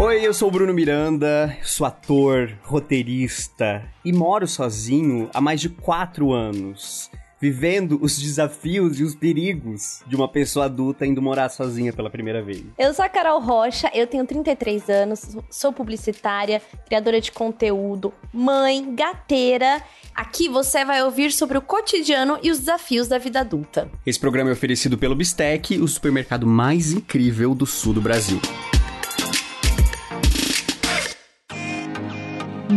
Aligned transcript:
Oi, 0.00 0.26
eu 0.26 0.32
sou 0.32 0.48
o 0.48 0.50
Bruno 0.50 0.72
Miranda, 0.72 1.54
sou 1.62 1.86
ator, 1.86 2.50
roteirista 2.62 3.84
e 4.02 4.14
moro 4.14 4.48
sozinho 4.48 5.28
há 5.34 5.42
mais 5.42 5.60
de 5.60 5.68
quatro 5.68 6.32
anos, 6.32 7.10
vivendo 7.38 7.98
os 8.00 8.18
desafios 8.18 8.98
e 8.98 9.04
os 9.04 9.14
perigos 9.14 10.00
de 10.06 10.16
uma 10.16 10.26
pessoa 10.26 10.64
adulta 10.64 11.06
indo 11.06 11.20
morar 11.20 11.50
sozinha 11.50 11.92
pela 11.92 12.08
primeira 12.08 12.42
vez. 12.42 12.64
Eu 12.78 12.94
sou 12.94 13.04
a 13.04 13.10
Carol 13.10 13.42
Rocha, 13.42 13.90
eu 13.92 14.06
tenho 14.06 14.24
33 14.24 14.88
anos, 14.88 15.36
sou 15.50 15.70
publicitária, 15.70 16.62
criadora 16.86 17.20
de 17.20 17.30
conteúdo, 17.30 18.10
mãe, 18.32 18.94
gateira. 18.94 19.82
Aqui 20.14 20.48
você 20.48 20.82
vai 20.82 21.04
ouvir 21.04 21.30
sobre 21.30 21.58
o 21.58 21.62
cotidiano 21.62 22.38
e 22.42 22.50
os 22.50 22.60
desafios 22.60 23.06
da 23.06 23.18
vida 23.18 23.40
adulta. 23.40 23.90
Esse 24.06 24.18
programa 24.18 24.48
é 24.48 24.54
oferecido 24.54 24.96
pelo 24.96 25.14
Bistec, 25.14 25.78
o 25.78 25.86
supermercado 25.86 26.46
mais 26.46 26.90
incrível 26.90 27.54
do 27.54 27.66
sul 27.66 27.92
do 27.92 28.00
Brasil. 28.00 28.40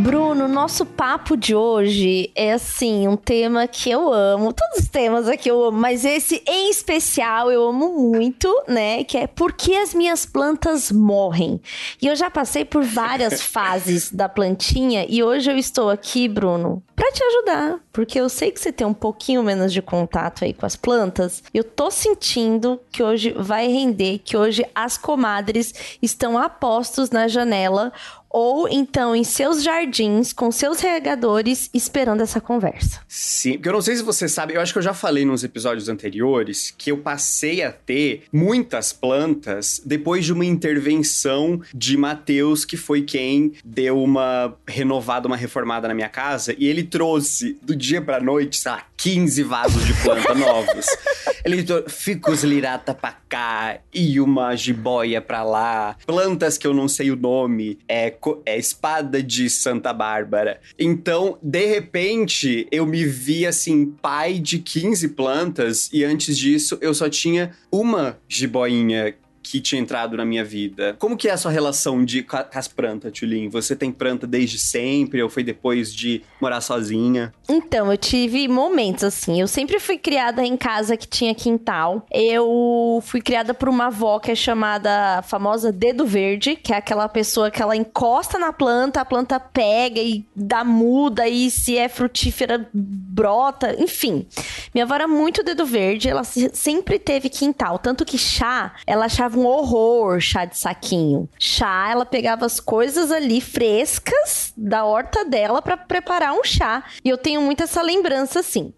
Bruno, 0.04 0.50
nosso 0.50 0.86
papo 0.86 1.38
de 1.38 1.56
hoje 1.56 2.30
é 2.36 2.52
assim, 2.52 3.08
um 3.08 3.16
tema 3.16 3.66
que 3.68 3.90
eu 3.90 4.12
amo. 4.12 4.52
Todos 4.52 4.80
os 4.80 4.90
temas 4.90 5.30
aqui 5.30 5.50
eu 5.50 5.64
amo, 5.64 5.80
mas 5.80 6.04
esse 6.04 6.44
em 6.46 6.70
especial 6.70 7.50
eu 7.50 7.70
amo 7.70 7.98
muito, 7.98 8.54
né? 8.68 9.06
Que 9.06 9.20
é 9.20 9.28
por 9.28 9.54
que 9.54 9.74
as 9.78 9.94
minhas 9.94 10.26
plantas 10.26 10.92
morrem. 10.92 11.62
E 12.02 12.08
eu 12.08 12.18
já 12.18 12.30
passei 12.30 12.66
por 12.66 12.84
várias 12.84 13.40
fases 13.48 14.12
da 14.12 14.28
plantinha 14.28 15.06
e 15.08 15.24
hoje 15.24 15.50
eu 15.50 15.58
estou 15.58 15.90
aqui, 15.90 16.28
Bruno, 16.28 16.84
para 16.98 17.10
te 17.14 17.24
ajudar, 17.24 17.80
porque 17.94 18.20
eu 18.20 18.28
sei 18.28 18.52
que 18.52 18.60
você 18.60 18.74
tem 18.74 18.86
um 18.86 18.94
pouquinho 18.94 19.42
menos 19.42 19.72
de 19.72 19.82
contato 19.82 20.44
aí 20.44 20.54
com 20.54 20.66
as 20.66 20.76
plantas. 20.76 21.42
Eu 21.54 21.64
tô 21.64 21.90
sentindo 21.90 22.78
que 22.92 23.02
hoje 23.02 23.34
vai 23.38 23.68
render, 23.68 24.20
que 24.20 24.36
hoje 24.36 24.66
as 24.76 24.98
comadres 24.98 25.74
estão 26.02 26.38
a 26.38 26.50
postos 26.50 27.10
na 27.10 27.30
janela 27.30 27.94
ou 28.34 28.68
então 28.68 29.16
em 29.16 29.24
seus 29.24 29.62
jardins, 29.62 30.34
com 30.34 30.52
seus 30.52 30.80
regadores, 30.80 31.70
esperando 31.72 32.22
essa 32.22 32.42
conversa. 32.42 33.00
Sim, 33.08 33.54
porque 33.54 33.70
eu 33.70 33.74
não 33.74 33.82
sei 33.82 33.96
se 33.96 34.02
você 34.02 34.28
sabe, 34.28 34.56
eu 34.56 34.62
acho 34.62 34.74
que 34.74 34.80
eu 34.80 34.84
já 34.84 34.94
falei 34.94 35.24
nos 35.24 35.44
episódios 35.44 35.88
anteriores 35.88 36.74
que 36.76 36.92
eu 36.92 36.98
passei 36.98 37.62
a 37.62 37.72
ter 37.72 38.24
muitas 38.34 38.92
plantas 38.92 39.80
depois 39.86 40.26
de 40.26 40.34
uma 40.34 40.46
intervenção 40.46 41.62
de 41.74 41.96
Matheus, 41.96 42.66
que 42.66 42.76
foi 42.76 43.04
quem 43.04 43.54
deu 43.64 44.02
uma 44.02 44.58
renovada, 44.68 45.28
uma 45.28 45.38
reformada 45.38 45.88
na 45.88 45.94
minha 45.94 46.10
casa, 46.10 46.56
e 46.58 46.66
ele 46.66 46.84
trouxe 46.84 47.58
do 47.62 47.76
dia 47.76 48.02
pra 48.02 48.20
noite, 48.20 48.58
sei 48.58 48.72
lá, 48.72 48.84
15 48.98 49.44
vasos 49.44 49.86
de 49.86 49.94
planta 50.02 50.34
novos. 50.34 50.86
Ele 51.44 51.62
trouxe 51.62 51.90
ficus 51.90 52.44
lirata 52.44 52.94
pra 52.94 53.18
cá 53.28 53.80
e 53.94 54.18
uma 54.22 54.56
jiboia 54.56 55.22
pra 55.22 55.44
lá, 55.44 55.98
plantas 56.06 56.58
que 56.58 56.66
eu 56.66 56.74
não 56.74 56.88
sei 56.88 57.12
o 57.12 57.18
nome, 57.18 57.78
é 57.86 58.10
é 58.46 58.58
espada 58.58 59.22
de 59.22 59.50
Santa 59.50 59.94
Bárbara. 59.94 60.60
Então, 60.78 61.38
de 61.42 61.66
repente, 61.66 62.68
eu 62.72 62.86
me 62.86 63.06
vi 63.06 63.46
assim, 63.46 63.86
pai 64.02 64.40
de 64.40 64.60
15 64.60 65.10
plantas, 65.10 65.90
e 65.92 66.04
antes 66.04 66.38
disso 66.38 66.78
eu 66.82 66.94
só 66.94 67.10
tinha 67.10 67.52
uma 67.72 68.18
jiboinha 68.28 69.16
que 69.54 69.62
tinha 69.62 69.80
entrado 69.80 70.18
na 70.18 70.26
minha 70.26 70.44
vida. 70.44 70.96
Como 70.98 71.16
que 71.16 71.28
é 71.28 71.32
a 71.32 71.38
sua 71.38 71.52
relação 71.52 72.04
de, 72.04 72.24
com 72.24 72.38
as 72.56 72.68
plantas, 72.68 73.12
Tulin? 73.12 73.50
Você 73.50 73.76
tem 73.76 73.92
planta 73.92 74.26
desde 74.26 74.58
sempre 74.58 75.22
ou 75.22 75.30
foi 75.30 75.44
depois 75.44 75.94
de 75.94 76.24
morar 76.42 76.60
sozinha? 76.60 77.32
Então, 77.48 77.92
eu 77.92 77.98
tive 77.98 78.48
momentos 78.48 79.04
assim. 79.04 79.40
Eu 79.40 79.48
sempre 79.48 79.80
fui 79.80 80.00
criada 80.00 80.44
em 80.44 80.58
casa 80.58 80.98
que 80.98 81.08
tinha 81.08 81.36
quintal. 81.36 82.06
Eu 82.12 83.00
fui 83.06 83.22
criada 83.22 83.54
por 83.54 83.70
uma 83.70 83.88
avó 83.88 84.18
que 84.18 84.32
é 84.32 84.36
chamada 84.36 85.22
famosa 85.22 85.72
dedo 85.72 86.06
verde, 86.06 86.56
que 86.56 86.74
é 86.74 86.78
aquela 86.78 87.08
pessoa 87.08 87.52
que 87.52 87.62
ela 87.62 87.76
encosta 87.76 88.40
na 88.40 88.52
planta, 88.52 89.02
a 89.02 89.06
planta 89.06 89.40
pega 89.40 90.02
e 90.02 90.26
dá 90.36 90.64
muda 90.64 91.28
e 91.28 91.52
se 91.52 91.78
é 91.78 91.88
frutífera 91.88 92.68
brota, 92.74 93.76
enfim. 93.80 94.26
Minha 94.74 94.86
avó 94.86 94.96
era 94.96 95.08
muito 95.08 95.44
dedo 95.44 95.66
verde, 95.66 96.10
ela 96.10 96.24
sempre 96.24 96.98
teve 96.98 97.30
quintal, 97.30 97.78
tanto 97.78 98.04
que 98.04 98.18
chá, 98.18 98.74
ela 98.88 99.06
achava 99.06 99.34
achava 99.34 99.40
horror 99.46 100.20
chá 100.20 100.46
de 100.46 100.58
saquinho. 100.58 101.30
Chá, 101.40 101.90
ela 101.92 102.06
pegava 102.06 102.46
as 102.46 102.60
coisas 102.60 103.12
ali 103.12 103.42
frescas 103.42 104.54
da 104.56 104.86
horta 104.86 105.26
dela 105.26 105.62
para 105.62 105.78
preparar 105.78 106.34
um 106.34 106.44
chá. 106.44 106.84
E 107.04 107.10
eu 107.10 107.18
tenho 107.18 107.42
muito 107.42 107.64
essa 107.64 107.82
lembrança 107.82 108.40
assim. 108.40 108.74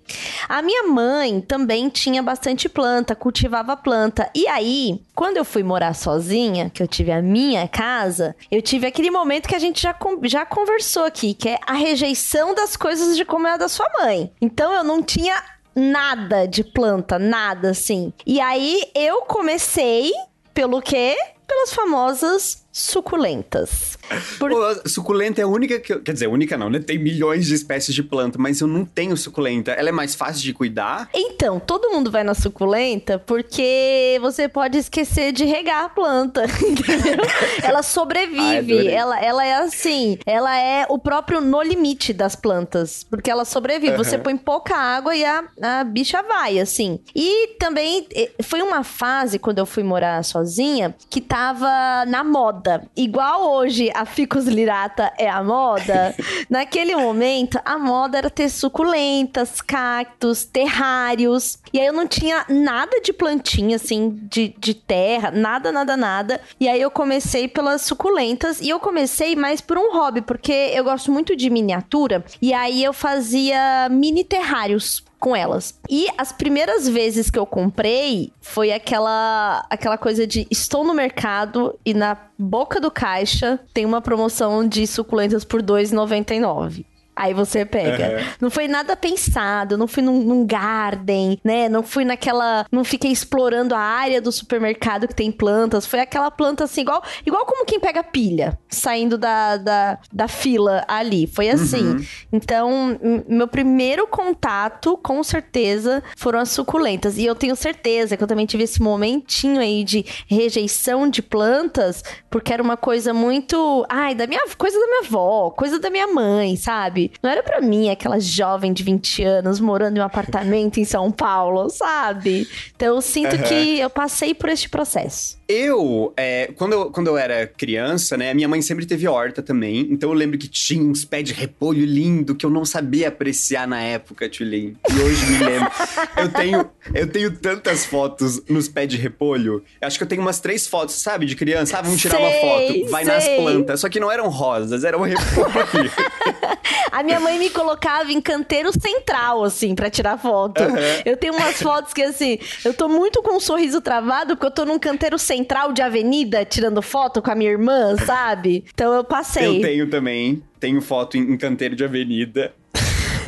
A 0.48 0.62
minha 0.62 0.84
mãe 0.84 1.42
também 1.42 1.90
tinha 1.90 2.22
bastante 2.22 2.68
planta, 2.70 3.16
cultivava 3.16 3.76
planta. 3.76 4.30
E 4.36 4.48
aí, 4.48 5.02
quando 5.14 5.38
eu 5.38 5.46
fui 5.46 5.64
morar 5.64 5.94
sozinha, 5.94 6.70
que 6.70 6.82
eu 6.82 6.88
tive 6.88 7.12
a 7.12 7.22
minha 7.22 7.68
casa, 7.68 8.36
eu 8.52 8.62
tive 8.62 8.88
aquele 8.88 9.12
momento 9.12 9.48
que 9.48 9.56
a 9.56 9.60
gente 9.60 9.82
já, 9.82 9.96
já 10.24 10.46
conversou 10.46 11.06
aqui, 11.06 11.34
que 11.34 11.50
é 11.50 11.60
a 11.66 11.74
rejeição 11.74 12.54
das 12.54 12.76
coisas 12.76 13.16
de 13.16 13.26
como 13.26 13.48
é 13.48 13.58
da 13.58 13.68
sua 13.68 13.88
mãe. 14.00 14.32
Então 14.42 14.72
eu 14.72 14.84
não 14.84 15.02
tinha 15.02 15.42
nada 15.76 16.48
de 16.48 16.64
planta, 16.64 17.20
nada 17.20 17.72
assim. 17.72 18.14
E 18.26 18.40
aí 18.40 18.84
eu 18.96 19.22
comecei 19.24 20.12
pelo 20.56 20.82
quê? 20.82 21.18
Pelas 21.46 21.74
famosas 21.74 22.64
suculentas. 22.72 24.00
Por... 24.38 24.50
Pô, 24.50 24.90
suculenta 24.90 25.42
é 25.42 25.44
a 25.44 25.48
única 25.48 25.80
que. 25.80 25.94
Eu... 25.94 26.02
Quer 26.02 26.14
dizer, 26.14 26.28
única 26.28 26.58
não, 26.58 26.70
né? 26.70 26.80
Tem 26.80 26.98
milhões 26.98 27.46
de 27.46 27.54
espécies 27.54 27.94
de 27.94 28.04
planta, 28.04 28.38
mas 28.40 28.62
eu 28.62 28.68
não 28.68 28.86
tenho 28.86 29.16
suculenta. 29.18 29.72
Ela 29.72 29.90
é 29.90 29.92
mais 29.92 30.16
fácil 30.16 30.42
de 30.42 30.54
cuidar? 30.54 31.10
Então, 31.14 31.60
todo 31.60 31.90
mundo 31.90 32.12
vai 32.12 32.24
na 32.24 32.34
suculenta 32.34 33.18
porque 33.20 34.18
você 34.22 34.48
pode 34.48 34.78
esquecer 34.78 35.32
de 35.32 35.46
regar 35.46 35.86
a 35.86 35.90
planta, 35.90 36.46
entendeu? 36.62 37.24
ela 37.64 37.82
sobrevive. 37.82 38.88
ela, 38.88 39.20
ela 39.20 39.46
é 39.46 39.56
assim. 39.56 40.18
Ela 40.26 40.58
é 40.58 40.86
o 40.90 41.00
próprio 41.00 41.42
no 41.42 41.62
limite 41.62 42.14
das 42.14 42.36
plantas. 42.36 43.04
Porque 43.10 43.30
ela 43.30 43.46
sobrevive. 43.46 43.92
Uhum. 43.92 44.04
Você 44.04 44.18
põe 44.18 44.38
pouca 44.38 44.76
água 44.76 45.16
e 45.16 45.26
a, 45.26 45.44
a 45.62 45.84
bicha 45.84 46.22
vai, 46.22 46.60
assim. 46.60 47.00
E 47.16 47.56
também 47.60 48.08
foi 48.44 48.62
uma 48.62 48.84
fase, 48.84 49.40
quando 49.40 49.60
eu 49.60 49.66
fui 49.66 49.84
morar 49.84 50.24
sozinha, 50.24 50.96
que 51.10 51.22
tava 51.22 52.06
na 52.08 52.24
moda. 52.24 52.84
Igual 52.96 53.52
hoje 53.52 53.92
a 53.96 54.06
ficus 54.06 54.46
lirata 54.46 55.12
é 55.18 55.30
a 55.30 55.44
moda, 55.44 56.16
naquele 56.50 56.96
momento 56.96 57.60
a 57.64 57.78
moda 57.78 58.18
era 58.18 58.30
ter 58.30 58.50
suculentas, 58.50 59.62
cactos, 59.62 60.44
terrários. 60.44 61.60
E 61.74 61.80
aí 61.80 61.88
eu 61.88 61.94
não 61.94 62.08
tinha 62.08 62.46
nada 62.50 63.02
de 63.02 63.12
plantinha, 63.14 63.76
assim, 63.76 64.18
de, 64.30 64.56
de 64.58 64.74
terra, 64.74 65.32
nada, 65.32 65.72
nada, 65.72 65.98
nada. 65.98 66.42
E 66.60 66.68
aí 66.68 66.82
eu 66.82 66.92
comecei 66.92 67.48
pelas 67.48 67.82
suculentas 67.82 68.62
e 68.62 68.70
eu 68.70 68.80
comecei 68.80 69.36
mais 69.36 69.62
por 69.62 69.78
um 69.78 69.94
hobby, 69.94 70.22
porque 70.22 70.72
eu 70.74 70.84
gosto 70.84 71.12
muito 71.12 71.36
de 71.36 71.50
miniatura. 71.50 72.24
E 72.42 72.54
aí 72.54 72.84
eu 72.84 72.94
fazia 72.94 73.88
mini 73.90 74.24
terrários 74.24 75.04
com 75.26 75.36
elas. 75.36 75.74
E 75.90 76.06
as 76.20 76.32
primeiras 76.32 76.88
vezes 76.88 77.32
que 77.32 77.40
eu 77.40 77.48
comprei 77.48 78.32
foi 78.40 78.72
aquela 78.72 79.66
aquela 79.72 79.98
coisa 79.98 80.28
de 80.28 80.46
estou 80.52 80.84
no 80.84 80.94
mercado 80.94 81.76
e 81.84 81.96
na 81.96 82.16
boca 82.38 82.80
do 82.80 82.92
caixa 82.92 83.60
tem 83.74 83.88
uma 83.88 84.02
promoção 84.02 84.68
de 84.68 84.86
suculentas 84.86 85.44
por 85.44 85.62
R$ 85.62 85.66
2,99. 85.66 86.86
Aí 87.16 87.34
você 87.34 87.64
pega. 87.64 88.18
Uhum. 88.18 88.26
Não 88.42 88.50
foi 88.50 88.68
nada 88.68 88.96
pensado, 88.96 89.78
não 89.78 89.88
fui 89.88 90.04
num, 90.04 90.22
num, 90.22 90.46
garden, 90.46 91.40
né? 91.44 91.70
Não 91.70 91.82
fui 91.82 92.04
naquela. 92.04 92.66
Não 92.70 92.84
fiquei 92.84 93.10
explorando 93.10 93.74
a 93.74 93.80
área 93.80 94.22
do 94.22 94.32
supermercado 94.32 95.08
que 95.08 95.16
tem 95.16 95.32
plantas. 95.32 95.86
Foi 95.86 96.02
aquela 96.02 96.30
planta 96.30 96.66
assim, 96.66 96.82
igual, 96.82 97.02
igual 97.26 97.46
como 97.46 97.66
quem 97.66 97.80
pega 97.80 98.04
pilha, 98.04 98.60
saindo 98.68 99.18
da, 99.18 99.56
da, 99.56 99.98
da 100.12 100.28
fila 100.28 100.84
ali. 100.90 101.26
Foi 101.26 101.50
assim. 101.50 101.88
Uhum. 101.88 102.06
Então, 102.34 103.00
meu 103.30 103.48
primeiro 103.48 104.06
contato, 104.08 104.98
com 104.98 105.24
certeza, 105.24 106.04
foram 106.18 106.40
as 106.40 106.50
suculentas. 106.50 107.18
E 107.18 107.26
eu 107.26 107.36
tenho 107.36 107.56
certeza 107.56 108.18
que 108.18 108.24
eu 108.24 108.28
também 108.28 108.46
tive 108.46 108.64
esse 108.64 108.82
momentinho 108.82 109.62
aí 109.62 109.86
de 109.86 110.06
rejeição 110.28 111.10
de 111.10 111.22
plantas, 111.22 112.04
porque 112.30 112.52
era 112.52 112.62
uma 112.62 112.76
coisa 112.76 113.14
muito. 113.14 113.86
Ai, 113.88 114.14
da 114.14 114.28
minha 114.28 114.44
coisa 114.58 114.78
da 114.78 114.86
minha 114.86 115.08
avó, 115.08 115.50
coisa 115.52 115.80
da 115.80 115.90
minha 115.90 116.08
mãe, 116.08 116.58
sabe? 116.58 117.05
Não 117.22 117.30
era 117.30 117.44
para 117.44 117.62
mim 117.62 117.90
aquela 117.90 118.20
jovem 118.20 118.74
de 118.74 118.84
20 118.84 119.24
anos 119.24 119.60
morando 119.60 119.98
em 119.98 120.00
um 120.00 120.04
apartamento 120.04 120.80
em 120.80 120.86
São 120.86 121.12
Paulo, 121.12 121.70
sabe? 121.70 122.48
Então 122.76 122.96
eu 122.96 123.02
sinto 123.02 123.36
uhum. 123.36 123.44
que 123.44 123.80
eu 123.80 123.90
passei 123.90 124.34
por 124.34 124.50
este 124.50 124.70
processo. 124.70 125.38
Eu, 125.48 126.12
é, 126.18 126.52
quando 126.56 126.74
eu, 126.74 126.92
quando 126.92 127.08
eu 127.08 127.18
era 127.18 127.46
criança, 127.46 128.18
né, 128.18 128.34
minha 128.34 128.48
mãe 128.48 128.62
sempre 128.64 128.86
teve 128.86 129.08
horta 129.08 129.44
também, 129.44 129.88
então 129.92 130.10
eu 130.10 130.16
lembro 130.16 130.40
que 130.40 130.48
tinha 130.48 130.84
uns 130.84 131.06
pés 131.06 131.24
de 131.24 131.34
repolho 131.34 131.86
lindo 131.86 132.34
que 132.34 132.46
eu 132.46 132.50
não 132.50 132.66
sabia 132.66 133.10
apreciar 133.10 133.68
na 133.68 133.80
época, 133.80 134.28
Tulin. 134.28 134.76
E 134.90 135.00
hoje 135.00 135.26
me 135.28 135.44
lembro. 135.44 135.72
eu 136.18 136.30
tenho, 136.30 136.70
eu 136.94 137.08
tenho 137.08 137.32
tantas 137.38 137.86
fotos 137.86 138.42
nos 138.50 138.68
pés 138.68 138.90
de 138.90 138.98
repolho. 138.98 139.64
Acho 139.80 139.98
que 139.98 140.04
eu 140.04 140.08
tenho 140.08 140.22
umas 140.22 140.40
três 140.40 140.68
fotos, 140.68 140.96
sabe, 140.96 141.28
de 141.28 141.36
criança. 141.36 141.78
Ah, 141.78 141.82
vamos 141.82 142.02
tirar 142.02 142.18
sei, 142.18 142.26
uma 142.26 142.32
foto. 142.42 142.90
Vai 142.90 143.06
sei. 143.06 143.14
nas 143.14 143.28
plantas. 143.28 143.80
Só 143.80 143.90
que 143.90 144.00
não 144.00 144.12
eram 144.12 144.30
rosas, 144.30 144.84
eram 144.84 145.02
repolho. 145.02 145.92
A 146.96 147.04
minha 147.04 147.20
mãe 147.20 147.38
me 147.38 147.50
colocava 147.50 148.12
em 148.12 148.22
canteiro 148.22 148.72
central, 148.72 149.44
assim, 149.44 149.76
para 149.76 149.90
tirar 149.90 150.18
foto. 150.18 150.64
Uhum. 150.64 150.76
Eu 151.06 151.18
tenho 151.18 151.34
umas 151.34 151.62
fotos 151.62 151.94
que, 151.94 152.02
assim, 152.02 152.40
eu 152.64 152.74
tô 152.74 152.88
muito 152.88 153.22
com 153.22 153.36
um 153.36 153.40
sorriso 153.40 153.82
travado 153.82 154.36
porque 154.36 154.46
eu 154.46 154.52
tô 154.52 154.66
num 154.66 154.80
canteiro 154.80 155.20
central 155.20 155.66
central 155.66 155.74
de 155.74 155.82
avenida 155.82 156.46
tirando 156.46 156.82
foto 156.82 157.22
com 157.22 157.32
a 157.32 157.36
minha 157.36 157.52
irmã, 157.52 157.96
sabe? 158.06 158.66
Então 158.74 158.94
eu 158.94 159.04
passei. 159.04 159.58
Eu 159.58 159.62
tenho 159.62 159.90
também. 159.90 160.42
Tenho 160.60 160.82
foto 160.82 161.18
em 161.18 161.38
canteiro 161.38 161.76
de 161.76 161.84
avenida. 161.84 162.54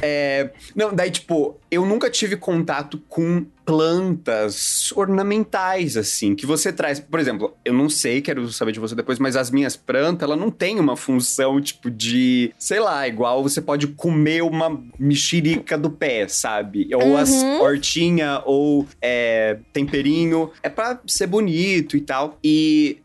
É, 0.02 0.52
não, 0.76 0.94
daí, 0.94 1.12
tipo, 1.12 1.60
eu 1.70 1.86
nunca 1.86 2.10
tive 2.10 2.36
contato 2.38 3.02
com 3.08 3.46
plantas 3.66 4.94
ornamentais, 4.94 5.98
assim, 5.98 6.34
que 6.34 6.46
você 6.46 6.72
traz. 6.72 7.00
Por 7.00 7.20
exemplo, 7.20 7.54
eu 7.66 7.74
não 7.74 7.90
sei, 7.90 8.22
quero 8.22 8.50
saber 8.52 8.72
de 8.72 8.80
você 8.80 8.96
depois, 8.96 9.20
mas 9.20 9.36
as 9.36 9.52
minhas 9.52 9.76
plantas, 9.76 10.24
ela 10.24 10.38
não 10.38 10.50
tem 10.50 10.80
uma 10.80 10.96
função, 10.96 11.60
tipo, 11.60 11.92
de, 11.92 12.54
sei 12.58 12.80
lá, 12.80 13.08
igual 13.08 13.44
você 13.44 13.60
pode 13.60 13.88
comer 13.88 14.42
uma 14.42 14.82
mexerica 14.98 15.78
do 15.78 15.90
pé, 15.90 16.28
sabe? 16.28 16.90
Ou 16.96 17.04
uhum. 17.04 17.18
as 17.18 17.32
hortinha, 17.60 18.42
ou 18.46 18.88
é, 19.02 19.58
temperinho. 19.74 20.52
É 20.64 20.70
pra 20.70 21.00
ser 21.06 21.28
bonito 21.28 21.98
e 21.98 22.02
tal. 22.02 22.38
E 22.42 23.00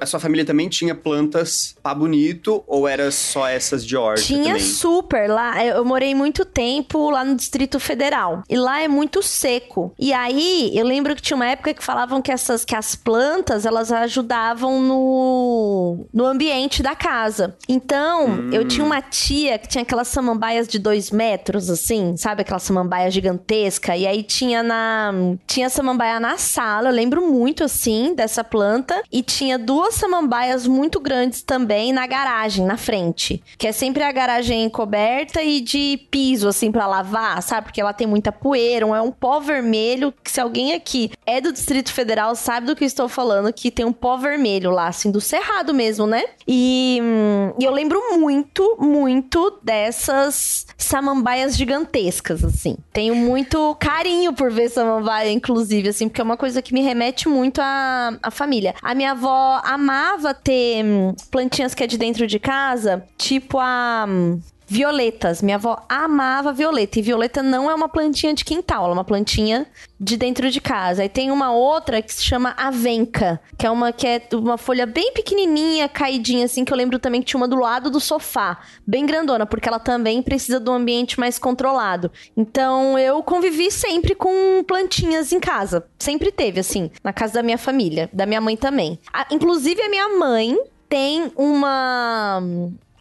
a 0.00 0.06
sua 0.06 0.20
família 0.20 0.44
também 0.44 0.68
tinha 0.68 0.94
plantas 0.94 1.74
pá 1.82 1.94
bonito 1.94 2.62
ou 2.66 2.86
era 2.86 3.10
só 3.10 3.48
essas 3.48 3.84
de 3.84 3.96
horta 3.96 4.22
Tinha 4.22 4.54
também? 4.54 4.60
super 4.60 5.30
lá. 5.30 5.64
Eu 5.64 5.84
morei 5.84 6.14
muito 6.14 6.44
tempo 6.44 7.10
lá 7.10 7.24
no 7.24 7.34
Distrito 7.34 7.80
Federal. 7.80 8.42
E 8.48 8.56
lá 8.56 8.82
é 8.82 8.88
muito 8.88 9.22
seco. 9.22 9.94
E 9.98 10.12
aí, 10.12 10.70
eu 10.74 10.84
lembro 10.84 11.16
que 11.16 11.22
tinha 11.22 11.36
uma 11.36 11.46
época 11.46 11.72
que 11.72 11.82
falavam 11.82 12.20
que 12.20 12.30
essas 12.30 12.64
que 12.64 12.76
as 12.76 12.94
plantas, 12.94 13.64
elas 13.64 13.90
ajudavam 13.90 14.82
no 14.82 16.06
no 16.12 16.26
ambiente 16.26 16.82
da 16.82 16.94
casa. 16.94 17.56
Então, 17.68 18.26
hum. 18.26 18.50
eu 18.52 18.68
tinha 18.68 18.84
uma 18.84 19.00
tia 19.00 19.58
que 19.58 19.68
tinha 19.68 19.82
aquelas 19.82 20.08
samambaias 20.08 20.68
de 20.68 20.78
dois 20.78 21.10
metros, 21.10 21.70
assim, 21.70 22.16
sabe? 22.16 22.42
Aquela 22.42 22.58
samambaia 22.58 23.10
gigantesca. 23.10 23.96
E 23.96 24.06
aí 24.06 24.22
tinha 24.22 24.62
na 24.62 25.12
tinha 25.46 25.70
samambaia 25.70 26.20
na 26.20 26.36
sala, 26.36 26.88
eu 26.90 26.94
lembro 26.94 27.26
muito 27.26 27.64
assim 27.64 28.14
dessa 28.14 28.44
planta 28.44 29.02
e 29.10 29.21
tinha 29.22 29.58
duas 29.58 29.94
samambaias 29.94 30.66
muito 30.66 31.00
grandes 31.00 31.42
também 31.42 31.92
na 31.92 32.06
garagem, 32.06 32.64
na 32.64 32.76
frente. 32.76 33.42
Que 33.56 33.68
é 33.68 33.72
sempre 33.72 34.02
a 34.02 34.12
garagem 34.12 34.68
coberta 34.68 35.42
e 35.42 35.60
de 35.60 35.98
piso, 36.10 36.48
assim, 36.48 36.70
para 36.70 36.86
lavar, 36.86 37.42
sabe? 37.42 37.66
Porque 37.66 37.80
ela 37.80 37.92
tem 37.92 38.06
muita 38.06 38.32
poeira, 38.32 38.86
é 38.86 39.00
um 39.00 39.12
pó 39.12 39.40
vermelho. 39.40 40.12
Que 40.22 40.30
se 40.30 40.40
alguém 40.40 40.74
aqui 40.74 41.10
é 41.24 41.40
do 41.40 41.52
Distrito 41.52 41.92
Federal, 41.92 42.34
sabe 42.34 42.66
do 42.66 42.76
que 42.76 42.84
estou 42.84 43.08
falando, 43.08 43.52
que 43.52 43.70
tem 43.70 43.84
um 43.84 43.92
pó 43.92 44.16
vermelho 44.16 44.70
lá, 44.70 44.88
assim, 44.88 45.10
do 45.10 45.20
cerrado 45.20 45.72
mesmo, 45.72 46.06
né? 46.06 46.24
E, 46.46 46.98
hum, 47.02 47.52
e 47.58 47.64
eu 47.64 47.72
lembro 47.72 48.18
muito, 48.18 48.76
muito 48.80 49.58
dessas 49.62 50.66
samambaias 50.76 51.56
gigantescas, 51.56 52.44
assim. 52.44 52.76
Tenho 52.92 53.14
muito 53.14 53.74
carinho 53.76 54.32
por 54.32 54.50
ver 54.50 54.68
samambaia, 54.68 55.30
inclusive, 55.30 55.88
assim, 55.88 56.08
porque 56.08 56.20
é 56.20 56.24
uma 56.24 56.36
coisa 56.36 56.60
que 56.60 56.74
me 56.74 56.82
remete 56.82 57.28
muito 57.28 57.60
à, 57.60 58.18
à 58.22 58.30
família. 58.30 58.74
A 58.82 58.94
minha 58.94 59.11
avó 59.12 59.60
amava 59.64 60.34
ter 60.34 60.84
hum, 60.84 61.14
plantinhas 61.30 61.74
que 61.74 61.84
é 61.84 61.86
de 61.86 61.96
dentro 61.96 62.26
de 62.26 62.38
casa, 62.38 63.04
tipo 63.16 63.58
a 63.58 64.04
hum, 64.08 64.40
violetas. 64.72 65.42
Minha 65.42 65.56
avó 65.56 65.84
amava 65.86 66.50
violeta. 66.50 66.98
E 66.98 67.02
violeta 67.02 67.42
não 67.42 67.70
é 67.70 67.74
uma 67.74 67.90
plantinha 67.90 68.32
de 68.32 68.42
quintal, 68.42 68.88
é 68.88 68.92
uma 68.92 69.04
plantinha 69.04 69.66
de 70.00 70.16
dentro 70.16 70.50
de 70.50 70.60
casa. 70.62 71.04
E 71.04 71.10
tem 71.10 71.30
uma 71.30 71.52
outra 71.52 72.00
que 72.00 72.12
se 72.12 72.24
chama 72.24 72.54
avenca, 72.56 73.38
que 73.58 73.66
é 73.66 73.70
uma 73.70 73.92
que 73.92 74.06
é 74.06 74.22
uma 74.32 74.56
folha 74.56 74.86
bem 74.86 75.12
pequenininha, 75.12 75.90
caidinha 75.90 76.46
assim, 76.46 76.64
que 76.64 76.72
eu 76.72 76.76
lembro 76.76 76.98
também 76.98 77.20
que 77.20 77.26
tinha 77.26 77.38
uma 77.38 77.46
do 77.46 77.56
lado 77.56 77.90
do 77.90 78.00
sofá, 78.00 78.60
bem 78.86 79.04
grandona, 79.04 79.44
porque 79.44 79.68
ela 79.68 79.78
também 79.78 80.22
precisa 80.22 80.58
de 80.58 80.70
um 80.70 80.74
ambiente 80.74 81.20
mais 81.20 81.38
controlado. 81.38 82.10
Então 82.34 82.98
eu 82.98 83.22
convivi 83.22 83.70
sempre 83.70 84.14
com 84.14 84.64
plantinhas 84.66 85.32
em 85.32 85.38
casa, 85.38 85.84
sempre 85.98 86.32
teve 86.32 86.60
assim, 86.60 86.90
na 87.04 87.12
casa 87.12 87.34
da 87.34 87.42
minha 87.42 87.58
família, 87.58 88.08
da 88.10 88.24
minha 88.24 88.40
mãe 88.40 88.56
também. 88.56 88.98
A, 89.12 89.26
inclusive 89.30 89.82
a 89.82 89.90
minha 89.90 90.08
mãe 90.18 90.58
tem 90.88 91.30
uma 91.36 92.42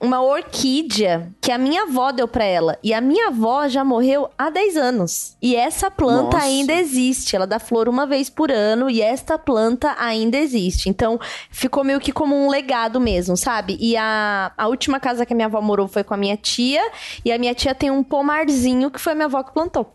uma 0.02 0.20
orquídea 0.20 1.32
que 1.40 1.52
a 1.52 1.58
minha 1.60 1.84
avó 1.84 2.12
deu 2.12 2.28
para 2.28 2.44
ela. 2.44 2.78
E 2.84 2.92
a 2.92 3.00
minha 3.00 3.28
avó 3.28 3.68
já 3.68 3.86
morreu 3.86 4.28
há 4.36 4.50
10 4.50 4.76
anos. 4.76 5.38
E 5.40 5.56
essa 5.56 5.92
planta 5.92 6.38
Nossa. 6.38 6.46
ainda 6.46 6.74
existe. 6.74 7.36
Ela 7.36 7.46
dá 7.46 7.60
flor 7.60 7.88
uma 7.88 8.08
vez 8.08 8.28
por 8.28 8.52
ano 8.52 8.90
e 8.90 9.00
esta 9.00 9.38
planta 9.38 9.96
ainda 10.00 10.38
existe. 10.38 10.90
Então, 10.90 11.20
ficou 11.52 11.84
meio 11.84 12.00
que 12.00 12.12
como 12.12 12.36
um 12.36 12.50
legado 12.50 13.00
mesmo, 13.00 13.38
sabe? 13.38 13.78
E 13.80 13.96
a, 13.96 14.52
a 14.58 14.68
última 14.68 15.00
casa 15.00 15.26
que 15.26 15.34
a 15.34 15.36
minha 15.36 15.46
avó 15.46 15.62
morou 15.62 15.88
foi 15.88 16.04
com 16.04 16.16
a 16.16 16.18
minha 16.18 16.36
tia. 16.36 16.82
E 17.24 17.32
a 17.32 17.38
minha 17.38 17.54
tia 17.54 17.76
tem 17.76 17.92
um 17.92 18.04
pomarzinho 18.04 18.90
que 18.90 19.00
foi 19.00 19.14
a 19.14 19.16
minha 19.16 19.28
avó 19.28 19.44
que 19.44 19.54
plantou. 19.54 19.94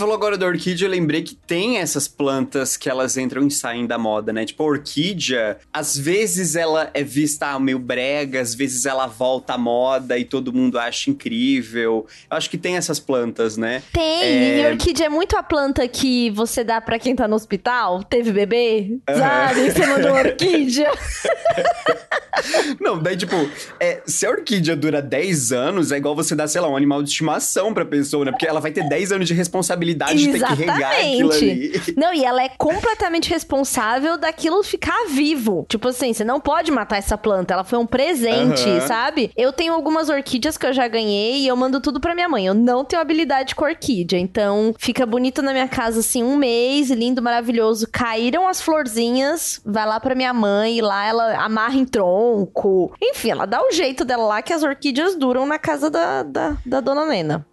Falou 0.00 0.14
agora 0.14 0.38
da 0.38 0.46
orquídea, 0.46 0.86
eu 0.86 0.90
lembrei 0.90 1.22
que 1.22 1.34
tem 1.34 1.76
essas 1.76 2.08
plantas 2.08 2.74
que 2.74 2.88
elas 2.88 3.18
entram 3.18 3.46
e 3.46 3.50
saem 3.50 3.86
da 3.86 3.98
moda, 3.98 4.32
né? 4.32 4.46
Tipo, 4.46 4.62
a 4.62 4.66
orquídea, 4.66 5.58
às 5.70 5.94
vezes 5.96 6.56
ela 6.56 6.90
é 6.94 7.04
vista 7.04 7.58
meio 7.60 7.78
brega, 7.78 8.40
às 8.40 8.54
vezes 8.54 8.86
ela 8.86 9.06
volta 9.06 9.54
à 9.54 9.58
moda 9.58 10.16
e 10.16 10.24
todo 10.24 10.54
mundo 10.54 10.78
acha 10.78 11.10
incrível. 11.10 12.06
Eu 12.30 12.36
acho 12.36 12.48
que 12.48 12.56
tem 12.56 12.78
essas 12.78 12.98
plantas, 12.98 13.58
né? 13.58 13.82
Tem, 13.92 14.22
é... 14.22 14.62
e 14.62 14.72
orquídea 14.72 15.04
é 15.04 15.08
muito 15.10 15.36
a 15.36 15.42
planta 15.42 15.86
que 15.86 16.30
você 16.30 16.64
dá 16.64 16.80
para 16.80 16.98
quem 16.98 17.14
tá 17.14 17.28
no 17.28 17.36
hospital, 17.36 18.02
teve 18.02 18.32
bebê, 18.32 18.98
uhum. 19.06 19.18
sabe? 19.18 19.70
Você 19.70 19.86
mandou 19.86 20.12
orquídea. 20.12 20.90
Não, 22.80 22.98
daí, 22.98 23.18
tipo, 23.18 23.36
é, 23.78 24.00
se 24.06 24.24
a 24.24 24.30
orquídea 24.30 24.74
dura 24.74 25.02
10 25.02 25.52
anos, 25.52 25.92
é 25.92 25.98
igual 25.98 26.16
você 26.16 26.34
dar, 26.34 26.48
sei 26.48 26.60
lá, 26.62 26.68
um 26.68 26.76
animal 26.76 27.02
de 27.02 27.10
estimação 27.10 27.74
pra 27.74 27.84
pessoa, 27.84 28.24
né? 28.24 28.30
Porque 28.30 28.46
ela 28.46 28.60
vai 28.60 28.70
ter 28.70 28.88
10 28.88 29.12
anos 29.12 29.28
de 29.28 29.34
responsabilidade 29.34 29.89
Exatamente. 29.90 30.32
de 30.32 30.38
ter 30.38 30.46
que 30.46 30.54
regar 30.54 30.92
aquilo 30.92 31.32
ali. 31.32 31.82
Não, 31.96 32.14
e 32.14 32.24
ela 32.24 32.42
é 32.42 32.48
completamente 32.48 33.30
responsável 33.30 34.16
daquilo 34.18 34.62
ficar 34.62 35.06
vivo. 35.08 35.66
Tipo 35.68 35.88
assim, 35.88 36.12
você 36.12 36.24
não 36.24 36.40
pode 36.40 36.70
matar 36.70 36.96
essa 36.96 37.16
planta, 37.16 37.54
ela 37.54 37.64
foi 37.64 37.78
um 37.78 37.86
presente, 37.86 38.68
uhum. 38.68 38.80
sabe? 38.80 39.30
Eu 39.36 39.52
tenho 39.52 39.72
algumas 39.72 40.08
orquídeas 40.08 40.56
que 40.56 40.66
eu 40.66 40.72
já 40.72 40.86
ganhei 40.88 41.38
e 41.38 41.48
eu 41.48 41.56
mando 41.56 41.80
tudo 41.80 42.00
pra 42.00 42.14
minha 42.14 42.28
mãe. 42.28 42.46
Eu 42.46 42.54
não 42.54 42.84
tenho 42.84 43.00
habilidade 43.00 43.54
com 43.54 43.64
orquídea, 43.64 44.18
então 44.18 44.74
fica 44.78 45.04
bonito 45.04 45.42
na 45.42 45.52
minha 45.52 45.68
casa, 45.68 46.00
assim, 46.00 46.22
um 46.22 46.36
mês, 46.36 46.90
lindo, 46.90 47.22
maravilhoso. 47.22 47.86
Caíram 47.90 48.48
as 48.48 48.60
florzinhas, 48.60 49.60
vai 49.64 49.86
lá 49.86 50.00
pra 50.00 50.14
minha 50.14 50.32
mãe 50.32 50.80
lá 50.80 51.06
ela 51.06 51.44
amarra 51.44 51.76
em 51.76 51.84
tronco 51.84 52.00
tronco. 52.00 52.92
Enfim, 53.00 53.30
ela 53.30 53.46
dá 53.46 53.62
o 53.62 53.70
jeito 53.70 54.04
dela 54.04 54.24
lá 54.24 54.42
que 54.42 54.52
as 54.52 54.62
orquídeas 54.62 55.14
duram 55.16 55.46
na 55.46 55.58
casa 55.58 55.90
da, 55.90 56.22
da, 56.22 56.56
da 56.64 56.80
dona 56.80 57.06
Nena. 57.06 57.46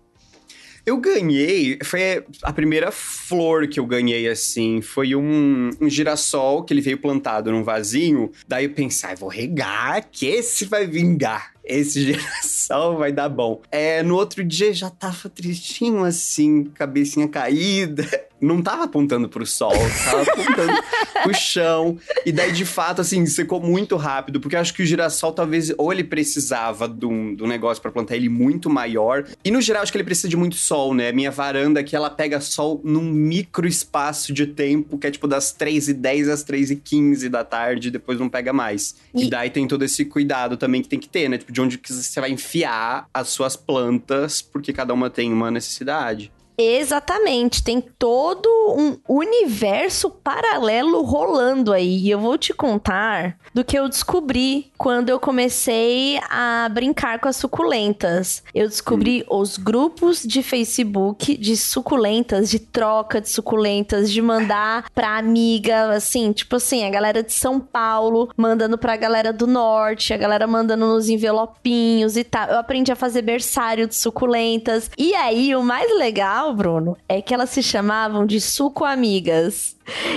Eu 0.87 0.95
ganhei, 0.95 1.77
foi 1.83 2.23
a 2.41 2.53
primeira 2.53 2.91
flor 2.93 3.67
que 3.67 3.77
eu 3.77 3.85
ganhei 3.85 4.25
assim. 4.29 4.81
Foi 4.81 5.17
um, 5.17 5.69
um 5.81 5.89
girassol 5.89 6.63
que 6.63 6.73
ele 6.73 6.79
veio 6.79 6.97
plantado 6.97 7.51
num 7.51 7.61
vasinho. 7.61 8.31
Daí 8.47 8.63
eu 8.63 8.69
pensei, 8.69 9.09
ah, 9.09 9.15
vou 9.15 9.27
regar, 9.27 10.07
que 10.09 10.25
esse 10.25 10.63
vai 10.63 10.87
vingar 10.87 11.51
esse 11.61 11.99
girassol 12.07 12.56
vai 12.97 13.11
dar 13.11 13.29
bom. 13.29 13.61
É, 13.71 14.03
no 14.03 14.15
outro 14.15 14.43
dia 14.43 14.73
já 14.73 14.89
tava 14.89 15.29
tristinho 15.29 16.03
assim, 16.03 16.65
cabecinha 16.65 17.27
caída. 17.27 18.05
Não 18.39 18.61
tava 18.61 18.83
apontando 18.83 19.27
pro 19.27 19.47
sol, 19.47 19.73
tava 20.05 20.21
apontando 20.21 20.83
pro 21.23 21.33
chão. 21.33 21.97
E 22.23 22.31
daí, 22.31 22.51
de 22.51 22.65
fato, 22.65 23.01
assim, 23.01 23.25
secou 23.25 23.59
muito 23.59 23.95
rápido, 23.95 24.39
porque 24.39 24.55
eu 24.55 24.59
acho 24.59 24.75
que 24.75 24.83
o 24.83 24.85
girassol 24.85 25.31
talvez, 25.31 25.73
ou 25.75 25.91
ele 25.91 26.03
precisava 26.03 26.87
de 26.87 27.07
um, 27.07 27.33
de 27.33 27.43
um 27.43 27.47
negócio 27.47 27.81
para 27.81 27.91
plantar 27.91 28.15
ele 28.15 28.29
muito 28.29 28.69
maior. 28.69 29.25
E 29.43 29.49
no 29.49 29.59
geral, 29.59 29.81
acho 29.81 29.91
que 29.91 29.97
ele 29.97 30.03
precisa 30.03 30.29
de 30.29 30.37
muito 30.37 30.55
sol, 30.55 30.93
né? 30.93 31.11
Minha 31.11 31.31
varanda 31.31 31.79
aqui, 31.79 31.95
ela 31.95 32.11
pega 32.11 32.39
sol 32.39 32.79
num 32.83 33.01
micro 33.01 33.67
espaço 33.67 34.31
de 34.31 34.45
tempo, 34.45 34.99
que 34.99 35.07
é 35.07 35.11
tipo 35.11 35.27
das 35.27 35.51
3h10 35.57 36.29
às 36.31 36.45
3h15 36.45 37.29
da 37.29 37.43
tarde, 37.43 37.89
depois 37.89 38.19
não 38.19 38.29
pega 38.29 38.53
mais. 38.53 38.97
E... 39.15 39.25
e 39.25 39.29
daí 39.31 39.49
tem 39.49 39.67
todo 39.67 39.83
esse 39.83 40.05
cuidado 40.05 40.57
também 40.57 40.83
que 40.83 40.87
tem 40.87 40.99
que 40.99 41.09
ter, 41.09 41.27
né? 41.27 41.39
Tipo, 41.39 41.51
de 41.51 41.59
onde 41.59 41.79
que 41.79 41.91
você 41.91 42.21
vai 42.21 42.29
enfiar 42.29 42.56
as 42.65 43.29
suas 43.29 43.55
plantas, 43.55 44.41
porque 44.41 44.73
cada 44.73 44.93
uma 44.93 45.09
tem 45.09 45.31
uma 45.33 45.51
necessidade. 45.51 46.31
Exatamente, 46.59 47.63
tem 47.63 47.79
todo 47.79 48.49
um 48.75 48.97
universo 49.07 50.09
paralelo 50.09 51.03
rolando 51.03 51.71
aí. 51.71 51.99
E 51.99 52.09
eu 52.09 52.19
vou 52.19 52.35
te 52.35 52.51
contar 52.51 53.37
do 53.57 53.63
que 53.63 53.75
eu 53.75 53.89
descobri 53.89 54.71
quando 54.77 55.09
eu 55.09 55.19
comecei 55.19 56.19
a 56.29 56.69
brincar 56.71 57.17
com 57.17 57.27
as 57.27 57.37
suculentas. 57.37 58.43
Eu 58.53 58.67
descobri 58.67 59.23
hum. 59.23 59.39
os 59.39 59.57
grupos 59.57 60.21
de 60.21 60.43
Facebook 60.43 61.35
de 61.35 61.57
suculentas, 61.57 62.51
de 62.51 62.59
troca 62.59 63.19
de 63.19 63.27
suculentas, 63.27 64.11
de 64.11 64.21
mandar 64.21 64.87
pra 64.93 65.17
amiga, 65.17 65.89
assim, 65.95 66.31
tipo 66.31 66.57
assim, 66.57 66.85
a 66.85 66.89
galera 66.91 67.23
de 67.23 67.33
São 67.33 67.59
Paulo 67.59 68.29
mandando 68.37 68.77
pra 68.77 68.95
galera 68.95 69.33
do 69.33 69.47
norte, 69.47 70.13
a 70.13 70.17
galera 70.17 70.45
mandando 70.45 70.85
nos 70.85 71.09
envelopinhos 71.09 72.15
e 72.15 72.23
tal. 72.23 72.47
Eu 72.49 72.59
aprendi 72.59 72.91
a 72.91 72.95
fazer 72.95 73.23
berçário 73.23 73.87
de 73.87 73.95
suculentas. 73.95 74.91
E 74.95 75.15
aí, 75.15 75.55
o 75.55 75.63
mais 75.63 75.97
legal 75.97 76.53
Bruno, 76.53 76.95
é 77.09 77.23
que 77.23 77.33
elas 77.33 77.49
se 77.49 77.63
chamavam 77.63 78.23
de 78.23 78.39
suco 78.39 78.85
amigas. 78.85 79.75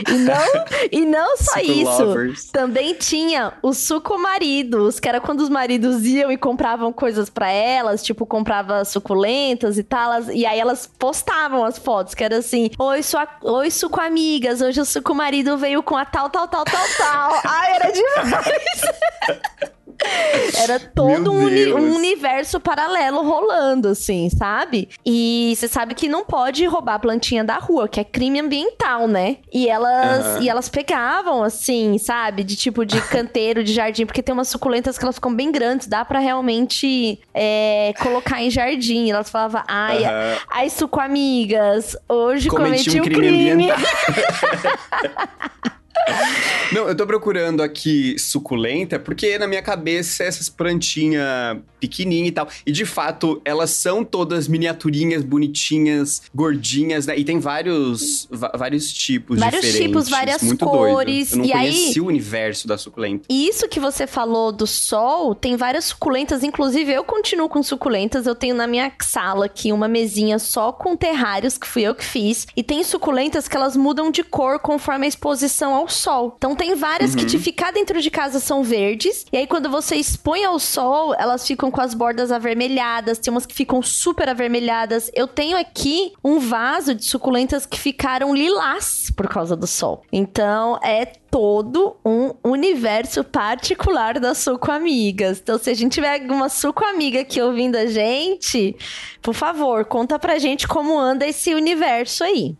E 0.09 0.13
não, 0.13 0.65
e 0.91 1.07
não 1.07 1.37
só 1.37 1.61
isso, 1.61 2.05
lovers. 2.05 2.45
também 2.47 2.95
tinha 2.95 3.30
os 3.63 3.79
suco 3.79 4.19
maridos, 4.19 5.01
que 5.01 5.09
era 5.09 5.21
quando 5.21 5.41
os 5.41 5.49
maridos 5.49 6.05
iam 6.05 6.31
e 6.31 6.37
compravam 6.37 6.93
coisas 6.93 7.29
para 7.31 7.51
elas, 7.51 8.03
tipo, 8.03 8.27
comprava 8.27 8.85
suculentas 8.85 9.79
e 9.79 9.83
tal, 9.83 10.23
e 10.33 10.47
aí 10.47 10.59
elas 10.59 10.87
postavam 10.87 11.65
as 11.65 11.79
fotos, 11.79 12.15
que 12.15 12.25
era 12.25 12.39
assim, 12.39 12.71
oi, 12.79 13.03
sua, 13.03 13.29
oi 13.43 13.71
suco 13.71 14.01
amigas, 14.01 14.61
hoje 14.61 14.81
o 14.81 14.85
suco 14.85 15.15
marido 15.15 15.57
veio 15.57 15.83
com 15.83 15.97
a 15.97 16.05
tal, 16.05 16.31
tal, 16.31 16.49
tal, 16.49 16.65
tal, 16.65 16.87
tal. 16.99 17.41
Ai, 17.45 17.75
era 17.75 17.91
demais. 17.91 19.71
Era 20.63 20.79
todo 20.79 21.33
um, 21.33 21.47
uni 21.47 21.73
um, 21.73 21.95
universo 21.95 22.61
paralelo 22.61 23.23
rolando, 23.23 23.89
assim, 23.89 24.29
sabe? 24.31 24.89
E 25.05 25.55
você 25.57 25.69
sabe 25.69 25.95
que 25.95 26.09
não 26.09 26.25
pode 26.25 26.65
roubar 26.67 26.95
a 26.95 26.99
plantinha 26.99 27.45
da 27.45 27.57
rua, 27.57 27.89
que 27.89 28.01
é 28.01 28.05
crime 28.05 28.41
ambiental, 28.41 29.07
né? 29.07 29.39
E 29.53 29.69
elas, 29.69 30.37
uhum. 30.37 30.43
e 30.43 30.49
elas 30.49 30.69
pegavam, 30.69 31.43
assim, 31.43 31.99
sabe? 31.99 32.45
De 32.45 32.57
tipo 32.57 32.85
de 32.85 33.01
canteiro, 33.09 33.63
de 33.63 33.73
jardim, 33.73 34.07
porque 34.07 34.23
tem 34.23 34.33
umas 34.33 34.49
suculentas 34.49 34.99
que 34.99 35.05
elas 35.05 35.17
ficam 35.17 35.35
bem 35.35 35.53
grandes, 35.53 35.87
dá 35.87 36.05
para 36.05 36.19
realmente 36.19 37.21
é, 37.35 37.93
colocar 38.01 38.43
em 38.43 38.51
jardim. 38.51 39.07
E 39.07 39.11
elas 39.11 39.31
falavam, 39.31 39.63
ai, 39.67 39.99
uhum. 39.99 40.39
ai, 40.51 40.71
suco 40.71 41.01
amigas, 41.01 41.97
hoje 42.09 42.49
cometi, 42.49 42.91
cometi 42.91 43.01
um 43.01 43.05
crime. 43.05 43.21
crime. 43.21 43.69
Não, 46.73 46.89
eu 46.89 46.95
tô 46.95 47.07
procurando 47.07 47.63
aqui 47.63 48.17
suculenta, 48.19 48.99
porque 48.99 49.37
na 49.39 49.47
minha 49.47 49.63
cabeça 49.63 50.23
essas 50.23 50.49
plantinhas 50.49 51.59
pequenininha 51.81 52.29
e 52.29 52.33
tal. 52.33 52.49
E 52.65 52.71
de 52.71 52.85
fato, 52.85 53.41
elas 53.45 53.71
são 53.71 54.05
todas 54.05 54.47
miniaturinhas, 54.47 55.25
bonitinhas, 55.25 56.23
gordinhas, 56.35 57.07
né? 57.07 57.19
E 57.19 57.25
tem 57.25 57.41
vários, 57.41 58.29
vários 58.31 58.93
tipos 58.93 59.39
vários 59.39 59.63
diferentes. 59.63 59.93
Vários 59.93 60.07
tipos, 60.07 60.09
várias 60.11 60.43
muito 60.43 60.65
cores. 60.65 61.31
Doido. 61.31 61.33
Eu 61.33 61.39
não 61.39 61.45
e 61.47 61.53
conheci 61.53 61.99
aí, 61.99 62.01
o 62.01 62.07
universo 62.07 62.69
da 62.69 62.77
suculenta. 62.77 63.25
E 63.29 63.49
isso 63.49 63.69
que 63.69 63.81
você 63.81 64.07
falou 64.07 64.53
do 64.53 64.67
sol, 64.67 65.35
tem 65.35 65.57
várias 65.57 65.87
suculentas. 65.87 66.45
Inclusive, 66.45 66.93
eu 66.93 67.03
continuo 67.03 67.49
com 67.49 67.63
suculentas. 67.63 68.27
Eu 68.27 68.35
tenho 68.35 68.55
na 68.55 68.67
minha 68.67 68.93
sala 69.01 69.47
aqui 69.47 69.73
uma 69.73 69.89
mesinha 69.89 70.39
só 70.39 70.71
com 70.71 70.97
terrários, 70.97 71.57
que 71.57 71.67
fui 71.67 71.83
eu 71.83 71.95
que 71.95 72.05
fiz. 72.05 72.47
E 72.55 72.63
tem 72.63 72.85
suculentas 72.85 73.49
que 73.49 73.57
elas 73.57 73.77
mudam 73.77 74.11
de 74.11 74.23
cor 74.23 74.59
conforme 74.59 75.07
a 75.07 75.09
exposição 75.09 75.75
ao 75.75 75.89
sol. 75.91 76.35
Então 76.37 76.55
tem 76.55 76.75
várias 76.75 77.13
uhum. 77.13 77.19
que 77.19 77.25
de 77.25 77.39
ficar 77.39 77.73
dentro 77.73 78.01
de 78.01 78.11
casa 78.11 78.41
são 78.41 78.63
verdes. 78.63 79.27
E 79.33 79.37
aí, 79.37 79.47
quando 79.47 79.71
você 79.71 79.97
expõe 79.97 80.45
ao 80.45 80.59
sol, 80.59 81.15
elas 81.15 81.47
ficam 81.47 81.71
com 81.71 81.81
as 81.81 81.95
bordas 81.95 82.33
avermelhadas, 82.33 83.19
tem 83.19 83.33
umas 83.33 83.47
que 83.47 83.55
ficam 83.55 83.83
super 83.83 84.29
avermelhadas. 84.29 85.11
Eu 85.15 85.27
tenho 85.27 85.57
aqui 85.57 86.13
um 86.23 86.39
vaso 86.39 86.95
de 86.95 87.05
suculentas 87.05 87.67
que 87.67 87.79
ficaram 87.79 88.35
lilás 88.35 89.11
por 89.17 89.29
causa 89.29 89.57
do 89.57 89.67
sol. 89.67 90.03
Então 90.13 90.79
é 90.83 91.05
todo 91.31 91.97
um 92.05 92.33
universo 92.43 93.23
particular 93.23 94.19
das 94.19 94.39
suco 94.39 94.71
amigas. 94.73 95.39
Então, 95.41 95.59
se 95.59 95.71
a 95.71 95.75
gente 95.75 95.93
tiver 95.93 96.21
alguma 96.21 96.49
suco 96.49 96.85
amiga 96.85 97.21
aqui 97.21 97.41
ouvindo 97.41 97.77
a 97.77 97.87
gente, 97.87 98.77
por 99.23 99.35
favor, 99.35 99.85
conta 99.85 100.19
pra 100.19 100.39
gente 100.39 100.67
como 100.67 100.99
anda 100.99 101.27
esse 101.27 101.55
universo 101.55 102.25
aí. 102.25 102.57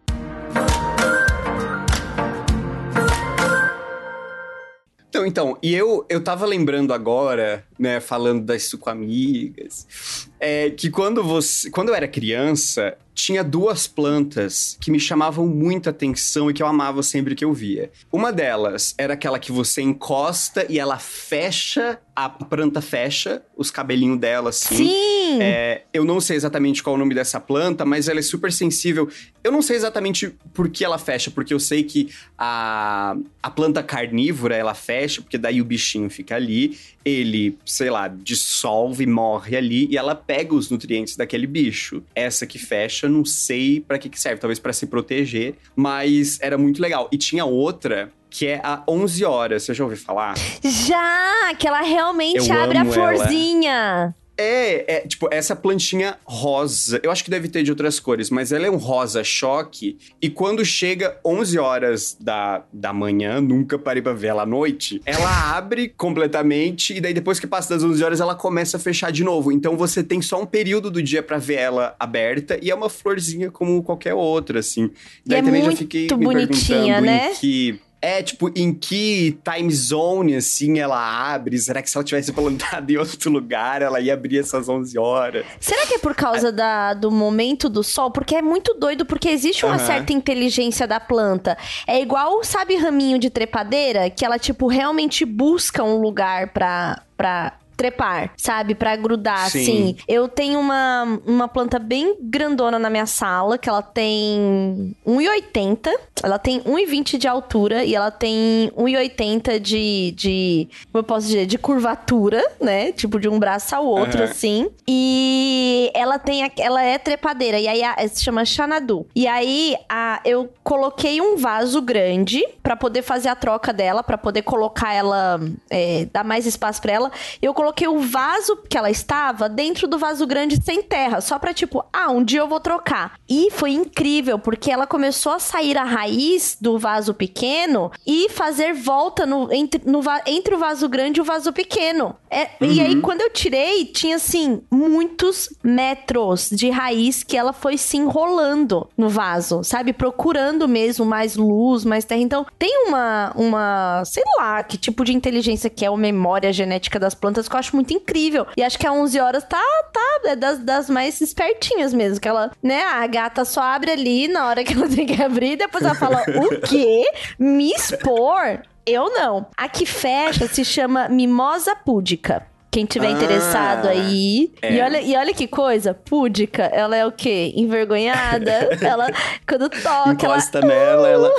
Então, 5.11 5.27
então, 5.27 5.59
e 5.61 5.75
eu, 5.75 6.07
eu 6.09 6.23
tava 6.23 6.47
lembrando 6.47 6.95
agora, 6.95 7.67
né, 7.77 7.99
falando 7.99 8.45
das 8.45 8.63
suco-amigas, 8.63 10.30
é 10.41 10.71
que 10.71 10.91
quando 10.91 11.23
você. 11.23 11.71
Quando 11.71 11.91
eu 11.91 11.95
era 11.95 12.09
criança, 12.09 12.97
tinha 13.15 13.45
duas 13.45 13.87
plantas 13.87 14.79
que 14.81 14.91
me 14.91 14.99
chamavam 14.99 15.47
muita 15.47 15.91
atenção 15.91 16.51
e 16.51 16.55
que 16.55 16.63
eu 16.63 16.67
amava 16.67 17.03
sempre 17.03 17.35
que 17.35 17.45
eu 17.45 17.53
via. 17.53 17.91
Uma 18.11 18.33
delas 18.33 18.95
era 18.97 19.15
aquela 19.15 19.39
que 19.39 19.53
você 19.53 19.83
encosta 19.83 20.65
e 20.69 20.79
ela 20.79 20.99
fecha, 20.99 21.99
a 22.17 22.29
planta 22.29 22.81
fecha, 22.81 23.43
os 23.57 23.71
cabelinhos 23.71 24.19
dela 24.19 24.51
assim. 24.51 24.77
Sim! 24.77 25.39
É, 25.43 25.83
eu 25.93 26.05
não 26.05 26.21
sei 26.21 26.37
exatamente 26.37 26.83
qual 26.83 26.95
é 26.95 26.97
o 26.97 26.99
nome 26.99 27.15
dessa 27.15 27.39
planta, 27.39 27.85
mas 27.85 28.09
ela 28.09 28.19
é 28.19 28.23
super 28.23 28.53
sensível. 28.53 29.09
Eu 29.45 29.53
não 29.53 29.63
sei 29.63 29.77
exatamente 29.77 30.35
por 30.55 30.69
que 30.69 30.85
ela 30.85 30.99
fecha, 30.99 31.31
porque 31.31 31.53
eu 31.53 31.61
sei 31.61 31.83
que 31.83 32.11
a, 32.39 33.17
a 33.43 33.51
planta 33.51 33.83
carnívora 33.83 34.57
ela 34.57 34.75
fecha, 34.75 35.21
porque 35.21 35.39
daí 35.39 35.61
o 35.61 35.65
bichinho 35.65 36.09
fica 36.09 36.37
ali, 36.37 36.79
ele, 37.05 37.59
sei 37.65 37.91
lá, 37.91 38.09
dissolve, 38.09 39.07
morre 39.07 39.57
ali 39.57 39.89
e 39.91 39.97
ela 39.97 40.15
pega 40.15 40.55
os 40.55 40.71
nutrientes 40.71 41.17
daquele 41.17 41.47
bicho. 41.47 42.03
Essa 42.15 42.47
que 42.47 42.59
fecha 42.59 43.09
não 43.09 43.25
sei 43.25 43.81
para 43.81 43.99
que, 43.99 44.09
que 44.09 44.21
serve, 44.21 44.41
talvez 44.41 44.59
para 44.59 44.73
se 44.73 44.87
proteger, 44.87 45.55
mas 45.75 46.39
era 46.41 46.59
muito 46.59 46.81
legal. 46.81 47.09
E 47.13 47.17
tinha 47.17 47.45
outra 47.45 48.13
que 48.31 48.47
é 48.47 48.61
a 48.63 48.83
11 48.89 49.25
horas. 49.25 49.63
Você 49.65 49.75
já 49.75 49.83
ouviu 49.83 49.99
falar? 49.99 50.35
Já! 50.63 51.55
Que 51.59 51.67
ela 51.67 51.81
realmente 51.81 52.49
Eu 52.49 52.53
abre 52.59 52.79
a 52.79 52.85
florzinha. 52.85 53.73
Ela. 53.73 54.15
É, 54.41 54.85
é, 54.87 55.01
tipo, 55.07 55.29
essa 55.31 55.55
plantinha 55.55 56.17
rosa. 56.25 56.99
Eu 57.03 57.11
acho 57.11 57.23
que 57.23 57.31
deve 57.31 57.49
ter 57.49 57.63
de 57.63 57.71
outras 57.71 58.01
cores, 58.01 58.31
mas 58.31 58.53
ela 58.53 58.67
é 58.67 58.71
um 58.71 58.77
rosa 58.77 59.23
choque. 59.23 59.99
E 60.21 60.31
quando 60.31 60.65
chega 60.65 61.19
11 61.25 61.59
horas 61.59 62.17
da, 62.19 62.65
da 62.73 62.93
manhã, 62.93 63.41
nunca 63.41 63.79
parei 63.79 64.03
pra 64.03 64.13
ver 64.13 64.29
ela 64.29 64.43
à 64.43 64.47
noite, 64.47 65.01
ela 65.05 65.57
abre 65.57 65.89
completamente 65.89 66.95
e 66.95 67.01
daí 67.01 67.13
depois 67.13 67.39
que 67.39 67.47
passa 67.47 67.75
das 67.75 67.85
11 67.85 68.03
horas 68.03 68.21
ela 68.21 68.35
começa 68.35 68.77
a 68.79 68.81
fechar 68.81 69.13
de 69.13 69.23
novo. 69.23 69.53
Então 69.53 69.77
você 69.77 70.03
tem 70.03 70.23
só 70.23 70.41
um 70.41 70.47
período 70.47 70.91
do 70.91 71.03
dia 71.03 71.23
para 71.23 71.37
ver 71.37 71.57
ela 71.57 71.95
aberta 71.99 72.59
e 72.63 72.71
é 72.71 72.75
uma 72.75 72.89
florzinha 72.89 73.51
como 73.51 73.83
qualquer 73.83 74.15
outra, 74.15 74.61
assim. 74.61 74.91
Daí 75.27 75.39
e 75.39 75.41
é 75.41 75.45
também 75.45 75.63
já 75.63 75.73
fiquei 75.73 76.03
me 76.03 76.09
perguntando 76.09 77.01
né? 77.03 77.33
em 77.33 77.35
que 77.35 77.81
é, 78.03 78.23
tipo, 78.23 78.51
em 78.57 78.73
que 78.73 79.39
time 79.45 79.73
zone, 79.73 80.37
assim, 80.37 80.79
ela 80.79 81.33
abre? 81.35 81.59
Será 81.59 81.83
que 81.83 81.91
se 81.91 81.97
ela 81.97 82.05
tivesse 82.05 82.33
plantado 82.35 82.91
em 82.91 82.97
outro 82.97 83.31
lugar, 83.31 83.83
ela 83.83 84.01
ia 84.01 84.15
abrir 84.15 84.39
essas 84.39 84.69
11 84.69 84.99
horas? 84.99 85.45
Será 85.59 85.87
que 85.87 85.95
é 85.95 85.99
por 85.99 86.15
causa 86.15 86.51
da, 86.51 86.95
do 86.95 87.11
momento 87.11 87.69
do 87.69 87.83
sol? 87.83 88.11
Porque 88.11 88.35
é 88.35 88.43
muito 88.43 88.75
doido, 88.75 89.05
porque 89.05 89.29
existe 89.29 89.67
uma 89.67 89.79
uhum. 89.79 89.87
certa 89.87 90.13
inteligência 90.13 90.87
da 90.87 90.99
planta. 90.99 91.59
É 91.87 92.01
igual, 92.01 92.43
sabe, 92.43 92.77
raminho 92.77 93.19
de 93.19 93.29
trepadeira? 93.29 94.09
Que 94.09 94.25
ela, 94.25 94.39
tipo, 94.39 94.67
realmente 94.67 95.25
busca 95.25 95.85
um 95.85 96.01
lugar 96.01 96.49
pra, 96.53 97.03
pra 97.17 97.60
trepar, 97.81 98.33
sabe? 98.37 98.75
Para 98.75 98.95
grudar, 98.95 99.49
Sim. 99.49 99.63
assim. 99.63 99.97
Eu 100.07 100.29
tenho 100.29 100.61
uma, 100.61 101.19
uma 101.25 101.49
planta 101.49 101.79
bem 101.79 102.15
grandona 102.21 102.79
na 102.79 102.91
minha 102.91 103.07
sala, 103.07 103.57
que 103.57 103.71
ela 103.71 103.81
tem 103.81 104.95
1,80. 105.07 105.89
Ela 106.23 106.39
tem 106.39 106.61
1,20 106.61 107.17
de 107.17 107.27
altura 107.27 107.83
e 107.83 107.95
ela 107.95 108.11
tem 108.11 108.71
1,80 108.77 109.59
de, 109.59 110.13
de. 110.15 110.69
Como 110.93 110.99
eu 110.99 111.03
posso 111.03 111.29
dizer? 111.29 111.47
De 111.47 111.57
curvatura, 111.57 112.45
né? 112.61 112.93
Tipo, 112.93 113.19
de 113.19 113.31
um 113.31 113.39
braço 113.39 113.75
ao 113.75 113.87
outro, 113.87 114.19
uhum. 114.19 114.25
assim. 114.25 114.71
E 114.87 115.91
ela 115.95 116.19
tem. 116.19 116.53
Ela 116.59 116.83
é 116.83 116.99
trepadeira. 116.99 117.59
E 117.59 117.67
aí 117.67 117.83
a, 117.83 117.97
se 118.09 118.23
chama 118.23 118.45
Xanadu. 118.45 119.07
E 119.17 119.27
aí 119.27 119.75
a, 119.89 120.21
eu 120.27 120.51
coloquei 120.63 121.19
um 121.23 121.39
vaso 121.39 121.81
grande 121.81 122.47
para 122.63 122.77
poder 122.77 123.01
fazer 123.01 123.31
a 123.31 123.35
troca 123.35 123.73
dela, 123.73 124.03
para 124.03 124.19
poder 124.19 124.43
colocar 124.43 124.93
ela. 124.93 125.41
É, 125.71 126.07
dar 126.13 126.25
mais 126.25 126.45
espaço 126.45 126.83
para 126.83 126.93
ela. 126.93 127.11
Eu 127.41 127.55
coloquei 127.55 127.70
coloquei 127.71 127.89
o 127.89 128.01
vaso 128.01 128.57
que 128.69 128.77
ela 128.77 128.91
estava 128.91 129.49
dentro 129.49 129.87
do 129.87 129.99
vaso 129.99 130.27
grande 130.27 130.63
sem 130.63 130.83
terra, 130.83 131.21
só 131.21 131.39
pra 131.39 131.55
tipo, 131.55 131.85
ah, 131.93 132.11
um 132.11 132.23
dia 132.23 132.41
eu 132.41 132.49
vou 132.49 132.59
trocar. 132.59 133.15
E 133.29 133.49
foi 133.53 133.71
incrível, 133.71 134.39
porque 134.39 134.71
ela 134.71 134.87
começou 134.87 135.33
a 135.33 135.39
sair 135.39 135.79
a 135.79 135.85
raiz 135.85 136.57
do 136.61 136.79
vaso 136.79 137.15
pequeno 137.15 137.91
e 138.07 138.29
fazer 138.31 138.75
volta 138.75 139.25
no, 139.25 139.53
entre, 139.53 139.81
no, 139.89 140.03
entre 140.27 140.55
o 140.55 140.59
vaso 140.59 140.89
grande 140.89 141.21
e 141.21 141.23
o 141.23 141.25
vaso 141.25 141.53
pequeno. 141.53 142.17
É, 142.29 142.49
uhum. 142.61 142.73
E 142.73 142.81
aí, 142.81 142.95
uhum. 142.95 143.01
quando 143.01 143.21
eu 143.21 143.31
tirei, 143.31 143.85
tinha 143.85 144.17
assim, 144.17 144.63
muitos 144.71 145.49
metros 145.63 146.49
de 146.51 146.71
raiz 146.71 147.23
que 147.23 147.37
ela 147.37 147.53
foi 147.53 147.77
se 147.77 147.97
enrolando 147.97 148.89
no 148.97 149.09
vaso, 149.09 149.63
sabe? 149.63 149.93
Procurando 149.93 150.67
mesmo 150.67 151.05
mais 151.05 151.37
luz, 151.37 151.85
mais 151.85 152.05
terra. 152.05 152.21
Então, 152.21 152.47
tem 152.59 152.87
uma, 152.87 153.33
uma 153.37 154.03
sei 154.05 154.25
lá, 154.39 154.63
que 154.63 154.77
tipo 154.77 155.05
de 155.05 155.15
inteligência 155.15 155.71
que 155.71 155.85
é 155.85 155.89
a 155.89 155.97
memória 155.97 156.53
genética 156.53 156.99
das 156.99 157.15
plantas 157.15 157.49
que 157.49 157.55
eu 157.55 157.60
acho 157.61 157.77
muito 157.77 157.95
incrível. 157.95 158.47
E 158.57 158.63
acho 158.63 158.79
que 158.79 158.87
a 158.87 158.93
11 158.93 159.21
horas 159.21 159.45
tá, 159.45 159.63
tá, 159.93 160.21
é 160.25 160.37
das, 160.37 160.59
das 160.59 160.91
mais 160.91 161.21
espertinhas 161.21 161.95
mesmo. 161.95 162.21
Que 162.21 162.29
ela, 162.29 162.51
né, 162.63 162.83
a 162.83 163.07
gata 163.07 163.45
só 163.45 163.63
abre 163.63 163.93
ali 163.93 164.29
na 164.29 164.49
hora 164.49 164.65
que 164.65 164.73
ela 164.73 164.89
tem 164.91 165.07
que 165.07 165.23
abrir, 165.23 165.57
depois 165.57 165.85
ela 165.85 165.95
fala: 165.95 166.23
o 166.23 166.61
quê? 166.61 167.05
Me 167.39 167.73
expor? 167.73 168.63
Eu 168.85 169.13
não. 169.13 169.47
A 169.57 169.69
que 169.69 169.87
fecha 169.87 170.49
se 170.49 170.65
chama 170.65 171.09
Mimosa 171.09 171.77
Púdica. 171.77 172.47
Quem 172.71 172.85
tiver 172.85 173.09
ah, 173.09 173.11
interessado 173.11 173.89
aí. 173.89 174.53
É. 174.63 174.75
E, 174.75 174.81
olha, 174.81 175.01
e 175.03 175.17
olha 175.17 175.35
que 175.35 175.49
coisa, 175.49 175.93
púdica, 175.93 176.63
ela 176.67 176.97
é 176.97 177.05
o 177.05 177.11
quê? 177.11 177.53
Envergonhada. 177.57 178.79
ela, 178.81 179.09
quando 179.47 179.69
toca. 179.69 180.11
Encosta 180.11 180.59
ela, 180.59 180.67
nela, 180.69 181.09
ela. 181.09 181.35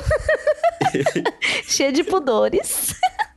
Cheia 1.65 1.91
de 1.91 2.03
pudores. 2.03 2.93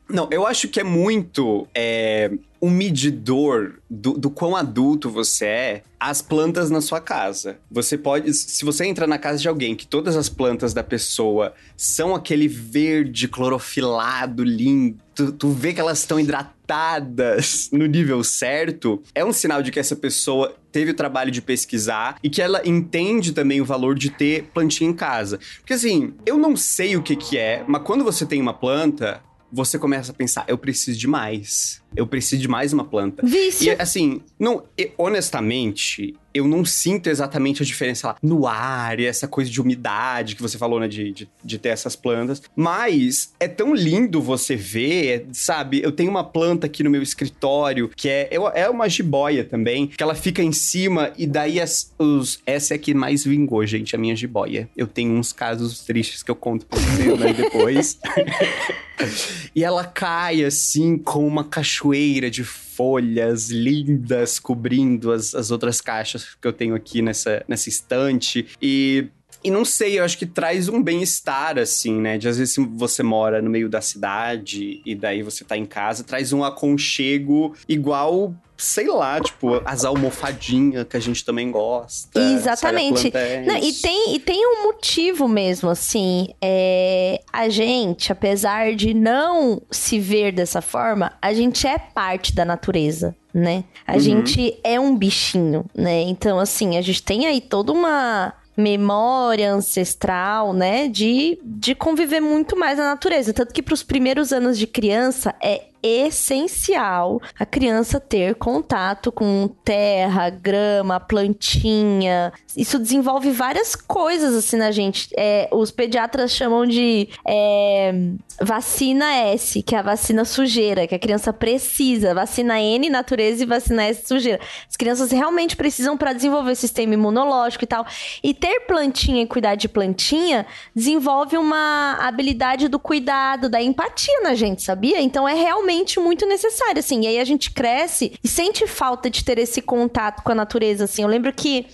Não, 0.09 0.29
eu 0.31 0.45
acho 0.45 0.69
que 0.69 0.81
é 0.81 0.85
muito. 0.85 1.69
É 1.73 2.31
um 2.65 2.71
medidor 2.71 3.75
do, 3.91 4.15
do 4.15 4.31
quão 4.31 4.57
adulto 4.57 5.11
você 5.11 5.45
é 5.45 5.83
as 6.01 6.23
plantas 6.23 6.71
na 6.71 6.81
sua 6.81 6.99
casa. 6.99 7.59
Você 7.71 7.99
pode, 7.99 8.33
se 8.33 8.65
você 8.65 8.87
entra 8.87 9.07
na 9.07 9.19
casa 9.19 9.39
de 9.39 9.47
alguém 9.47 9.77
que 9.77 9.87
todas 9.87 10.17
as 10.17 10.31
plantas 10.31 10.73
da 10.73 10.83
pessoa 10.83 11.53
são 11.77 12.15
aquele 12.15 12.49
verde 12.49 13.29
clorofilado 13.29 14.43
lindo, 14.43 14.97
tu, 15.15 15.31
tu 15.33 15.51
vê 15.51 15.75
que 15.75 15.81
elas 15.81 15.99
estão 15.99 16.19
hidratadas 16.19 17.69
no 17.73 17.85
nível 17.85 18.25
certo, 18.25 19.03
é 19.15 19.23
um 19.23 19.33
sinal 19.33 19.63
de 19.63 19.71
que 19.71 19.79
essa 19.79 19.95
pessoa 19.95 20.57
teve 20.73 20.93
o 20.93 20.95
trabalho 20.95 21.31
de 21.31 21.43
pesquisar 21.43 22.17
e 22.23 22.31
que 22.31 22.41
ela 22.41 22.63
entende 22.65 23.33
também 23.33 23.61
o 23.61 23.65
valor 23.65 23.95
de 23.95 24.09
ter 24.09 24.45
plantinha 24.55 24.89
em 24.89 24.95
casa. 24.95 25.39
Porque 25.59 25.75
assim, 25.75 26.15
eu 26.25 26.39
não 26.39 26.57
sei 26.57 26.97
o 26.97 27.03
que 27.03 27.15
que 27.15 27.37
é, 27.37 27.63
mas 27.69 27.83
quando 27.83 28.03
você 28.03 28.25
tem 28.25 28.41
uma 28.41 28.55
planta, 28.55 29.23
você 29.55 29.79
começa 29.79 30.11
a 30.11 30.15
pensar, 30.15 30.45
eu 30.49 30.59
preciso 30.59 30.99
de 30.99 31.07
mais. 31.07 31.81
Eu 31.97 32.07
preciso 32.07 32.41
de 32.43 32.49
mais 32.49 32.73
uma 32.73 32.85
planta. 32.85 33.25
Vício. 33.27 33.67
E 33.67 33.71
assim, 33.71 34.21
não, 34.39 34.63
honestamente, 34.97 36.15
eu 36.35 36.49
não 36.49 36.65
sinto 36.65 37.09
exatamente 37.09 37.63
a 37.63 37.67
diferença 37.67 38.09
lá 38.09 38.17
no 38.21 38.47
ar 38.47 38.99
e 38.99 39.07
essa 39.07 39.29
coisa 39.29 39.49
de 39.49 39.61
umidade 39.61 40.35
que 40.35 40.43
você 40.43 40.59
falou, 40.59 40.81
né? 40.81 40.89
De, 40.89 41.13
de, 41.13 41.29
de, 41.43 41.59
ter 41.59 41.69
essas 41.69 41.95
plantas. 41.95 42.43
Mas 42.57 43.33
é 43.39 43.47
tão 43.47 43.73
lindo 43.73 44.21
você 44.21 44.57
ver, 44.57 45.29
sabe? 45.33 45.81
Eu 45.81 45.93
tenho 45.93 46.11
uma 46.11 46.25
planta 46.25 46.67
aqui 46.67 46.83
no 46.83 46.91
meu 46.91 47.03
escritório 47.03 47.89
que 47.95 48.09
é, 48.09 48.29
é 48.55 48.69
uma 48.69 48.89
jiboia 48.89 49.45
também, 49.45 49.87
que 49.87 50.03
ela 50.03 50.15
fica 50.15 50.43
em 50.43 50.53
cima 50.53 51.13
e 51.17 51.27
daí 51.27 51.61
as, 51.61 51.95
os, 51.99 52.41
essa 52.45 52.75
é 52.75 52.79
que 52.79 52.93
mais 52.93 53.25
vingou, 53.25 53.65
gente, 53.65 53.95
a 53.95 53.99
minha 53.99 54.17
jiboia. 54.17 54.69
Eu 54.77 54.89
tenho 54.89 55.13
uns 55.13 55.33
casos 55.33 55.85
tristes 55.85 56.25
que 56.25 56.31
eu 56.31 56.37
conto 56.37 56.67
pra 56.67 56.81
vocês 56.81 57.19
né, 57.19 57.33
depois. 57.33 57.99
e 59.55 59.65
ela 59.65 59.85
cai 59.85 60.45
assim 60.45 60.97
com 60.97 61.27
uma 61.27 61.45
cachoeira 61.85 62.31
de 62.31 62.43
folhas 62.43 63.51
lindas 63.51 64.39
cobrindo 64.39 65.13
as, 65.13 65.35
as 65.35 65.51
outras 65.51 65.81
caixas 65.81 66.35
que 66.41 66.49
eu 66.49 66.53
tenho 66.53 66.75
aqui 66.75 67.03
nessa, 67.03 67.45
nessa 67.47 67.69
estante. 67.69 68.47
E 68.61 69.09
e 69.43 69.51
não 69.51 69.63
sei, 69.63 69.99
eu 69.99 70.05
acho 70.05 70.17
que 70.17 70.25
traz 70.25 70.71
um 70.71 70.83
bem-estar, 70.83 71.59
assim, 71.59 72.01
né? 72.01 72.17
De 72.17 72.27
às 72.27 72.39
vezes 72.39 72.57
você 72.71 73.03
mora 73.03 73.43
no 73.43 73.51
meio 73.51 73.69
da 73.69 73.83
cidade 73.83 74.81
e 74.87 74.95
daí 74.95 75.23
você 75.23 75.45
tá 75.45 75.55
em 75.55 75.67
casa, 75.67 76.03
traz 76.03 76.33
um 76.33 76.43
aconchego 76.43 77.55
igual 77.69 78.35
sei 78.57 78.87
lá, 78.89 79.21
tipo, 79.21 79.61
as 79.65 79.85
almofadinhas 79.85 80.87
que 80.89 80.97
a 80.97 81.01
gente 81.01 81.25
também 81.25 81.51
gosta. 81.51 82.21
Exatamente. 82.21 83.13
Não, 83.47 83.57
e, 83.57 83.73
tem, 83.73 84.15
e 84.15 84.21
tem 84.21 84.47
um 84.47 84.65
motivo 84.65 85.29
mesmo, 85.29 85.71
assim. 85.71 86.29
É, 86.41 87.21
a 87.33 87.49
gente, 87.49 88.13
apesar 88.13 88.75
de 88.75 88.95
não 88.95 89.61
se 89.71 89.99
ver 89.99 90.33
dessa 90.33 90.63
forma, 90.63 91.13
a 91.21 91.33
gente 91.33 91.67
é 91.67 91.79
parte 91.79 92.35
da 92.35 92.45
natureza. 92.45 93.15
Né? 93.33 93.65
A 93.85 93.95
uhum. 93.95 93.99
gente 93.99 94.61
é 94.63 94.79
um 94.79 94.97
bichinho, 94.97 95.65
né? 95.75 96.03
Então, 96.03 96.39
assim, 96.39 96.79
a 96.79 96.81
gente 96.81 97.03
tem 97.03 97.27
aí 97.27 97.41
toda 97.41 97.73
uma 97.73 98.33
memória 98.57 99.53
ancestral, 99.53 100.53
né, 100.53 100.87
de, 100.89 101.39
de 101.43 101.75
conviver 101.75 102.21
muito 102.21 102.57
mais 102.57 102.79
na 102.79 102.85
natureza. 102.85 103.33
Tanto 103.33 103.53
que 103.53 103.63
para 103.63 103.75
os 103.75 103.83
primeiros 103.83 104.33
anos 104.33 104.57
de 104.57 104.67
criança 104.67 105.35
é 105.43 105.65
essencial 105.85 107.21
a 107.39 107.45
criança 107.45 108.01
ter 108.01 108.35
contato 108.37 109.13
com 109.13 109.49
terra, 109.63 110.31
grama, 110.31 110.99
plantinha. 110.99 112.33
Isso 112.57 112.79
desenvolve 112.79 113.31
várias 113.31 113.77
coisas 113.77 114.35
assim 114.35 114.57
na 114.57 114.71
gente. 114.71 115.09
É, 115.17 115.49
os 115.53 115.71
pediatras 115.71 116.31
chamam 116.31 116.65
de 116.65 117.09
é, 117.27 117.93
vacina 118.41 119.13
S, 119.15 119.63
que 119.63 119.75
é 119.75 119.79
a 119.79 119.83
vacina 119.83 120.25
sujeira, 120.25 120.87
que 120.87 120.95
a 120.95 120.99
criança 120.99 121.33
precisa. 121.33 122.15
Vacina 122.15 122.59
N, 122.61 122.89
natureza 122.89 123.43
e 123.43 123.47
vacina 123.47 123.85
S, 123.85 124.07
sujeira. 124.07 124.41
As 124.69 124.77
crianças 124.77 125.11
realmente 125.11 125.55
precisam 125.55 125.97
para 125.97 126.13
desenvolver 126.13 126.55
sistema 126.55 126.95
imunológico 126.95 127.65
e 127.65 127.67
tal. 127.67 127.87
E 128.23 128.33
ter 128.33 128.61
plantinha 128.61 129.23
e 129.23 129.27
cuidar 129.27 129.55
de 129.55 129.69
plantinha 129.69 130.47
desenvolve 130.75 131.37
uma 131.37 131.99
habilidade 132.01 132.69
do 132.69 132.79
cuidado, 132.79 133.49
da 133.51 133.61
empatia 133.61 134.23
na 134.23 134.35
gente, 134.35 134.63
sabia? 134.63 135.01
Então 135.01 135.29
é 135.29 135.35
realmente 135.35 135.74
realmente 135.75 135.99
muito 136.01 136.27
necessário, 136.27 136.79
assim. 136.79 137.03
E 137.03 137.07
aí 137.07 137.19
a 137.19 137.25
gente 137.25 137.51
cresce 137.51 138.13
e 138.23 138.29
sente 138.29 138.67
falta 138.67 139.11
de 139.11 139.25
ter 139.25 139.39
esse 139.39 139.61
contato 139.61 140.23
com 140.23 140.33
a 140.33 140.35
natureza, 140.35 140.85
assim. 140.85 141.03
Eu 141.03 141.09
lembro 141.09 141.33
que 141.33 141.67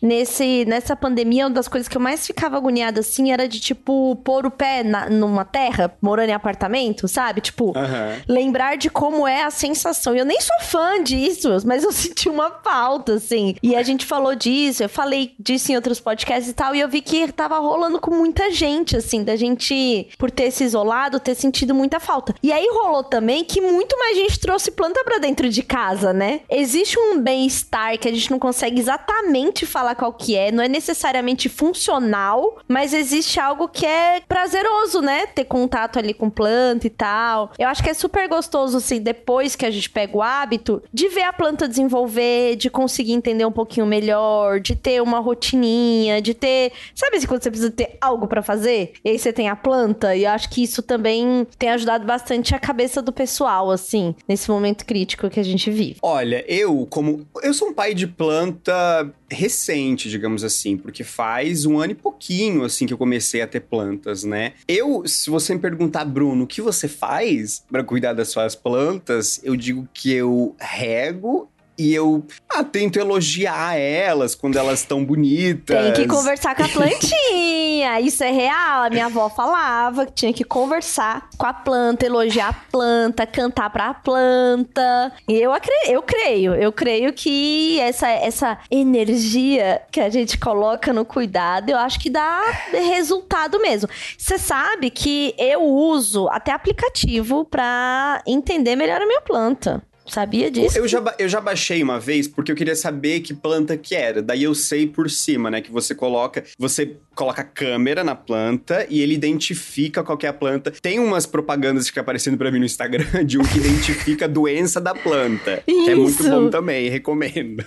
nesse, 0.00 0.64
nessa 0.66 0.94
pandemia, 0.94 1.46
uma 1.46 1.54
das 1.54 1.68
coisas 1.68 1.88
que 1.88 1.96
eu 1.96 2.00
mais 2.00 2.26
ficava 2.26 2.56
agoniada, 2.56 3.00
assim, 3.00 3.32
era 3.32 3.48
de, 3.48 3.60
tipo, 3.60 4.16
pôr 4.24 4.46
o 4.46 4.50
pé 4.50 4.82
na, 4.82 5.10
numa 5.10 5.44
terra, 5.44 5.92
morando 6.00 6.30
em 6.30 6.34
apartamento, 6.34 7.08
sabe? 7.08 7.40
Tipo, 7.40 7.66
uhum. 7.66 8.22
lembrar 8.28 8.76
de 8.76 8.88
como 8.88 9.26
é 9.26 9.42
a 9.42 9.50
sensação. 9.50 10.14
E 10.14 10.18
eu 10.18 10.24
nem 10.24 10.40
sou 10.40 10.56
fã 10.62 11.02
disso, 11.02 11.50
mas 11.66 11.84
eu 11.84 11.92
senti 11.92 12.28
uma 12.28 12.50
falta, 12.50 13.14
assim. 13.14 13.56
E 13.62 13.74
a 13.74 13.82
gente 13.82 14.06
falou 14.06 14.34
disso, 14.34 14.82
eu 14.82 14.88
falei 14.88 15.32
disso 15.38 15.72
em 15.72 15.76
outros 15.76 16.00
podcasts 16.00 16.50
e 16.50 16.54
tal, 16.54 16.74
e 16.74 16.80
eu 16.80 16.88
vi 16.88 17.00
que 17.00 17.30
tava 17.32 17.58
rolando 17.58 18.00
com 18.00 18.10
muita 18.10 18.50
gente, 18.50 18.96
assim, 18.96 19.22
da 19.24 19.36
gente, 19.36 20.08
por 20.18 20.30
ter 20.30 20.50
se 20.50 20.64
isolado, 20.64 21.20
ter 21.20 21.34
sentido 21.34 21.74
muita 21.74 22.00
falta. 22.00 22.34
E 22.42 22.52
aí 22.52 22.68
rolou 22.72 23.02
também 23.04 23.44
que 23.48 23.62
muito 23.62 23.98
mais 23.98 24.14
gente 24.14 24.38
trouxe 24.38 24.70
planta 24.70 25.02
para 25.02 25.18
dentro 25.18 25.48
de 25.48 25.62
casa, 25.62 26.12
né? 26.12 26.42
Existe 26.50 26.98
um 26.98 27.18
bem-estar 27.18 27.98
que 27.98 28.06
a 28.06 28.12
gente 28.12 28.30
não 28.30 28.38
consegue 28.38 28.78
exatamente 28.78 29.64
falar 29.64 29.94
qual 29.94 30.12
que 30.12 30.36
é, 30.36 30.52
não 30.52 30.62
é 30.62 30.68
necessariamente 30.68 31.48
funcional, 31.48 32.58
mas 32.68 32.92
existe 32.92 33.40
algo 33.40 33.66
que 33.66 33.86
é 33.86 34.20
prazeroso, 34.28 35.00
né? 35.00 35.26
Ter 35.26 35.44
contato 35.44 35.98
ali 35.98 36.12
com 36.12 36.28
planta 36.28 36.86
e 36.86 36.90
tal. 36.90 37.52
Eu 37.58 37.68
acho 37.68 37.82
que 37.82 37.88
é 37.88 37.94
super 37.94 38.28
gostoso, 38.28 38.76
assim, 38.76 39.00
depois 39.00 39.56
que 39.56 39.64
a 39.64 39.70
gente 39.70 39.88
pega 39.88 40.16
o 40.16 40.22
hábito, 40.22 40.82
de 40.92 41.08
ver 41.08 41.22
a 41.22 41.32
planta 41.32 41.66
desenvolver, 41.66 42.54
de 42.56 42.68
conseguir 42.68 43.12
entender 43.12 43.46
um 43.46 43.52
pouquinho 43.52 43.86
melhor, 43.86 44.60
de 44.60 44.76
ter 44.76 45.00
uma 45.00 45.20
rotininha, 45.20 46.20
de 46.20 46.34
ter. 46.34 46.72
Sabe 46.94 47.16
assim, 47.16 47.26
quando 47.26 47.42
você 47.42 47.50
precisa 47.50 47.70
ter 47.70 47.96
algo 47.98 48.26
para 48.28 48.42
fazer? 48.42 48.92
E 49.02 49.08
aí 49.08 49.18
você 49.18 49.32
tem 49.32 49.48
a 49.48 49.56
planta, 49.56 50.14
e 50.14 50.24
eu 50.24 50.30
acho 50.30 50.50
que 50.50 50.62
isso 50.62 50.82
também 50.82 51.46
tem 51.58 51.70
ajudado 51.70 52.04
bastante 52.04 52.54
a 52.54 52.58
cabeça 52.58 53.00
do 53.00 53.10
pessoal 53.10 53.37
pessoal, 53.38 53.70
assim, 53.70 54.16
nesse 54.26 54.50
momento 54.50 54.84
crítico 54.84 55.30
que 55.30 55.38
a 55.38 55.44
gente 55.44 55.70
vive? 55.70 55.98
Olha, 56.02 56.44
eu, 56.48 56.86
como. 56.90 57.24
Eu 57.40 57.54
sou 57.54 57.68
um 57.68 57.72
pai 57.72 57.94
de 57.94 58.06
planta 58.06 59.08
recente, 59.30 60.10
digamos 60.10 60.42
assim, 60.42 60.76
porque 60.76 61.04
faz 61.04 61.64
um 61.64 61.78
ano 61.78 61.92
e 61.92 61.94
pouquinho, 61.94 62.64
assim, 62.64 62.84
que 62.84 62.92
eu 62.92 62.98
comecei 62.98 63.40
a 63.40 63.46
ter 63.46 63.60
plantas, 63.60 64.24
né? 64.24 64.54
Eu, 64.66 65.04
se 65.06 65.30
você 65.30 65.54
me 65.54 65.60
perguntar, 65.60 66.04
Bruno, 66.04 66.44
o 66.44 66.46
que 66.46 66.60
você 66.60 66.88
faz 66.88 67.62
para 67.70 67.84
cuidar 67.84 68.12
das 68.12 68.28
suas 68.28 68.56
plantas, 68.56 69.40
eu 69.44 69.54
digo 69.54 69.88
que 69.94 70.12
eu 70.12 70.56
rego 70.58 71.48
e 71.78 71.94
eu 71.94 72.26
ah, 72.48 72.64
tento 72.64 72.98
elogiar 72.98 73.76
elas 73.76 74.34
quando 74.34 74.58
elas 74.58 74.80
estão 74.80 75.04
bonitas. 75.04 75.80
Tem 75.80 75.92
que 75.92 76.08
conversar 76.08 76.56
com 76.56 76.64
a 76.64 76.68
plantinha. 76.68 78.00
Isso 78.02 78.24
é 78.24 78.32
real. 78.32 78.82
A 78.82 78.90
minha 78.90 79.06
avó 79.06 79.28
falava 79.30 80.04
que 80.06 80.12
tinha 80.12 80.32
que 80.32 80.42
conversar 80.42 81.28
com 81.38 81.46
a 81.46 81.52
planta, 81.52 82.04
elogiar 82.04 82.48
a 82.48 82.52
planta, 82.52 83.24
cantar 83.26 83.70
pra 83.70 83.94
planta. 83.94 85.12
E 85.28 85.34
eu, 85.34 85.52
eu 85.86 86.02
creio, 86.02 86.54
eu 86.54 86.72
creio 86.72 87.12
que 87.12 87.78
essa, 87.80 88.08
essa 88.08 88.58
energia 88.68 89.80
que 89.92 90.00
a 90.00 90.10
gente 90.10 90.36
coloca 90.36 90.92
no 90.92 91.04
cuidado, 91.04 91.70
eu 91.70 91.78
acho 91.78 92.00
que 92.00 92.10
dá 92.10 92.42
resultado 92.72 93.60
mesmo. 93.60 93.88
Você 94.16 94.36
sabe 94.36 94.90
que 94.90 95.32
eu 95.38 95.62
uso 95.62 96.28
até 96.30 96.50
aplicativo 96.50 97.44
para 97.44 98.20
entender 98.26 98.74
melhor 98.74 99.00
a 99.00 99.06
minha 99.06 99.20
planta. 99.20 99.82
Sabia 100.08 100.50
disso? 100.50 100.78
Eu 100.78 100.88
já, 100.88 101.14
eu 101.18 101.28
já 101.28 101.40
baixei 101.40 101.82
uma 101.82 102.00
vez 102.00 102.26
porque 102.26 102.50
eu 102.50 102.56
queria 102.56 102.74
saber 102.74 103.20
que 103.20 103.34
planta 103.34 103.76
que 103.76 103.94
era. 103.94 104.22
Daí 104.22 104.42
eu 104.42 104.54
sei 104.54 104.86
por 104.86 105.10
cima, 105.10 105.50
né? 105.50 105.60
Que 105.60 105.70
você 105.70 105.94
coloca. 105.94 106.44
Você 106.58 106.96
coloca 107.14 107.42
a 107.42 107.44
câmera 107.44 108.02
na 108.02 108.14
planta 108.14 108.86
e 108.88 109.00
ele 109.00 109.14
identifica 109.14 110.02
qual 110.02 110.18
é 110.22 110.26
a 110.26 110.32
planta. 110.32 110.72
Tem 110.82 110.98
umas 110.98 111.26
propagandas 111.26 111.84
que 111.84 111.90
ficam 111.90 112.02
aparecendo 112.02 112.38
para 112.38 112.50
mim 112.50 112.58
no 112.58 112.64
Instagram 112.64 113.24
de 113.24 113.38
um 113.38 113.42
que 113.42 113.58
identifica 113.58 114.24
a 114.24 114.28
doença 114.28 114.80
da 114.80 114.94
planta. 114.94 115.62
Isso. 115.66 115.84
Que 115.84 115.90
é 115.90 115.94
muito 115.94 116.22
bom 116.24 116.50
também, 116.50 116.88
recomendo. 116.88 117.64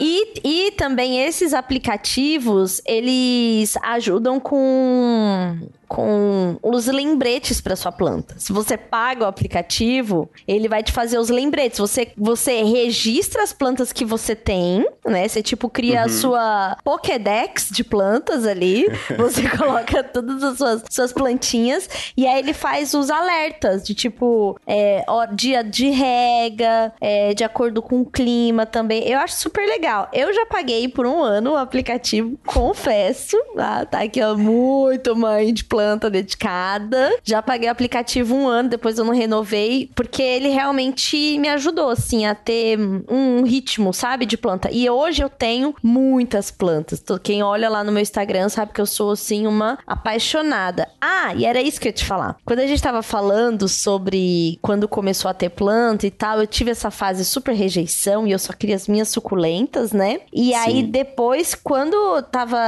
E, 0.00 0.40
e 0.44 0.70
também 0.72 1.24
esses 1.24 1.52
aplicativos, 1.52 2.80
eles 2.86 3.76
ajudam 3.82 4.38
com 4.38 5.58
com 5.88 6.58
os 6.62 6.86
lembretes 6.86 7.60
para 7.60 7.74
sua 7.74 7.90
planta. 7.90 8.34
Se 8.38 8.52
você 8.52 8.76
paga 8.76 9.24
o 9.24 9.26
aplicativo, 9.26 10.30
ele 10.46 10.68
vai 10.68 10.82
te 10.82 10.92
fazer 10.92 11.18
os 11.18 11.30
lembretes. 11.30 11.78
Você, 11.78 12.12
você 12.16 12.62
registra 12.62 13.42
as 13.42 13.54
plantas 13.54 13.90
que 13.90 14.04
você 14.04 14.36
tem, 14.36 14.86
né? 15.06 15.26
Você 15.26 15.42
tipo 15.42 15.70
cria 15.70 16.00
uhum. 16.00 16.04
a 16.04 16.08
sua 16.08 16.76
Pokédex 16.84 17.70
de 17.72 17.82
plantas 17.82 18.46
ali. 18.46 18.86
Você 19.16 19.48
coloca 19.48 20.04
todas 20.04 20.42
as 20.42 20.58
suas, 20.58 20.82
suas 20.90 21.12
plantinhas 21.12 21.88
e 22.16 22.26
aí 22.26 22.38
ele 22.38 22.52
faz 22.52 22.92
os 22.92 23.10
alertas 23.10 23.84
de 23.84 23.94
tipo 23.94 24.58
é, 24.66 25.02
ó, 25.08 25.24
dia 25.24 25.64
de 25.64 25.88
rega, 25.88 26.92
é, 27.00 27.32
de 27.32 27.42
acordo 27.42 27.80
com 27.80 28.02
o 28.02 28.06
clima 28.06 28.66
também. 28.66 29.08
Eu 29.08 29.18
acho 29.18 29.34
super 29.34 29.66
legal. 29.66 30.08
Eu 30.12 30.32
já 30.34 30.44
paguei 30.44 30.88
por 30.88 31.06
um 31.06 31.22
ano 31.22 31.52
o 31.52 31.56
aplicativo, 31.56 32.38
confesso. 32.44 33.36
Ah, 33.56 33.86
tá 33.86 34.02
aqui 34.02 34.22
ó, 34.22 34.36
muito 34.36 35.16
mãe 35.16 35.52
de 35.52 35.64
planta 35.64 35.77
planta 35.78 36.10
dedicada. 36.10 37.16
Já 37.22 37.40
paguei 37.40 37.68
o 37.68 37.70
aplicativo 37.70 38.34
um 38.34 38.48
ano, 38.48 38.68
depois 38.68 38.98
eu 38.98 39.04
não 39.04 39.14
renovei, 39.14 39.88
porque 39.94 40.20
ele 40.20 40.48
realmente 40.48 41.38
me 41.38 41.48
ajudou, 41.50 41.90
assim, 41.90 42.26
a 42.26 42.34
ter 42.34 42.76
um 43.08 43.44
ritmo, 43.44 43.94
sabe, 43.94 44.26
de 44.26 44.36
planta. 44.36 44.68
E 44.72 44.90
hoje 44.90 45.22
eu 45.22 45.30
tenho 45.30 45.72
muitas 45.80 46.50
plantas. 46.50 47.00
Quem 47.22 47.44
olha 47.44 47.68
lá 47.68 47.84
no 47.84 47.92
meu 47.92 48.02
Instagram 48.02 48.48
sabe 48.48 48.72
que 48.72 48.80
eu 48.80 48.86
sou, 48.86 49.12
assim, 49.12 49.46
uma 49.46 49.78
apaixonada. 49.86 50.88
Ah, 51.00 51.32
e 51.36 51.44
era 51.44 51.62
isso 51.62 51.80
que 51.80 51.86
eu 51.86 51.90
ia 51.90 51.94
te 51.94 52.04
falar. 52.04 52.36
Quando 52.44 52.58
a 52.58 52.66
gente 52.66 52.82
tava 52.82 53.00
falando 53.00 53.68
sobre 53.68 54.58
quando 54.60 54.88
começou 54.88 55.30
a 55.30 55.34
ter 55.34 55.50
planta 55.50 56.08
e 56.08 56.10
tal, 56.10 56.40
eu 56.40 56.46
tive 56.46 56.72
essa 56.72 56.90
fase 56.90 57.24
super 57.24 57.54
rejeição 57.54 58.26
e 58.26 58.32
eu 58.32 58.38
só 58.38 58.52
queria 58.52 58.74
as 58.74 58.88
minhas 58.88 59.10
suculentas, 59.10 59.92
né? 59.92 60.22
E 60.32 60.48
Sim. 60.48 60.54
aí 60.54 60.82
depois, 60.82 61.54
quando 61.54 62.20
tava 62.32 62.58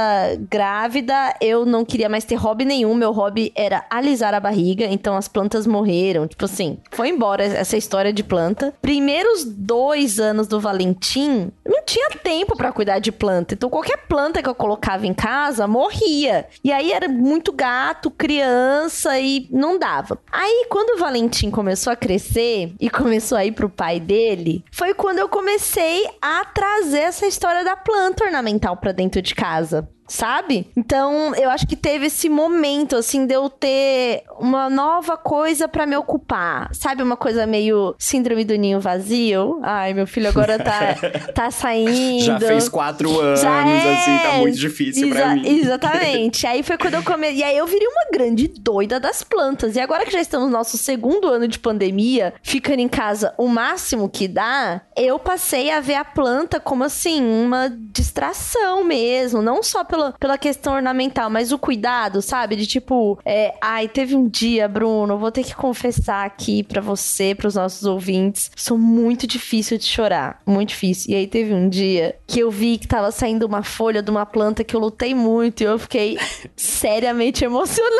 grávida, 0.49 1.35
eu 1.41 1.65
não 1.65 1.83
queria 1.83 2.07
mais 2.07 2.23
ter 2.23 2.35
hobby 2.35 2.63
nenhum. 2.63 3.00
Meu 3.01 3.11
hobby 3.11 3.51
era 3.55 3.83
alisar 3.89 4.31
a 4.35 4.39
barriga, 4.39 4.85
então 4.85 5.17
as 5.17 5.27
plantas 5.27 5.65
morreram. 5.65 6.27
Tipo 6.27 6.45
assim, 6.45 6.77
foi 6.91 7.09
embora 7.09 7.43
essa 7.43 7.75
história 7.75 8.13
de 8.13 8.23
planta. 8.23 8.75
Primeiros 8.79 9.43
dois 9.43 10.19
anos 10.19 10.45
do 10.45 10.59
Valentim, 10.59 11.51
não 11.65 11.83
tinha 11.83 12.11
tempo 12.11 12.55
para 12.55 12.71
cuidar 12.71 12.99
de 12.99 13.11
planta. 13.11 13.55
Então 13.55 13.71
qualquer 13.71 14.05
planta 14.07 14.43
que 14.43 14.47
eu 14.47 14.53
colocava 14.53 15.07
em 15.07 15.15
casa 15.15 15.65
morria. 15.65 16.45
E 16.63 16.71
aí 16.71 16.91
era 16.91 17.07
muito 17.07 17.51
gato, 17.51 18.11
criança 18.11 19.19
e 19.19 19.47
não 19.49 19.79
dava. 19.79 20.19
Aí 20.31 20.67
quando 20.69 20.95
o 20.95 20.99
Valentim 20.99 21.49
começou 21.49 21.91
a 21.91 21.95
crescer 21.95 22.75
e 22.79 22.87
começou 22.87 23.35
a 23.35 23.43
ir 23.43 23.53
pro 23.53 23.67
pai 23.67 23.99
dele, 23.99 24.63
foi 24.71 24.93
quando 24.93 25.17
eu 25.17 25.27
comecei 25.27 26.07
a 26.21 26.45
trazer 26.45 26.99
essa 26.99 27.25
história 27.25 27.63
da 27.63 27.75
planta 27.75 28.25
ornamental 28.25 28.77
para 28.77 28.91
dentro 28.91 29.23
de 29.23 29.33
casa 29.33 29.89
sabe? 30.11 30.67
Então, 30.75 31.33
eu 31.35 31.49
acho 31.49 31.65
que 31.65 31.75
teve 31.75 32.07
esse 32.07 32.27
momento, 32.27 32.97
assim, 32.97 33.25
de 33.25 33.33
eu 33.33 33.49
ter 33.49 34.23
uma 34.37 34.69
nova 34.69 35.15
coisa 35.15 35.67
para 35.69 35.85
me 35.85 35.95
ocupar. 35.95 36.69
Sabe, 36.73 37.01
uma 37.01 37.15
coisa 37.15 37.47
meio 37.47 37.95
síndrome 37.97 38.43
do 38.43 38.55
ninho 38.55 38.79
vazio? 38.79 39.59
Ai, 39.63 39.93
meu 39.93 40.05
filho 40.05 40.27
agora 40.27 40.59
tá, 40.59 40.95
tá 41.33 41.49
saindo. 41.49 42.25
Já 42.25 42.39
fez 42.39 42.67
quatro 42.67 43.19
anos, 43.19 43.41
é... 43.41 43.93
assim, 43.93 44.17
tá 44.17 44.33
muito 44.37 44.57
difícil 44.57 45.07
Exa 45.07 45.15
pra 45.15 45.35
mim. 45.35 45.47
Exatamente. 45.47 46.45
aí 46.45 46.61
foi 46.61 46.77
quando 46.77 46.95
eu 46.95 47.03
comecei. 47.05 47.37
E 47.37 47.43
aí 47.43 47.55
eu 47.57 47.65
virei 47.65 47.87
uma 47.87 48.11
grande 48.11 48.49
doida 48.49 48.99
das 48.99 49.23
plantas. 49.23 49.77
E 49.77 49.79
agora 49.79 50.05
que 50.05 50.11
já 50.11 50.19
estamos 50.19 50.47
no 50.47 50.51
nosso 50.51 50.77
segundo 50.77 51.27
ano 51.27 51.47
de 51.47 51.57
pandemia, 51.57 52.33
ficando 52.43 52.79
em 52.79 52.89
casa 52.89 53.33
o 53.37 53.47
máximo 53.47 54.09
que 54.09 54.27
dá, 54.27 54.81
eu 54.97 55.17
passei 55.17 55.71
a 55.71 55.79
ver 55.79 55.95
a 55.95 56.03
planta 56.03 56.59
como, 56.59 56.83
assim, 56.83 57.21
uma 57.21 57.69
distração 57.69 58.83
mesmo. 58.83 59.41
Não 59.41 59.63
só 59.63 59.85
pelo 59.85 60.00
pela, 60.01 60.11
pela 60.13 60.37
questão 60.37 60.73
ornamental, 60.73 61.29
mas 61.29 61.51
o 61.51 61.59
cuidado, 61.59 62.21
sabe? 62.21 62.55
De 62.55 62.65
tipo, 62.65 63.19
é, 63.23 63.53
ai, 63.61 63.87
teve 63.87 64.15
um 64.15 64.27
dia, 64.27 64.67
Bruno, 64.67 65.17
vou 65.17 65.31
ter 65.31 65.43
que 65.43 65.55
confessar 65.55 66.25
aqui 66.25 66.63
para 66.63 66.81
você, 66.81 67.35
para 67.35 67.47
os 67.47 67.55
nossos 67.55 67.83
ouvintes, 67.83 68.51
sou 68.55 68.77
muito 68.77 69.27
difícil 69.27 69.77
de 69.77 69.85
chorar, 69.85 70.41
muito 70.45 70.69
difícil. 70.69 71.11
E 71.11 71.15
aí 71.15 71.27
teve 71.27 71.53
um 71.53 71.69
dia 71.69 72.15
que 72.25 72.39
eu 72.39 72.49
vi 72.49 72.77
que 72.77 72.87
tava 72.87 73.11
saindo 73.11 73.45
uma 73.45 73.63
folha 73.63 74.01
de 74.01 74.09
uma 74.09 74.25
planta 74.25 74.63
que 74.63 74.75
eu 74.75 74.79
lutei 74.79 75.13
muito 75.13 75.61
e 75.61 75.65
eu 75.65 75.77
fiquei 75.77 76.17
seriamente 76.55 77.45
emocionada. 77.45 77.91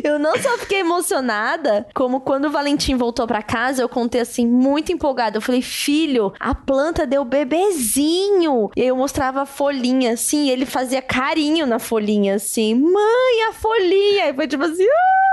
Eu 0.02 0.18
não 0.18 0.36
só 0.38 0.58
fiquei 0.58 0.80
emocionada, 0.80 1.86
como 1.94 2.20
quando 2.20 2.46
o 2.46 2.50
Valentim 2.50 2.96
voltou 2.96 3.26
para 3.26 3.42
casa, 3.42 3.82
eu 3.82 3.88
contei 3.88 4.20
assim, 4.20 4.46
muito 4.46 4.92
empolgada. 4.92 5.36
Eu 5.36 5.42
falei, 5.42 5.62
filho, 5.62 6.32
a 6.38 6.54
planta 6.54 7.06
deu 7.06 7.24
bebezinho. 7.24 8.70
E 8.76 8.82
aí 8.82 8.88
eu 8.88 8.96
mostrava 8.96 9.43
folhinha, 9.46 10.12
assim, 10.12 10.50
ele 10.50 10.66
fazia 10.66 11.02
carinho 11.02 11.66
na 11.66 11.78
folhinha, 11.78 12.34
assim, 12.34 12.74
mãe, 12.74 13.42
a 13.48 13.52
folhinha. 13.52 14.30
E 14.30 14.34
foi 14.34 14.46
tipo 14.46 14.64
assim, 14.64 14.86
ah! 14.86 15.24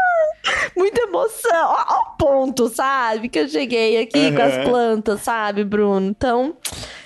muita 0.75 1.01
emoção. 1.01 1.75
Ó, 1.89 1.99
o 1.99 2.17
ponto, 2.17 2.69
sabe? 2.69 3.29
Que 3.29 3.39
eu 3.39 3.49
cheguei 3.49 4.01
aqui 4.01 4.27
uhum. 4.27 4.35
com 4.35 4.41
as 4.41 4.57
plantas, 4.67 5.21
sabe, 5.21 5.63
Bruno? 5.63 6.07
Então, 6.07 6.55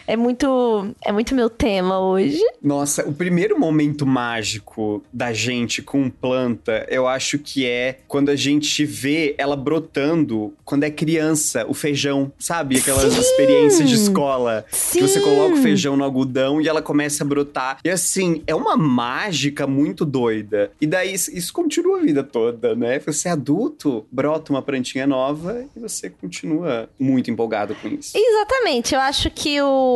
é 0.07 0.15
muito, 0.15 0.93
é 1.03 1.11
muito 1.11 1.33
meu 1.35 1.49
tema 1.49 1.99
hoje. 1.99 2.39
Nossa, 2.61 3.07
o 3.07 3.13
primeiro 3.13 3.59
momento 3.59 4.05
mágico 4.05 5.03
da 5.11 5.33
gente 5.33 5.81
com 5.81 6.09
planta, 6.09 6.85
eu 6.89 7.07
acho 7.07 7.39
que 7.39 7.65
é 7.65 7.99
quando 8.07 8.29
a 8.29 8.35
gente 8.35 8.85
vê 8.85 9.35
ela 9.37 9.55
brotando 9.55 10.53
quando 10.63 10.83
é 10.83 10.89
criança, 10.89 11.65
o 11.67 11.73
feijão, 11.73 12.31
sabe? 12.39 12.77
Aquelas 12.77 13.13
Sim! 13.13 13.19
experiências 13.19 13.89
de 13.89 13.95
escola 13.95 14.65
Sim! 14.71 14.99
que 14.99 15.07
você 15.07 15.19
coloca 15.21 15.55
o 15.55 15.61
feijão 15.61 15.95
no 15.95 16.03
algodão 16.03 16.61
e 16.61 16.67
ela 16.67 16.81
começa 16.81 17.23
a 17.23 17.27
brotar. 17.27 17.79
E 17.83 17.89
assim, 17.89 18.43
é 18.47 18.55
uma 18.55 18.75
mágica 18.75 19.67
muito 19.67 20.03
doida. 20.05 20.71
E 20.81 20.87
daí 20.87 21.13
isso 21.13 21.53
continua 21.53 21.99
a 21.99 22.01
vida 22.01 22.23
toda, 22.23 22.75
né? 22.75 22.99
Você 22.99 23.27
é 23.27 23.31
adulto, 23.31 24.05
brota 24.11 24.51
uma 24.51 24.61
plantinha 24.61 25.05
nova 25.05 25.65
e 25.75 25.79
você 25.79 26.09
continua 26.09 26.89
muito 26.99 27.29
empolgado 27.29 27.75
com 27.75 27.87
isso. 27.87 28.17
Exatamente. 28.17 28.95
Eu 28.95 29.01
acho 29.01 29.29
que 29.29 29.61
o 29.61 29.94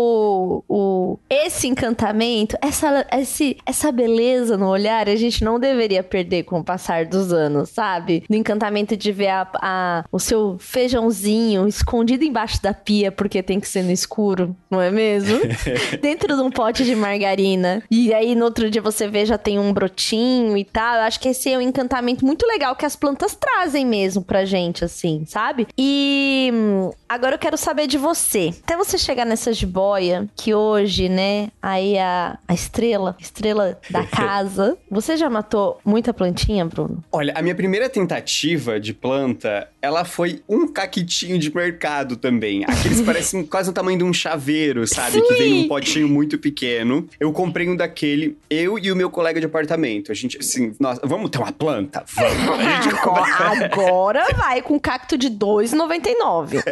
o, 0.67 1.19
esse 1.29 1.67
encantamento, 1.67 2.57
essa, 2.61 3.05
esse, 3.13 3.57
essa 3.65 3.91
beleza 3.91 4.57
no 4.57 4.67
olhar, 4.67 5.09
a 5.09 5.15
gente 5.15 5.43
não 5.43 5.59
deveria 5.59 6.03
perder 6.03 6.43
com 6.43 6.59
o 6.59 6.63
passar 6.63 7.05
dos 7.05 7.31
anos, 7.33 7.69
sabe? 7.69 8.23
No 8.29 8.35
encantamento 8.35 8.95
de 8.95 9.11
ver 9.11 9.29
a, 9.29 9.47
a, 9.55 10.05
o 10.11 10.19
seu 10.19 10.57
feijãozinho 10.59 11.67
escondido 11.67 12.23
embaixo 12.23 12.61
da 12.61 12.73
pia, 12.73 13.11
porque 13.11 13.43
tem 13.43 13.59
que 13.59 13.67
ser 13.67 13.83
no 13.83 13.91
escuro, 13.91 14.55
não 14.69 14.81
é 14.81 14.91
mesmo? 14.91 15.39
Dentro 16.01 16.35
de 16.35 16.41
um 16.41 16.49
pote 16.49 16.83
de 16.83 16.95
margarina. 16.95 17.83
E 17.89 18.13
aí 18.13 18.35
no 18.35 18.45
outro 18.45 18.69
dia 18.69 18.81
você 18.81 19.07
vê 19.07 19.25
já 19.25 19.37
tem 19.37 19.59
um 19.59 19.73
brotinho 19.73 20.57
e 20.57 20.63
tal. 20.63 20.95
Eu 20.95 21.01
acho 21.01 21.19
que 21.19 21.29
esse 21.29 21.51
é 21.51 21.57
um 21.57 21.61
encantamento 21.61 22.25
muito 22.25 22.45
legal 22.45 22.75
que 22.75 22.85
as 22.85 22.95
plantas 22.95 23.35
trazem 23.35 23.85
mesmo 23.85 24.21
pra 24.21 24.45
gente, 24.45 24.83
assim, 24.83 25.23
sabe? 25.25 25.67
E 25.77 26.49
hum, 26.53 26.91
agora 27.07 27.35
eu 27.35 27.39
quero 27.39 27.57
saber 27.57 27.87
de 27.87 27.97
você. 27.97 28.53
Até 28.63 28.77
você 28.77 28.97
chegar 28.97 29.25
nessa 29.25 29.51
jiboia 29.53 29.88
que 30.35 30.53
hoje, 30.53 31.09
né, 31.09 31.49
aí 31.61 31.97
a, 31.97 32.37
a 32.47 32.53
estrela, 32.53 33.15
estrela 33.19 33.77
da 33.89 34.03
casa. 34.07 34.77
Você 34.89 35.17
já 35.17 35.29
matou 35.29 35.79
muita 35.83 36.13
plantinha, 36.13 36.65
Bruno? 36.65 37.03
Olha, 37.11 37.33
a 37.35 37.41
minha 37.41 37.55
primeira 37.55 37.89
tentativa 37.89 38.79
de 38.79 38.93
planta, 38.93 39.67
ela 39.81 40.05
foi 40.05 40.41
um 40.47 40.67
caquitinho 40.67 41.37
de 41.39 41.53
mercado 41.53 42.15
também. 42.15 42.63
Aqueles 42.65 43.01
parecem 43.05 43.45
quase 43.45 43.69
o 43.69 43.73
tamanho 43.73 43.97
de 43.97 44.03
um 44.03 44.13
chaveiro, 44.13 44.87
sabe? 44.87 45.13
Sim. 45.13 45.23
Que 45.23 45.33
vem 45.35 45.61
num 45.61 45.67
potinho 45.67 46.07
muito 46.07 46.37
pequeno. 46.37 47.07
Eu 47.19 47.31
comprei 47.31 47.69
um 47.69 47.75
daquele, 47.75 48.37
eu 48.49 48.77
e 48.77 48.91
o 48.91 48.95
meu 48.95 49.09
colega 49.09 49.39
de 49.39 49.45
apartamento. 49.45 50.11
A 50.11 50.15
gente, 50.15 50.37
assim, 50.37 50.73
nossa, 50.79 51.01
vamos 51.05 51.29
ter 51.29 51.37
uma 51.37 51.51
planta? 51.51 52.03
Vamos. 52.13 52.87
agora, 52.87 53.65
agora 53.65 54.33
vai 54.35 54.61
com 54.61 54.79
cacto 54.79 55.17
de 55.17 55.29
2,99. 55.29 56.63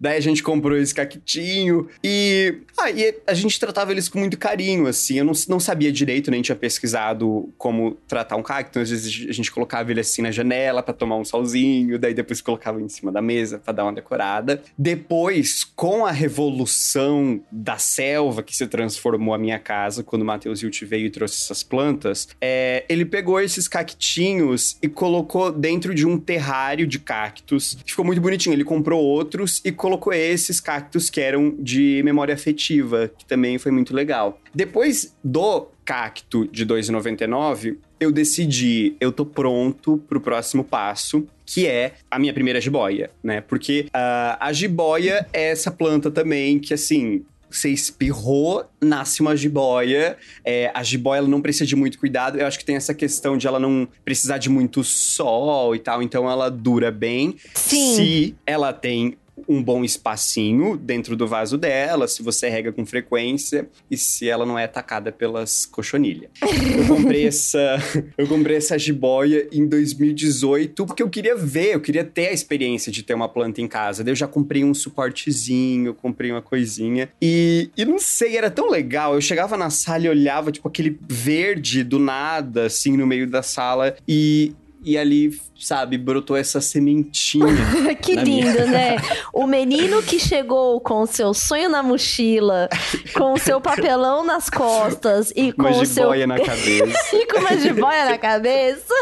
Daí 0.00 0.16
a 0.16 0.20
gente 0.20 0.42
comprou 0.42 0.76
esse 0.76 0.94
caquitinho 0.94 1.63
e, 2.02 2.54
ah, 2.78 2.90
e 2.90 3.14
a 3.26 3.34
gente 3.34 3.58
tratava 3.58 3.92
eles 3.92 4.08
com 4.08 4.18
muito 4.18 4.38
carinho, 4.38 4.86
assim. 4.86 5.18
Eu 5.18 5.24
não, 5.24 5.32
não 5.48 5.60
sabia 5.60 5.92
direito, 5.92 6.30
nem 6.30 6.42
tinha 6.42 6.56
pesquisado 6.56 7.52
como 7.56 7.96
tratar 8.08 8.36
um 8.36 8.42
cacto. 8.42 8.78
Às 8.78 8.90
vezes 8.90 9.28
a 9.28 9.32
gente 9.32 9.50
colocava 9.50 9.90
ele 9.90 10.00
assim 10.00 10.22
na 10.22 10.30
janela 10.30 10.82
para 10.82 10.94
tomar 10.94 11.16
um 11.16 11.24
solzinho, 11.24 11.98
daí 11.98 12.14
depois 12.14 12.40
colocava 12.40 12.80
em 12.80 12.88
cima 12.88 13.12
da 13.12 13.22
mesa 13.22 13.58
para 13.58 13.72
dar 13.72 13.84
uma 13.84 13.92
decorada. 13.92 14.62
Depois, 14.76 15.64
com 15.64 16.04
a 16.04 16.10
revolução 16.10 17.40
da 17.50 17.78
selva 17.78 18.42
que 18.42 18.56
se 18.56 18.66
transformou 18.66 19.34
a 19.34 19.38
minha 19.38 19.58
casa, 19.58 20.02
quando 20.02 20.22
o 20.22 20.24
Matheus 20.24 20.62
Hilt 20.62 20.82
veio 20.84 21.06
e 21.06 21.10
trouxe 21.10 21.42
essas 21.42 21.62
plantas, 21.62 22.28
é, 22.40 22.84
ele 22.88 23.04
pegou 23.04 23.40
esses 23.40 23.68
cactinhos 23.68 24.76
e 24.82 24.88
colocou 24.88 25.52
dentro 25.52 25.94
de 25.94 26.06
um 26.06 26.18
terrário 26.18 26.86
de 26.86 26.98
cactos. 26.98 27.76
Ficou 27.86 28.04
muito 28.04 28.20
bonitinho. 28.20 28.54
Ele 28.54 28.64
comprou 28.64 29.02
outros 29.02 29.60
e 29.64 29.72
colocou 29.72 30.12
esses 30.12 30.60
cactos 30.60 31.10
que 31.10 31.20
eram 31.20 31.53
de 31.58 32.02
memória 32.04 32.34
afetiva, 32.34 33.10
que 33.16 33.24
também 33.24 33.58
foi 33.58 33.72
muito 33.72 33.94
legal. 33.94 34.40
Depois 34.54 35.14
do 35.22 35.68
cacto 35.84 36.48
de 36.48 36.66
2,99, 36.66 37.76
eu 38.00 38.10
decidi, 38.10 38.96
eu 39.00 39.12
tô 39.12 39.24
pronto 39.24 39.98
pro 40.08 40.20
próximo 40.20 40.64
passo, 40.64 41.26
que 41.44 41.66
é 41.66 41.94
a 42.10 42.18
minha 42.18 42.32
primeira 42.32 42.60
jiboia, 42.60 43.10
né? 43.22 43.40
Porque 43.40 43.86
uh, 43.88 44.36
a 44.40 44.52
jiboia 44.52 45.26
é 45.32 45.50
essa 45.50 45.70
planta 45.70 46.10
também 46.10 46.58
que, 46.58 46.72
assim, 46.72 47.24
você 47.50 47.68
espirrou, 47.68 48.64
nasce 48.80 49.20
uma 49.20 49.36
jiboia. 49.36 50.16
É, 50.44 50.70
a 50.74 50.82
jiboia 50.82 51.18
ela 51.18 51.28
não 51.28 51.40
precisa 51.40 51.66
de 51.66 51.76
muito 51.76 51.98
cuidado. 51.98 52.38
Eu 52.38 52.46
acho 52.46 52.58
que 52.58 52.64
tem 52.64 52.76
essa 52.76 52.92
questão 52.92 53.36
de 53.36 53.46
ela 53.46 53.60
não 53.60 53.88
precisar 54.04 54.38
de 54.38 54.50
muito 54.50 54.82
sol 54.82 55.74
e 55.74 55.78
tal, 55.78 56.02
então 56.02 56.28
ela 56.28 56.50
dura 56.50 56.90
bem. 56.90 57.36
Sim. 57.54 57.94
Se 57.94 58.34
ela 58.46 58.72
tem 58.72 59.16
um 59.48 59.62
bom 59.62 59.84
espacinho 59.84 60.76
dentro 60.76 61.16
do 61.16 61.26
vaso 61.26 61.58
dela, 61.58 62.06
se 62.06 62.22
você 62.22 62.48
rega 62.48 62.72
com 62.72 62.84
frequência 62.86 63.68
e 63.90 63.96
se 63.96 64.28
ela 64.28 64.46
não 64.46 64.58
é 64.58 64.64
atacada 64.64 65.10
pelas 65.12 65.66
cochonilhas. 65.66 66.30
Eu 66.42 66.86
comprei 66.86 67.26
essa, 67.26 67.76
eu 68.16 68.26
comprei 68.26 68.56
essa 68.56 68.78
jiboia 68.78 69.48
em 69.52 69.66
2018 69.66 70.86
porque 70.86 71.02
eu 71.02 71.10
queria 71.10 71.36
ver, 71.36 71.74
eu 71.74 71.80
queria 71.80 72.04
ter 72.04 72.28
a 72.28 72.32
experiência 72.32 72.90
de 72.90 73.02
ter 73.02 73.14
uma 73.14 73.28
planta 73.28 73.60
em 73.60 73.68
casa. 73.68 74.02
Daí 74.04 74.12
eu 74.12 74.16
já 74.16 74.26
comprei 74.26 74.64
um 74.64 74.74
suportezinho, 74.74 75.94
comprei 75.94 76.30
uma 76.30 76.42
coisinha 76.42 77.08
e, 77.20 77.70
e 77.76 77.84
não 77.84 77.98
sei, 77.98 78.36
era 78.36 78.50
tão 78.50 78.70
legal. 78.70 79.14
Eu 79.14 79.20
chegava 79.20 79.56
na 79.56 79.70
sala 79.70 80.04
e 80.04 80.08
olhava 80.08 80.52
tipo 80.52 80.68
aquele 80.68 80.98
verde 81.08 81.82
do 81.82 81.98
nada 81.98 82.66
assim 82.66 82.96
no 82.96 83.06
meio 83.06 83.28
da 83.28 83.42
sala 83.42 83.96
e 84.06 84.54
e 84.84 84.98
ali, 84.98 85.30
sabe, 85.58 85.96
brotou 85.96 86.36
essa 86.36 86.60
sementinha. 86.60 87.46
que 88.02 88.14
lindo, 88.14 88.50
minha... 88.52 88.66
né? 88.66 88.96
O 89.32 89.46
menino 89.46 90.02
que 90.02 90.20
chegou 90.20 90.80
com 90.80 91.02
o 91.02 91.06
seu 91.06 91.32
sonho 91.32 91.68
na 91.68 91.82
mochila, 91.82 92.68
com 93.14 93.32
o 93.32 93.38
seu 93.38 93.60
papelão 93.60 94.24
nas 94.24 94.48
costas 94.48 95.32
e 95.34 95.52
com 95.52 95.62
uma 95.62 95.82
o 95.82 95.86
seu. 95.86 96.14
na 96.26 96.38
cabeça. 96.38 97.16
e 97.16 97.26
com 97.26 97.38
uma 97.38 97.56
jiboia 97.56 98.04
na 98.04 98.18
cabeça. 98.18 98.94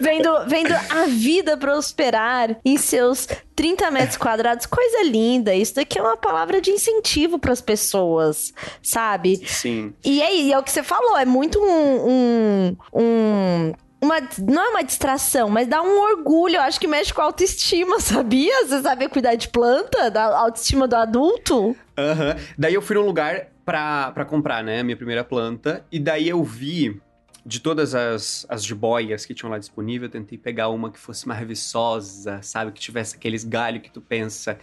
vendo, 0.00 0.46
vendo 0.46 0.72
a 0.72 1.06
vida 1.06 1.56
prosperar 1.56 2.56
em 2.64 2.76
seus 2.76 3.26
30 3.56 3.90
metros 3.90 4.16
quadrados, 4.16 4.66
coisa 4.66 5.02
linda. 5.04 5.54
Isso 5.54 5.74
daqui 5.74 5.98
é 5.98 6.02
uma 6.02 6.16
palavra 6.16 6.60
de 6.60 6.70
incentivo 6.70 7.38
para 7.38 7.52
as 7.52 7.60
pessoas, 7.60 8.52
sabe? 8.82 9.40
Sim. 9.46 9.92
E 10.04 10.22
aí, 10.22 10.52
é 10.52 10.58
o 10.58 10.62
que 10.62 10.70
você 10.70 10.82
falou, 10.82 11.16
é 11.16 11.24
muito 11.24 11.58
um, 11.60 12.08
um, 12.08 12.76
um 12.92 13.72
uma, 14.04 14.20
não 14.38 14.62
é 14.62 14.68
uma 14.68 14.82
distração, 14.82 15.48
mas 15.48 15.66
dá 15.66 15.82
um 15.82 16.00
orgulho. 16.00 16.56
Eu 16.56 16.62
acho 16.62 16.78
que 16.78 16.86
mexe 16.86 17.12
com 17.12 17.20
a 17.20 17.24
autoestima, 17.24 17.98
sabia? 18.00 18.66
Você 18.66 18.82
sabe 18.82 19.08
cuidar 19.08 19.34
de 19.34 19.48
planta, 19.48 20.10
da 20.10 20.38
autoestima 20.38 20.86
do 20.86 20.94
adulto? 20.94 21.76
Aham. 21.96 22.28
Uhum. 22.28 22.44
Daí 22.58 22.74
eu 22.74 22.82
fui 22.82 22.96
num 22.96 23.06
lugar 23.06 23.48
pra, 23.64 24.12
pra 24.12 24.24
comprar, 24.24 24.62
né? 24.62 24.82
Minha 24.82 24.96
primeira 24.96 25.24
planta. 25.24 25.84
E 25.90 25.98
daí 25.98 26.28
eu 26.28 26.42
vi 26.44 27.00
de 27.44 27.60
todas 27.60 27.94
as, 27.94 28.46
as 28.48 28.64
jiboias 28.64 29.26
que 29.26 29.34
tinham 29.34 29.50
lá 29.50 29.58
disponível, 29.58 30.06
eu 30.06 30.10
tentei 30.10 30.38
pegar 30.38 30.68
uma 30.68 30.90
que 30.90 30.98
fosse 30.98 31.28
mais 31.28 31.46
viçosa, 31.46 32.40
sabe? 32.42 32.72
Que 32.72 32.80
tivesse 32.80 33.16
aqueles 33.16 33.44
galhos 33.44 33.82
que 33.82 33.90
tu 33.90 34.00
pensa, 34.00 34.58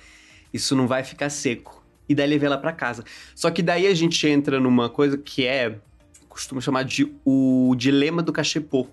isso 0.51 0.75
não 0.75 0.87
vai 0.87 1.03
ficar 1.03 1.29
seco. 1.29 1.83
E 2.09 2.15
daí 2.15 2.27
levei 2.27 2.47
ela 2.47 2.57
para 2.57 2.73
casa. 2.73 3.03
Só 3.35 3.51
que 3.51 3.61
daí 3.61 3.85
a 3.87 3.93
gente 3.93 4.27
entra 4.27 4.59
numa 4.59 4.89
coisa 4.89 5.17
que 5.17 5.45
é, 5.45 5.77
costumo 6.27 6.61
chamar 6.61 6.83
de 6.83 7.13
o 7.23 7.75
dilema 7.77 8.23
do 8.23 8.33
cachepô. 8.33 8.87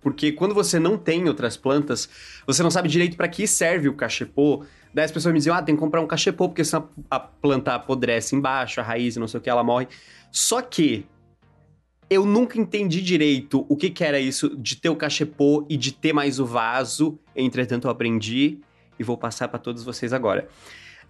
Porque 0.00 0.32
quando 0.32 0.54
você 0.54 0.78
não 0.78 0.96
tem 0.96 1.28
outras 1.28 1.56
plantas, 1.56 2.08
você 2.46 2.62
não 2.62 2.70
sabe 2.70 2.88
direito 2.88 3.16
para 3.16 3.28
que 3.28 3.46
serve 3.46 3.88
o 3.88 3.94
cachepô. 3.94 4.64
Daí 4.94 5.04
as 5.04 5.12
pessoas 5.12 5.32
me 5.32 5.38
diziam, 5.38 5.56
ah, 5.56 5.62
tem 5.62 5.74
que 5.74 5.80
comprar 5.80 6.00
um 6.00 6.06
cachepô, 6.06 6.48
porque 6.48 6.64
senão 6.64 6.88
a 7.10 7.18
planta 7.18 7.74
apodrece 7.74 8.34
embaixo, 8.34 8.80
a 8.80 8.84
raiz 8.84 9.16
não 9.16 9.28
sei 9.28 9.38
o 9.38 9.42
que, 9.42 9.50
ela 9.50 9.64
morre. 9.64 9.88
Só 10.30 10.62
que 10.62 11.06
eu 12.10 12.24
nunca 12.24 12.58
entendi 12.58 13.02
direito 13.02 13.66
o 13.68 13.76
que, 13.76 13.90
que 13.90 14.02
era 14.02 14.18
isso 14.18 14.56
de 14.56 14.76
ter 14.76 14.88
o 14.88 14.96
cachepô 14.96 15.66
e 15.68 15.76
de 15.76 15.92
ter 15.92 16.12
mais 16.12 16.40
o 16.40 16.46
vaso. 16.46 17.18
Entretanto, 17.36 17.86
eu 17.86 17.90
aprendi 17.90 18.58
e 18.98 19.04
vou 19.04 19.16
passar 19.16 19.48
para 19.48 19.58
todos 19.58 19.84
vocês 19.84 20.12
agora. 20.12 20.48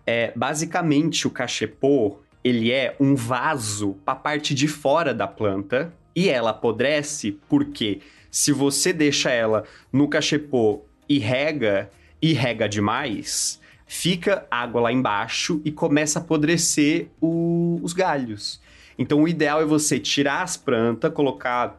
É, 0.05 0.33
basicamente, 0.35 1.27
o 1.27 1.31
cachepô, 1.31 2.18
ele 2.42 2.72
é 2.72 2.96
um 2.98 3.14
vaso 3.14 3.96
para 4.05 4.14
a 4.14 4.16
parte 4.16 4.55
de 4.55 4.66
fora 4.66 5.14
da 5.14 5.29
planta 5.29 5.92
e 6.16 6.29
ela 6.29 6.51
apodrece 6.51 7.38
porque 7.48 8.01
se 8.30 8.52
você 8.52 8.92
deixa 8.92 9.30
ela 9.30 9.64
no 9.92 10.08
cachepô 10.08 10.82
e 11.08 11.18
rega, 11.18 11.90
e 12.20 12.32
rega 12.32 12.68
demais, 12.68 13.60
fica 13.86 14.46
água 14.50 14.82
lá 14.82 14.92
embaixo 14.92 15.60
e 15.64 15.72
começa 15.72 16.18
a 16.18 16.22
apodrecer 16.22 17.08
o, 17.20 17.80
os 17.82 17.92
galhos. 17.92 18.60
Então 18.98 19.22
o 19.22 19.28
ideal 19.28 19.62
é 19.62 19.64
você 19.64 19.98
tirar 19.98 20.42
as 20.42 20.56
plantas, 20.56 21.12
colocar 21.12 21.78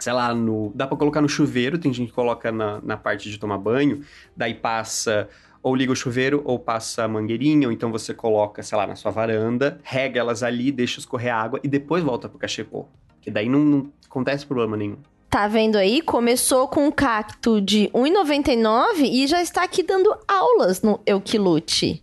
sei 0.00 0.12
lá, 0.12 0.34
no. 0.34 0.72
Dá 0.74 0.86
pra 0.86 0.96
colocar 0.96 1.20
no 1.20 1.28
chuveiro, 1.28 1.78
tem 1.78 1.92
gente 1.92 2.08
que 2.08 2.14
coloca 2.14 2.50
na, 2.50 2.80
na 2.80 2.96
parte 2.96 3.30
de 3.30 3.38
tomar 3.38 3.58
banho, 3.58 4.02
daí 4.36 4.54
passa. 4.54 5.28
Ou 5.62 5.76
liga 5.76 5.92
o 5.92 5.96
chuveiro, 5.96 6.40
ou 6.46 6.58
passa 6.58 7.04
a 7.04 7.08
mangueirinha, 7.08 7.68
ou 7.68 7.72
então 7.72 7.92
você 7.92 8.14
coloca, 8.14 8.62
sei 8.62 8.78
lá, 8.78 8.86
na 8.86 8.96
sua 8.96 9.10
varanda, 9.10 9.78
rega 9.82 10.18
elas 10.18 10.42
ali, 10.42 10.72
deixa 10.72 11.00
escorrer 11.00 11.34
água 11.34 11.60
e 11.62 11.68
depois 11.68 12.02
volta 12.02 12.30
pro 12.30 12.38
cachepô. 12.38 12.88
Que 13.20 13.30
daí 13.30 13.46
não, 13.46 13.60
não 13.60 13.92
acontece 14.06 14.46
problema 14.46 14.74
nenhum. 14.74 14.96
Tá 15.30 15.46
vendo 15.46 15.76
aí? 15.76 16.02
Começou 16.02 16.66
com 16.66 16.88
um 16.88 16.90
cacto 16.90 17.60
de 17.60 17.88
1,99 17.94 19.02
e 19.04 19.28
já 19.28 19.40
está 19.40 19.62
aqui 19.62 19.80
dando 19.80 20.12
aulas 20.26 20.82
no 20.82 21.00
Euquilute. 21.06 22.02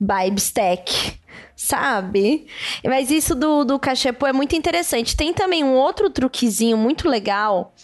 Bibstack, 0.00 1.18
sabe? 1.56 2.46
Mas 2.84 3.10
isso 3.10 3.34
do, 3.34 3.64
do 3.64 3.80
cachepô 3.80 4.28
é 4.28 4.32
muito 4.32 4.54
interessante. 4.54 5.16
Tem 5.16 5.34
também 5.34 5.64
um 5.64 5.74
outro 5.74 6.08
truquezinho 6.08 6.76
muito 6.76 7.08
legal 7.08 7.74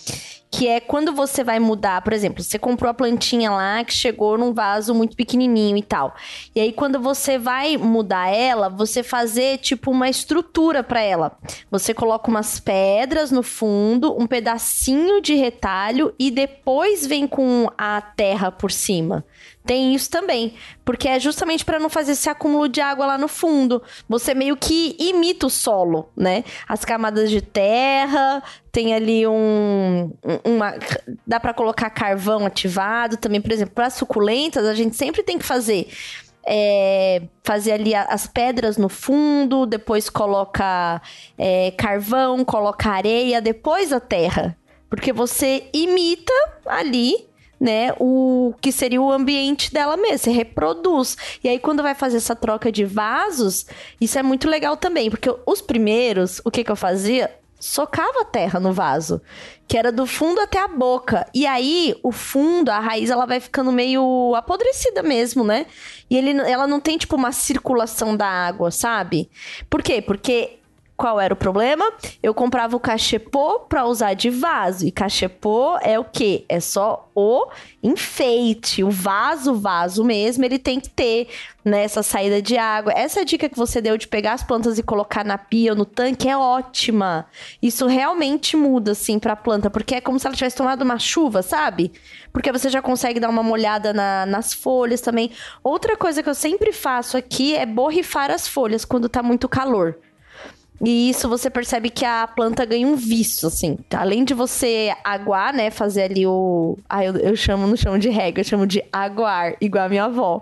que 0.56 0.68
é 0.68 0.78
quando 0.78 1.12
você 1.12 1.42
vai 1.42 1.58
mudar, 1.58 2.00
por 2.02 2.12
exemplo, 2.12 2.40
você 2.40 2.60
comprou 2.60 2.88
a 2.88 2.94
plantinha 2.94 3.50
lá 3.50 3.82
que 3.82 3.92
chegou 3.92 4.38
num 4.38 4.52
vaso 4.52 4.94
muito 4.94 5.16
pequenininho 5.16 5.76
e 5.76 5.82
tal. 5.82 6.14
E 6.54 6.60
aí 6.60 6.72
quando 6.72 7.00
você 7.00 7.36
vai 7.36 7.76
mudar 7.76 8.28
ela, 8.28 8.68
você 8.68 9.02
fazer 9.02 9.58
tipo 9.58 9.90
uma 9.90 10.08
estrutura 10.08 10.84
para 10.84 11.00
ela. 11.00 11.36
Você 11.72 11.92
coloca 11.92 12.30
umas 12.30 12.60
pedras 12.60 13.32
no 13.32 13.42
fundo, 13.42 14.16
um 14.16 14.28
pedacinho 14.28 15.20
de 15.20 15.34
retalho 15.34 16.14
e 16.20 16.30
depois 16.30 17.04
vem 17.04 17.26
com 17.26 17.68
a 17.76 18.00
terra 18.00 18.52
por 18.52 18.70
cima. 18.70 19.24
Tem 19.66 19.94
isso 19.94 20.10
também, 20.10 20.54
porque 20.84 21.08
é 21.08 21.18
justamente 21.18 21.64
para 21.64 21.78
não 21.78 21.88
fazer 21.88 22.12
esse 22.12 22.28
acúmulo 22.28 22.68
de 22.68 22.82
água 22.82 23.06
lá 23.06 23.16
no 23.16 23.28
fundo. 23.28 23.82
Você 24.06 24.34
meio 24.34 24.58
que 24.58 24.94
imita 24.98 25.46
o 25.46 25.50
solo, 25.50 26.10
né? 26.14 26.44
As 26.68 26.84
camadas 26.84 27.30
de 27.30 27.40
terra, 27.40 28.42
tem 28.70 28.92
ali 28.92 29.26
um 29.26 30.12
uma 30.44 30.74
dá 31.26 31.40
para 31.40 31.54
colocar 31.54 31.88
carvão 31.88 32.44
ativado 32.44 33.16
também, 33.16 33.40
por 33.40 33.52
exemplo, 33.52 33.74
para 33.74 33.88
suculentas, 33.88 34.66
a 34.66 34.74
gente 34.74 34.96
sempre 34.96 35.22
tem 35.22 35.38
que 35.38 35.44
fazer 35.46 35.88
é, 36.46 37.22
fazer 37.42 37.72
ali 37.72 37.94
as 37.94 38.26
pedras 38.26 38.76
no 38.76 38.88
fundo, 38.88 39.64
depois 39.66 40.10
coloca 40.10 41.00
é, 41.38 41.70
carvão, 41.72 42.44
coloca 42.44 42.90
areia, 42.90 43.40
depois 43.40 43.92
a 43.92 44.00
terra. 44.00 44.56
Porque 44.90 45.12
você 45.12 45.68
imita 45.72 46.32
ali 46.66 47.26
né, 47.60 47.94
o 47.98 48.54
que 48.60 48.72
seria 48.72 49.00
o 49.00 49.10
ambiente 49.10 49.72
dela 49.72 49.96
mesmo, 49.96 50.18
você 50.18 50.30
reproduz. 50.30 51.16
E 51.42 51.48
aí 51.48 51.58
quando 51.58 51.82
vai 51.82 51.94
fazer 51.94 52.16
essa 52.16 52.36
troca 52.36 52.70
de 52.70 52.84
vasos, 52.84 53.66
isso 54.00 54.18
é 54.18 54.22
muito 54.22 54.48
legal 54.48 54.76
também, 54.76 55.10
porque 55.10 55.34
os 55.46 55.60
primeiros, 55.60 56.40
o 56.44 56.50
que 56.50 56.64
que 56.64 56.70
eu 56.70 56.76
fazia? 56.76 57.30
Socava 57.58 58.26
terra 58.26 58.60
no 58.60 58.74
vaso, 58.74 59.22
que 59.66 59.78
era 59.78 59.90
do 59.90 60.06
fundo 60.06 60.38
até 60.38 60.60
a 60.60 60.68
boca. 60.68 61.26
E 61.32 61.46
aí, 61.46 61.98
o 62.02 62.12
fundo, 62.12 62.68
a 62.68 62.78
raiz, 62.78 63.08
ela 63.08 63.24
vai 63.24 63.40
ficando 63.40 63.72
meio 63.72 64.34
apodrecida 64.34 65.02
mesmo, 65.02 65.42
né? 65.42 65.64
E 66.10 66.16
ele, 66.16 66.32
ela 66.42 66.66
não 66.66 66.78
tem, 66.78 66.98
tipo, 66.98 67.16
uma 67.16 67.32
circulação 67.32 68.14
da 68.14 68.26
água, 68.26 68.70
sabe? 68.70 69.30
Por 69.70 69.82
quê? 69.82 70.02
Porque 70.02 70.58
qual 70.96 71.20
era 71.20 71.34
o 71.34 71.36
problema? 71.36 71.84
Eu 72.22 72.32
comprava 72.32 72.76
o 72.76 72.80
cachepô 72.80 73.60
para 73.60 73.84
usar 73.84 74.14
de 74.14 74.30
vaso. 74.30 74.86
E 74.86 74.92
cachepô 74.92 75.76
é 75.82 75.98
o 75.98 76.04
quê? 76.04 76.44
É 76.48 76.60
só 76.60 77.10
o 77.14 77.48
enfeite. 77.82 78.84
O 78.84 78.90
vaso, 78.90 79.54
vaso 79.54 80.04
mesmo, 80.04 80.44
ele 80.44 80.58
tem 80.58 80.78
que 80.78 80.88
ter 80.88 81.28
nessa 81.64 81.98
né, 81.98 82.04
saída 82.04 82.40
de 82.40 82.56
água. 82.56 82.92
Essa 82.92 83.24
dica 83.24 83.48
que 83.48 83.56
você 83.56 83.80
deu 83.80 83.96
de 83.96 84.06
pegar 84.06 84.34
as 84.34 84.44
plantas 84.44 84.78
e 84.78 84.84
colocar 84.84 85.24
na 85.24 85.36
pia 85.36 85.72
ou 85.72 85.78
no 85.78 85.84
tanque 85.84 86.28
é 86.28 86.36
ótima. 86.36 87.26
Isso 87.60 87.86
realmente 87.86 88.56
muda, 88.56 88.92
assim, 88.92 89.18
pra 89.18 89.34
planta, 89.34 89.68
porque 89.68 89.96
é 89.96 90.00
como 90.00 90.18
se 90.18 90.26
ela 90.26 90.36
tivesse 90.36 90.56
tomado 90.56 90.82
uma 90.82 90.98
chuva, 90.98 91.42
sabe? 91.42 91.92
Porque 92.32 92.52
você 92.52 92.68
já 92.68 92.80
consegue 92.80 93.18
dar 93.18 93.30
uma 93.30 93.42
molhada 93.42 93.92
na, 93.92 94.26
nas 94.26 94.52
folhas 94.52 95.00
também. 95.00 95.32
Outra 95.62 95.96
coisa 95.96 96.22
que 96.22 96.28
eu 96.28 96.34
sempre 96.34 96.72
faço 96.72 97.16
aqui 97.16 97.56
é 97.56 97.66
borrifar 97.66 98.30
as 98.30 98.46
folhas 98.46 98.84
quando 98.84 99.08
tá 99.08 99.22
muito 99.22 99.48
calor. 99.48 99.98
E 100.82 101.08
isso 101.10 101.28
você 101.28 101.48
percebe 101.48 101.88
que 101.88 102.04
a 102.04 102.26
planta 102.26 102.64
ganha 102.64 102.86
um 102.86 102.96
vício, 102.96 103.48
assim. 103.48 103.78
Além 103.92 104.24
de 104.24 104.34
você 104.34 104.92
aguar, 105.04 105.54
né? 105.54 105.70
Fazer 105.70 106.02
ali 106.02 106.26
o. 106.26 106.76
Ah, 106.88 107.04
eu, 107.04 107.16
eu 107.16 107.36
chamo, 107.36 107.66
não 107.66 107.76
chamo 107.76 107.98
de 107.98 108.08
regra, 108.08 108.40
eu 108.40 108.44
chamo 108.44 108.66
de 108.66 108.82
aguar, 108.92 109.54
igual 109.60 109.84
a 109.84 109.88
minha 109.88 110.04
avó. 110.04 110.40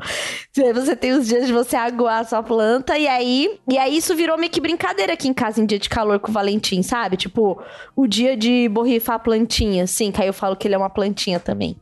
Você 0.55 0.97
tem 0.97 1.13
os 1.13 1.27
dias 1.27 1.47
de 1.47 1.53
você 1.53 1.77
aguar 1.77 2.21
a 2.21 2.25
sua 2.25 2.43
planta, 2.43 2.97
e 2.99 3.07
aí. 3.07 3.59
E 3.69 3.77
aí 3.79 3.97
isso 3.97 4.15
virou 4.15 4.39
meio 4.39 4.51
que 4.51 4.61
brincadeira 4.61 5.13
aqui 5.13 5.29
em 5.29 5.35
casa 5.35 5.61
em 5.61 5.67
dia 5.67 5.79
de 5.79 5.89
calor 5.89 6.19
com 6.19 6.31
o 6.31 6.35
Valentim, 6.35 6.83
sabe? 6.83 7.17
Tipo, 7.17 7.63
o 7.95 8.07
dia 8.07 8.37
de 8.37 8.69
borrifar 8.69 9.17
a 9.17 9.19
plantinha, 9.19 9.85
assim, 9.85 10.11
que 10.11 10.21
aí 10.21 10.29
eu 10.29 10.35
falo 10.35 10.57
que 10.57 10.67
ele 10.67 10.75
é 10.75 10.79
uma 10.79 10.91
plantinha 10.91 11.39
também. 11.39 11.77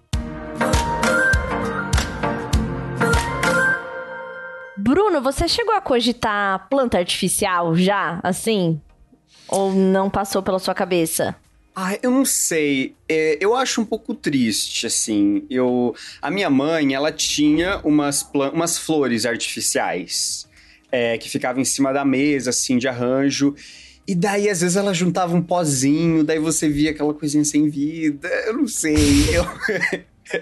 Bruno, 4.90 5.22
você 5.22 5.46
chegou 5.46 5.72
a 5.72 5.80
cogitar 5.80 6.68
planta 6.68 6.98
artificial 6.98 7.76
já, 7.76 8.18
assim? 8.24 8.80
Ou 9.46 9.72
não 9.72 10.10
passou 10.10 10.42
pela 10.42 10.58
sua 10.58 10.74
cabeça? 10.74 11.36
Ah, 11.76 11.96
eu 12.02 12.10
não 12.10 12.24
sei. 12.24 12.96
É, 13.08 13.38
eu 13.40 13.54
acho 13.54 13.80
um 13.80 13.84
pouco 13.84 14.16
triste, 14.16 14.88
assim. 14.88 15.44
Eu, 15.48 15.94
a 16.20 16.28
minha 16.28 16.50
mãe, 16.50 16.92
ela 16.92 17.12
tinha 17.12 17.78
umas, 17.84 18.28
umas 18.52 18.78
flores 18.78 19.24
artificiais 19.24 20.48
é, 20.90 21.16
que 21.18 21.30
ficavam 21.30 21.62
em 21.62 21.64
cima 21.64 21.92
da 21.92 22.04
mesa, 22.04 22.50
assim, 22.50 22.76
de 22.76 22.88
arranjo. 22.88 23.54
E 24.08 24.14
daí, 24.16 24.48
às 24.48 24.60
vezes, 24.60 24.76
ela 24.76 24.92
juntava 24.92 25.36
um 25.36 25.42
pozinho, 25.42 26.24
daí 26.24 26.40
você 26.40 26.68
via 26.68 26.90
aquela 26.90 27.14
coisinha 27.14 27.44
sem 27.44 27.68
vida. 27.68 28.26
Eu 28.44 28.54
não 28.54 28.66
sei. 28.66 28.96
Eu, 29.32 29.46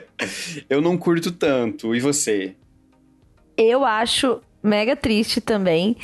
eu 0.70 0.80
não 0.80 0.96
curto 0.96 1.32
tanto. 1.32 1.94
E 1.94 2.00
você? 2.00 2.56
Eu 3.58 3.84
acho 3.84 4.40
mega 4.62 4.94
triste 4.94 5.40
também. 5.40 5.96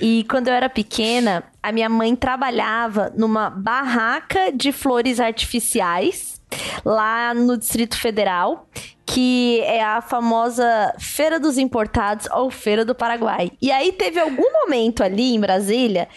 E 0.00 0.24
quando 0.30 0.48
eu 0.48 0.54
era 0.54 0.68
pequena, 0.68 1.44
a 1.62 1.72
minha 1.72 1.88
mãe 1.88 2.14
trabalhava 2.14 3.12
numa 3.16 3.50
barraca 3.50 4.52
de 4.52 4.72
flores 4.72 5.18
artificiais 5.18 6.40
lá 6.84 7.34
no 7.34 7.56
Distrito 7.56 7.98
Federal, 7.98 8.68
que 9.06 9.60
é 9.62 9.82
a 9.82 10.00
famosa 10.00 10.94
Feira 10.98 11.40
dos 11.40 11.58
Importados 11.58 12.28
ou 12.32 12.50
Feira 12.50 12.84
do 12.84 12.94
Paraguai. 12.94 13.50
E 13.60 13.70
aí 13.72 13.92
teve 13.92 14.20
algum 14.20 14.52
momento 14.52 15.02
ali 15.02 15.34
em 15.34 15.40
Brasília 15.40 16.08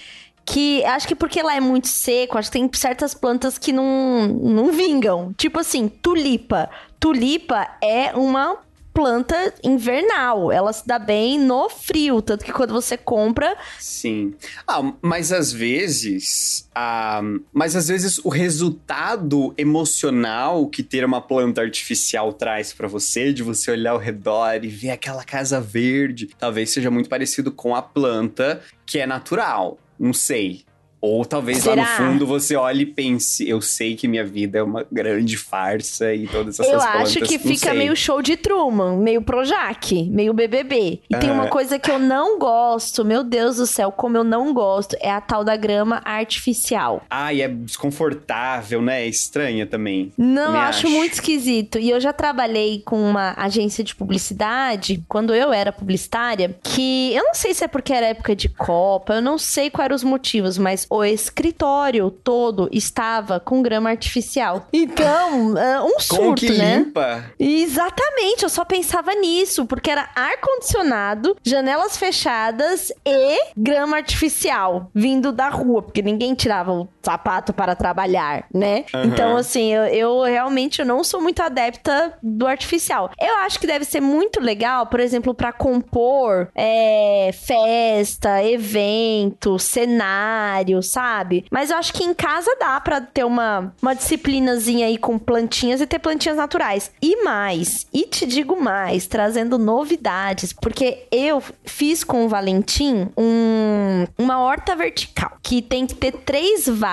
que 0.46 0.84
acho 0.84 1.08
que 1.08 1.16
porque 1.16 1.42
lá 1.42 1.56
é 1.56 1.60
muito 1.60 1.88
seco, 1.88 2.38
acho 2.38 2.52
que 2.52 2.60
tem 2.60 2.70
certas 2.74 3.14
plantas 3.14 3.58
que 3.58 3.72
não, 3.72 4.28
não 4.28 4.72
vingam. 4.72 5.34
Tipo 5.38 5.60
assim, 5.60 5.88
tulipa. 5.88 6.70
Tulipa 7.00 7.68
é 7.82 8.14
uma 8.14 8.58
planta 8.94 9.54
invernal. 9.64 10.52
Ela 10.52 10.72
se 10.72 10.86
dá 10.86 11.00
bem 11.00 11.40
no 11.40 11.70
frio, 11.70 12.22
tanto 12.22 12.46
que 12.46 12.54
quando 12.54 12.74
você 12.74 12.96
compra. 12.96 13.58
Sim. 13.80 14.36
Ah, 14.68 14.94
mas 15.02 15.32
às 15.32 15.52
vezes. 15.52 16.70
Ah, 16.76 17.22
mas 17.52 17.76
às 17.76 17.88
vezes 17.88 18.20
o 18.24 18.30
resultado 18.30 19.54
emocional 19.58 20.68
que 20.68 20.84
ter 20.84 21.04
uma 21.04 21.22
planta 21.22 21.62
artificial 21.62 22.32
traz 22.34 22.72
para 22.74 22.88
você, 22.88 23.34
de 23.34 23.44
você 23.44 23.72
olhar 23.72 23.92
ao 23.92 23.98
redor 23.98 24.64
e 24.64 24.68
ver 24.68 24.92
aquela 24.92 25.24
casa 25.24 25.60
verde, 25.60 26.30
talvez 26.38 26.70
seja 26.70 26.92
muito 26.92 27.10
parecido 27.10 27.52
com 27.52 27.76
a 27.76 27.82
planta 27.82 28.62
que 28.86 29.00
é 29.00 29.08
natural. 29.08 29.78
Não 30.00 30.14
sei. 30.14 30.66
Ou 31.04 31.26
talvez 31.26 31.58
Será? 31.58 31.76
lá 31.76 31.82
no 31.82 32.12
fundo 32.14 32.26
você 32.26 32.56
olhe 32.56 32.84
e 32.84 32.86
pense, 32.86 33.46
eu 33.46 33.60
sei 33.60 33.94
que 33.94 34.08
minha 34.08 34.24
vida 34.24 34.60
é 34.60 34.64
uma 34.64 34.86
grande 34.90 35.36
farsa 35.36 36.14
e 36.14 36.28
todas 36.28 36.58
essas 36.58 36.72
coisas. 36.72 36.94
Eu 36.94 37.02
acho 37.02 37.20
que 37.20 37.38
fica 37.38 37.72
sei. 37.72 37.78
meio 37.78 37.94
show 37.94 38.22
de 38.22 38.38
Truman, 38.38 38.96
meio 38.96 39.22
Projac, 39.22 40.10
meio 40.10 40.34
BBB. 40.34 41.02
E 41.10 41.16
tem 41.18 41.30
uma 41.30 41.48
coisa 41.48 41.78
que 41.78 41.92
eu 41.92 42.00
não 42.00 42.40
gosto, 42.40 43.04
meu 43.04 43.22
Deus 43.22 43.58
do 43.58 43.68
céu, 43.68 43.92
como 43.92 44.16
eu 44.16 44.24
não 44.24 44.54
gosto, 44.54 44.96
é 45.02 45.12
a 45.12 45.20
tal 45.20 45.44
da 45.44 45.58
grama 45.58 46.02
artificial. 46.06 47.04
Ah, 47.10 47.34
e 47.34 47.42
é 47.42 47.50
desconfortável, 47.50 48.82
né? 48.82 49.04
É 49.04 49.08
estranha 49.08 49.68
também. 49.68 50.14
Não, 50.18 50.54
eu 50.54 50.58
acho, 50.62 50.88
acho 50.88 50.90
muito 50.90 51.16
esquisito. 51.16 51.80
E 51.80 51.90
eu 51.90 52.00
já 52.00 52.14
trabalhei 52.14 52.82
com 52.86 52.98
uma 53.04 53.34
agência 53.36 53.84
de 53.84 53.94
publicidade, 53.94 55.04
quando 55.10 55.36
eu 55.36 55.52
era 55.52 55.74
publicitária, 55.74 56.56
que 56.64 57.14
eu 57.14 57.26
não 57.26 57.34
sei 57.34 57.54
se 57.54 57.66
é 57.66 57.68
porque 57.68 57.92
era 57.92 58.06
época 58.06 58.34
de 58.34 58.48
Copa, 58.48 59.16
eu 59.16 59.22
não 59.22 59.38
sei 59.38 59.70
quais 59.70 59.84
eram 59.84 59.96
os 59.98 60.04
motivos, 60.06 60.58
mas 60.58 60.88
o 60.94 61.04
escritório 61.04 62.12
todo 62.12 62.70
estava 62.72 63.40
com 63.40 63.64
grama 63.64 63.90
artificial. 63.90 64.68
Então, 64.72 65.58
é, 65.58 65.82
um 65.82 66.00
surto, 66.00 66.46
que 66.46 66.52
né? 66.52 66.78
limpa? 66.78 67.26
Exatamente, 67.40 68.44
eu 68.44 68.50
só 68.50 68.64
pensava 68.64 69.16
nisso, 69.16 69.66
porque 69.66 69.90
era 69.90 70.08
ar-condicionado, 70.16 71.36
janelas 71.44 71.98
fechadas 71.98 72.92
e 73.04 73.54
grama 73.58 73.98
artificial 73.98 74.92
vindo 74.94 75.32
da 75.32 75.50
rua, 75.50 75.82
porque 75.82 76.04
ninguém 76.04 76.36
tirava 76.36 76.72
o 76.72 76.88
sapato 77.04 77.54
para 77.54 77.76
trabalhar, 77.76 78.46
né? 78.54 78.86
Uhum. 78.94 79.04
Então, 79.04 79.38
assim, 79.38 79.74
eu, 79.74 79.84
eu 79.86 80.22
realmente 80.24 80.84
não 80.84 81.04
sou 81.04 81.22
muito 81.22 81.42
adepta 81.42 82.14
do 82.22 82.48
artificial. 82.48 83.12
Eu 83.20 83.38
acho 83.40 83.60
que 83.60 83.68
deve 83.68 83.86
ser 83.86 84.00
muito 84.00 84.40
legal, 84.40 84.88
por 84.88 85.00
exemplo, 85.00 85.34
para 85.34 85.52
compor 85.52 86.50
é, 86.56 87.32
festa, 87.34 88.44
evento, 88.44 89.60
cenário, 89.60 90.82
sabe? 90.82 91.46
Mas 91.52 91.70
eu 91.70 91.78
acho 91.78 91.94
que 91.94 92.04
em 92.04 92.14
casa 92.14 92.56
dá 92.60 92.80
para 92.80 93.02
ter 93.02 93.24
uma, 93.24 93.74
uma 93.82 93.94
disciplinazinha 93.94 94.88
aí 94.88 94.98
com 94.98 95.20
plantinhas 95.20 95.82
e 95.82 95.88
ter 95.88 96.00
plantinhas 96.00 96.38
naturais. 96.38 96.92
E 97.02 97.24
mais, 97.24 97.88
e 97.94 98.04
te 98.04 98.26
digo 98.26 98.60
mais, 98.60 99.08
trazendo 99.08 99.58
novidades, 99.58 100.54
porque 100.54 101.06
eu 101.12 101.42
fiz 101.66 102.04
com 102.04 102.26
o 102.26 102.30
Valentim 102.30 103.10
um, 103.18 104.06
uma 104.18 104.40
horta 104.40 104.76
vertical, 104.76 105.38
que 105.42 105.62
tem 105.62 105.86
que 105.86 105.96
ter 105.96 106.12
três 106.12 106.68
vasos, 106.68 106.93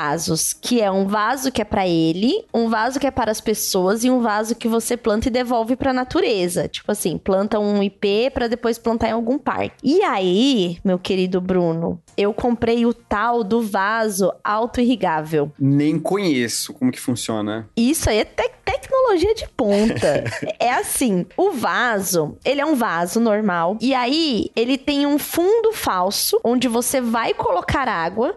que 0.60 0.80
é 0.80 0.90
um 0.90 1.06
vaso 1.06 1.50
que 1.50 1.62
é 1.62 1.64
para 1.64 1.86
ele, 1.86 2.44
um 2.52 2.68
vaso 2.68 2.98
que 2.98 3.06
é 3.06 3.10
para 3.10 3.30
as 3.30 3.40
pessoas 3.40 4.04
e 4.04 4.10
um 4.10 4.20
vaso 4.20 4.54
que 4.54 4.68
você 4.68 4.96
planta 4.96 5.28
e 5.28 5.30
devolve 5.30 5.76
para 5.76 5.90
a 5.90 5.94
natureza. 5.94 6.68
Tipo 6.68 6.92
assim, 6.92 7.18
planta 7.18 7.58
um 7.58 7.82
IP 7.82 8.30
para 8.32 8.48
depois 8.48 8.78
plantar 8.78 9.08
em 9.08 9.12
algum 9.12 9.38
parque. 9.38 9.74
E 9.82 10.02
aí, 10.02 10.78
meu 10.84 10.98
querido 10.98 11.40
Bruno, 11.40 12.00
eu 12.16 12.32
comprei 12.32 12.86
o 12.86 12.94
tal 12.94 13.42
do 13.42 13.62
vaso 13.62 14.32
auto-irrigável. 14.42 15.52
Nem 15.58 15.98
conheço 15.98 16.72
como 16.74 16.90
que 16.92 17.00
funciona. 17.00 17.68
Isso 17.76 18.08
aí 18.08 18.18
é 18.18 18.24
te 18.24 18.60
tecnologia 18.70 19.35
de 19.35 19.48
ponta. 19.48 20.24
é 20.59 20.72
assim, 20.72 21.26
o 21.37 21.50
vaso, 21.50 22.37
ele 22.44 22.61
é 22.61 22.66
um 22.66 22.74
vaso 22.74 23.18
normal. 23.20 23.76
E 23.80 23.94
aí, 23.94 24.50
ele 24.54 24.78
tem 24.78 25.06
um 25.06 25.18
fundo 25.18 25.72
falso, 25.72 26.40
onde 26.44 26.68
você 26.68 27.00
vai 27.00 27.35
colocar 27.35 27.88
água. 27.88 28.37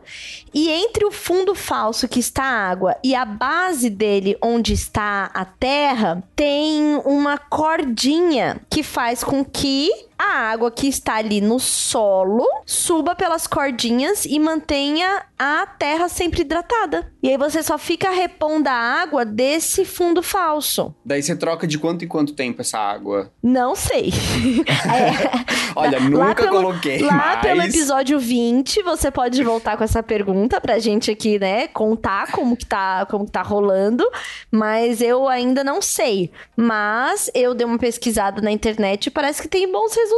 E 0.54 0.70
entre 0.70 1.06
o 1.06 1.12
fundo 1.12 1.54
falso 1.56 2.08
que 2.08 2.20
está 2.20 2.44
a 2.44 2.70
água 2.70 2.96
e 3.04 3.16
a 3.16 3.26
base 3.26 3.90
dele, 3.90 4.38
onde 4.42 4.74
está 4.74 5.30
a 5.34 5.46
terra, 5.46 6.24
tem 6.36 7.02
uma 7.06 7.38
cordinha 7.38 8.62
que 8.70 8.84
faz 8.84 9.24
com 9.24 9.44
que 9.44 9.90
a 10.24 10.52
água 10.52 10.72
que 10.72 10.88
está 10.88 11.16
ali 11.16 11.42
no 11.42 11.60
solo 11.60 12.48
suba 12.66 13.14
pelas 13.14 13.46
cordinhas 13.46 14.24
e 14.24 14.40
mantenha 14.40 15.24
a 15.38 15.66
terra 15.66 16.08
sempre 16.08 16.42
hidratada. 16.42 17.12
E 17.22 17.30
aí 17.30 17.38
você 17.38 17.62
só 17.62 17.78
fica 17.78 18.10
repondo 18.10 18.70
a 18.70 18.72
água 18.72 19.26
desse 19.26 19.84
fundo 19.84 20.24
falso. 20.24 20.96
Daí 21.04 21.22
você 21.22 21.36
troca 21.36 21.68
de 21.68 21.78
quanto 21.78 22.06
em 22.06 22.08
quanto 22.08 22.34
tempo 22.34 22.62
essa 22.62 22.80
água? 22.80 23.32
Não 23.42 23.76
sei. 23.76 24.14
é, 24.66 25.74
Olha, 25.76 26.00
nunca 26.00 26.36
pelo, 26.36 26.50
coloquei. 26.50 27.02
Lá 27.02 27.38
pelo 27.38 27.62
episódio 27.62 28.18
20, 28.18 28.82
você 28.84 29.12
pode 29.12 29.44
voltar 29.44 29.76
com 29.76 29.84
essa 29.84 30.02
pergunta 30.02 30.62
pra 30.62 30.80
gente 30.80 31.12
aqui, 31.12 31.38
né? 31.38 31.68
Contar 31.68 32.32
como 32.32 32.56
que 32.56 32.66
tá, 32.66 33.06
como 33.08 33.26
que 33.26 33.32
tá 33.32 33.42
rolando. 33.42 34.06
Mas 34.50 35.02
eu 35.02 35.28
ainda 35.28 35.66
não 35.66 35.82
sei. 35.82 36.32
Mas 36.56 37.30
eu 37.34 37.54
dei 37.54 37.66
uma 37.66 37.78
pesquisada 37.78 38.42
na 38.42 38.52
internet 38.52 39.08
e 39.08 39.12
parece 39.12 39.42
que 39.42 39.48
tem 39.50 39.70
bons 39.70 39.94
resultados 39.94 40.13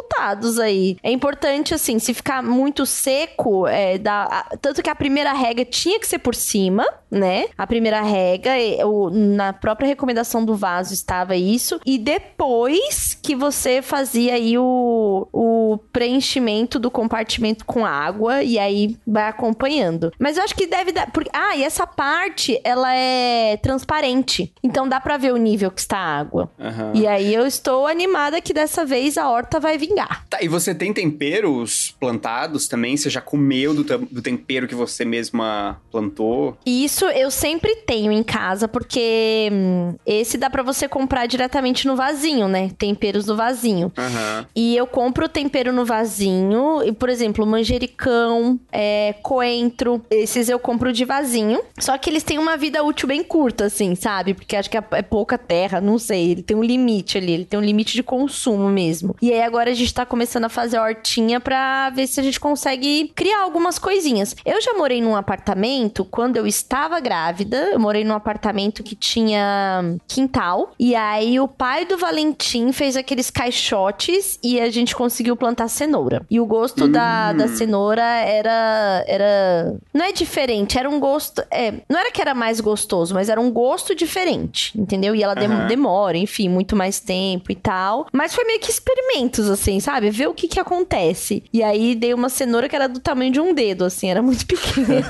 aí. 0.60 0.97
É 1.03 1.12
importante, 1.12 1.73
assim, 1.73 1.99
se 1.99 2.13
ficar 2.13 2.41
muito 2.41 2.86
seco, 2.86 3.67
é, 3.67 3.97
dá, 3.97 4.45
tanto 4.62 4.81
que 4.81 4.89
a 4.89 4.95
primeira 4.95 5.34
rega 5.34 5.63
tinha 5.65 5.99
que 5.99 6.08
ser 6.08 6.19
por 6.19 6.36
cima, 6.36 6.86
né? 7.10 7.45
A 7.58 7.65
primeira 7.65 8.01
rega, 8.01 8.51
o, 8.86 9.10
na 9.10 9.53
própria 9.53 9.88
recomendação 9.88 10.43
do 10.43 10.55
vaso 10.55 10.93
estava 10.93 11.36
isso. 11.36 11.79
E 11.86 11.97
depois 11.97 13.17
que 13.21 13.36
você 13.36 13.81
fazia 13.81 14.34
aí 14.34 14.58
o, 14.58 15.27
o 15.31 15.79
preenchimento 15.91 16.77
do 16.79 16.91
compartimento 16.91 17.65
com 17.65 17.86
água 17.86 18.43
e 18.43 18.60
aí 18.60 18.97
vai 19.05 19.27
acompanhando. 19.27 20.12
Mas 20.19 20.38
eu 20.38 20.43
acho 20.43 20.55
que 20.55 20.67
deve 20.67 20.91
dar. 20.91 21.12
Porque, 21.12 21.29
ah, 21.34 21.55
e 21.55 21.63
essa 21.63 21.88
parte, 21.88 22.60
ela 22.63 22.93
é 22.93 23.58
transparente. 23.58 24.53
Então 24.63 24.88
dá 24.88 24.99
pra 24.99 25.17
ver 25.17 25.34
o 25.34 25.38
nível 25.38 25.71
que 25.71 25.81
está 25.81 25.97
a 25.97 26.19
água. 26.19 26.51
Uhum. 26.60 26.91
E 26.93 27.08
aí 27.08 27.34
eu 27.34 27.45
estou 27.45 27.88
animada 27.88 28.41
que 28.41 28.53
dessa 28.53 28.86
vez 28.86 29.17
a 29.17 29.29
horta 29.29 29.60
vai 29.60 29.77
vingar. 29.88 30.26
Tá, 30.30 30.39
e 30.41 30.48
você 30.48 30.74
tem 30.74 30.93
temperos 30.93 31.95
plantados 32.00 32.67
também? 32.67 32.98
Você 32.98 33.10
já 33.10 33.21
comeu 33.21 33.74
do, 33.74 33.84
do 33.84 34.21
tempero 34.21 34.67
que 34.67 34.76
você 34.76 35.06
mesma 35.06 35.80
plantou? 35.91 36.58
Isso 36.65 37.06
eu 37.06 37.30
sempre 37.32 37.76
tenho 37.78 38.12
em 38.12 38.24
casa, 38.24 38.67
porque 38.67 39.50
hum, 39.52 39.95
esse 40.06 40.38
dá 40.38 40.50
para 40.50 40.63
você 40.63 40.88
comprar 40.88 41.26
diretamente 41.26 41.88
no 41.88 41.95
vasinho, 41.95 42.48
né? 42.48 42.71
Temperos 42.78 43.26
no 43.26 43.36
vasinho. 43.36 43.91
Uhum. 43.98 44.45
E 44.56 44.76
eu 44.76 44.88
compro 44.88 45.26
o 45.26 45.30
tempero 45.30 45.71
no 45.71 45.86
vasinho, 45.86 46.84
e, 46.84 46.91
por 46.91 47.10
exemplo, 47.10 47.45
manjericão, 47.45 48.60
é, 48.71 49.15
coentro, 49.21 50.02
esses 50.10 50.50
eu 50.50 50.60
compro 50.60 50.91
de 50.91 51.06
vasinho. 51.06 51.62
Só 51.78 51.98
que 51.98 52.10
eles 52.10 52.24
têm 52.24 52.38
uma 52.38 52.58
vida 52.58 52.84
útil 52.84 53.08
bem 53.08 53.24
curta, 53.24 53.65
assim, 53.65 53.95
sabe? 53.95 54.34
Porque 54.34 54.56
acho 54.56 54.69
que 54.69 54.78
é, 54.78 54.84
é 54.91 55.02
pouca 55.02 55.38
terra, 55.38 55.82
não 55.82 55.98
sei. 55.98 56.32
Ele 56.32 56.43
tem 56.43 56.56
um 56.56 56.63
limite 56.63 57.17
ali, 57.17 57.34
ele 57.34 57.45
tem 57.45 57.60
um 57.60 57.63
limite 57.63 57.93
de 57.93 58.04
consumo 58.04 58.69
mesmo. 58.69 59.15
E 59.21 59.32
aí 59.32 59.41
agora 59.41 59.64
a 59.69 59.73
gente 59.73 59.93
tá 59.93 60.06
começando 60.06 60.45
a 60.45 60.49
fazer 60.49 60.78
a 60.78 60.84
hortinha 60.84 61.39
pra 61.39 61.89
ver 61.89 62.08
se 62.08 62.19
a 62.19 62.23
gente 62.23 62.39
consegue 62.39 63.12
criar 63.15 63.41
algumas 63.41 63.78
coisinhas. 63.78 64.36
Eu 64.45 64.62
já 64.62 64.73
morei 64.73 65.01
num 65.01 65.15
apartamento 65.15 66.06
quando 66.06 66.38
eu 66.38 66.47
estava 66.47 66.86
tava 66.86 66.99
grávida, 66.99 67.58
eu 67.71 67.80
morei 67.80 68.04
num 68.04 68.13
apartamento 68.13 68.84
que 68.84 68.95
tinha 68.95 69.97
quintal. 70.08 70.71
E 70.80 70.95
aí 70.95 71.39
o 71.39 71.47
pai 71.47 71.86
do 71.86 71.97
Valentim 71.97 72.71
fez 72.71 72.95
aqueles 72.95 73.30
caixotes 73.30 74.39
e 74.43 74.60
a 74.60 74.69
gente 74.69 74.95
conseguiu 74.95 75.36
plantar 75.36 75.67
cenoura. 75.67 76.25
E 76.30 76.39
o 76.39 76.45
gosto 76.45 76.86
hum. 76.86 76.91
da, 76.91 77.34
da 77.34 77.47
cenoura 77.47 78.04
era. 78.04 79.04
era. 79.08 79.75
Não 79.93 80.06
é 80.06 80.12
diferente, 80.12 80.78
era 80.78 80.89
um 80.89 80.99
gosto. 80.99 81.43
É, 81.49 81.73
não 81.89 81.99
era 81.99 82.12
que 82.12 82.21
era 82.21 82.34
mais 82.34 82.60
gostoso, 82.60 83.13
mas 83.13 83.30
era 83.30 83.41
um 83.41 83.51
gosto 83.51 83.95
diferente, 83.95 84.78
entendeu? 84.78 85.15
E 85.15 85.23
ela 85.23 85.34
uhum. 85.34 85.67
demora, 85.67 86.17
enfim, 86.17 86.49
muito 86.49 86.76
mais 86.76 86.99
tempo 86.99 87.51
e 87.51 87.55
tal. 87.55 88.07
Mas 88.11 88.36
foi 88.36 88.45
meio 88.45 88.59
que 88.59 88.70
experimentos, 88.70 89.49
assim, 89.56 89.80
sabe? 89.80 90.10
Ver 90.10 90.28
o 90.28 90.34
que 90.34 90.47
que 90.47 90.60
acontece. 90.60 91.43
E 91.51 91.64
aí 91.64 91.95
dei 91.95 92.14
uma 92.14 92.30
cenoura 92.30 92.70
que 92.70 92.76
era 92.76 92.88
do 92.88 92.99
tamanho 92.99 93.32
de 93.32 93.39
um 93.39 93.53
dedo, 93.53 93.86
assim, 93.86 94.10
era 94.10 94.22
muito 94.22 94.45
pequena. 94.45 95.01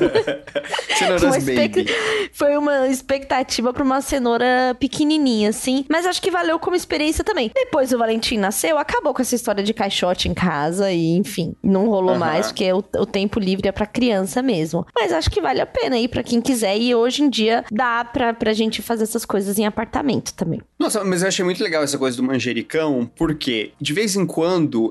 Cenouras 0.98 1.43
baby. 1.43 1.86
Foi 2.32 2.58
uma 2.58 2.88
expectativa 2.88 3.74
pra 3.74 3.84
uma 3.84 4.02
cenoura 4.02 4.76
pequenininha, 4.80 5.50
assim. 5.50 5.86
Mas 5.89 6.06
acho 6.06 6.22
que 6.22 6.32
valeu 6.32 6.58
como 6.60 6.76
experiência 6.76 7.24
também. 7.24 7.52
Depois 7.54 7.91
o 7.91 7.98
Valentim 7.98 8.38
nasceu, 8.38 8.78
acabou 8.78 9.14
com 9.14 9.22
essa 9.22 9.36
história 9.36 9.64
de 9.64 9.74
caixote 9.74 10.30
em 10.30 10.34
casa 10.34 10.91
e, 10.91 11.18
enfim, 11.18 11.56
não 11.64 11.88
rolou 11.88 12.14
uhum. 12.14 12.20
mais, 12.20 12.48
porque 12.48 12.72
o, 12.72 12.84
o, 12.98 13.06
tempo 13.06 13.39
livre 13.39 13.68
é 13.68 13.72
pra 13.72 13.86
criança 13.86 14.41
mesmo. 14.41 14.86
Mas 14.96 15.12
acho 15.12 15.30
que 15.30 15.41
vale 15.41 15.62
a 15.62 15.66
pena 15.66 15.96
aí 15.96 16.08
pra 16.08 16.24
quem 16.24 16.41
quiser. 16.41 16.78
E 16.78 16.93
hoje 16.93 17.24
em 17.24 17.30
dia 17.30 17.64
dá 17.72 18.06
pra, 18.06 18.34
pra 18.34 18.54
gente 18.54 18.82
fazer 18.82 19.04
essas 19.04 19.26
coisas 19.26 19.58
em 19.58 19.66
apartamento 19.66 20.34
também. 20.34 20.62
Nossa, 20.80 21.04
mas 21.04 21.22
eu 21.22 21.28
achei 21.28 21.43
muito 21.43 21.64
legal 21.64 21.84
essa 21.84 21.98
coisa 21.98 22.18
do 22.18 22.24
manjericão, 22.24 23.10
porque 23.16 23.72
de 23.80 23.93
vez 23.93 24.16
em 24.16 24.26
quando 24.26 24.35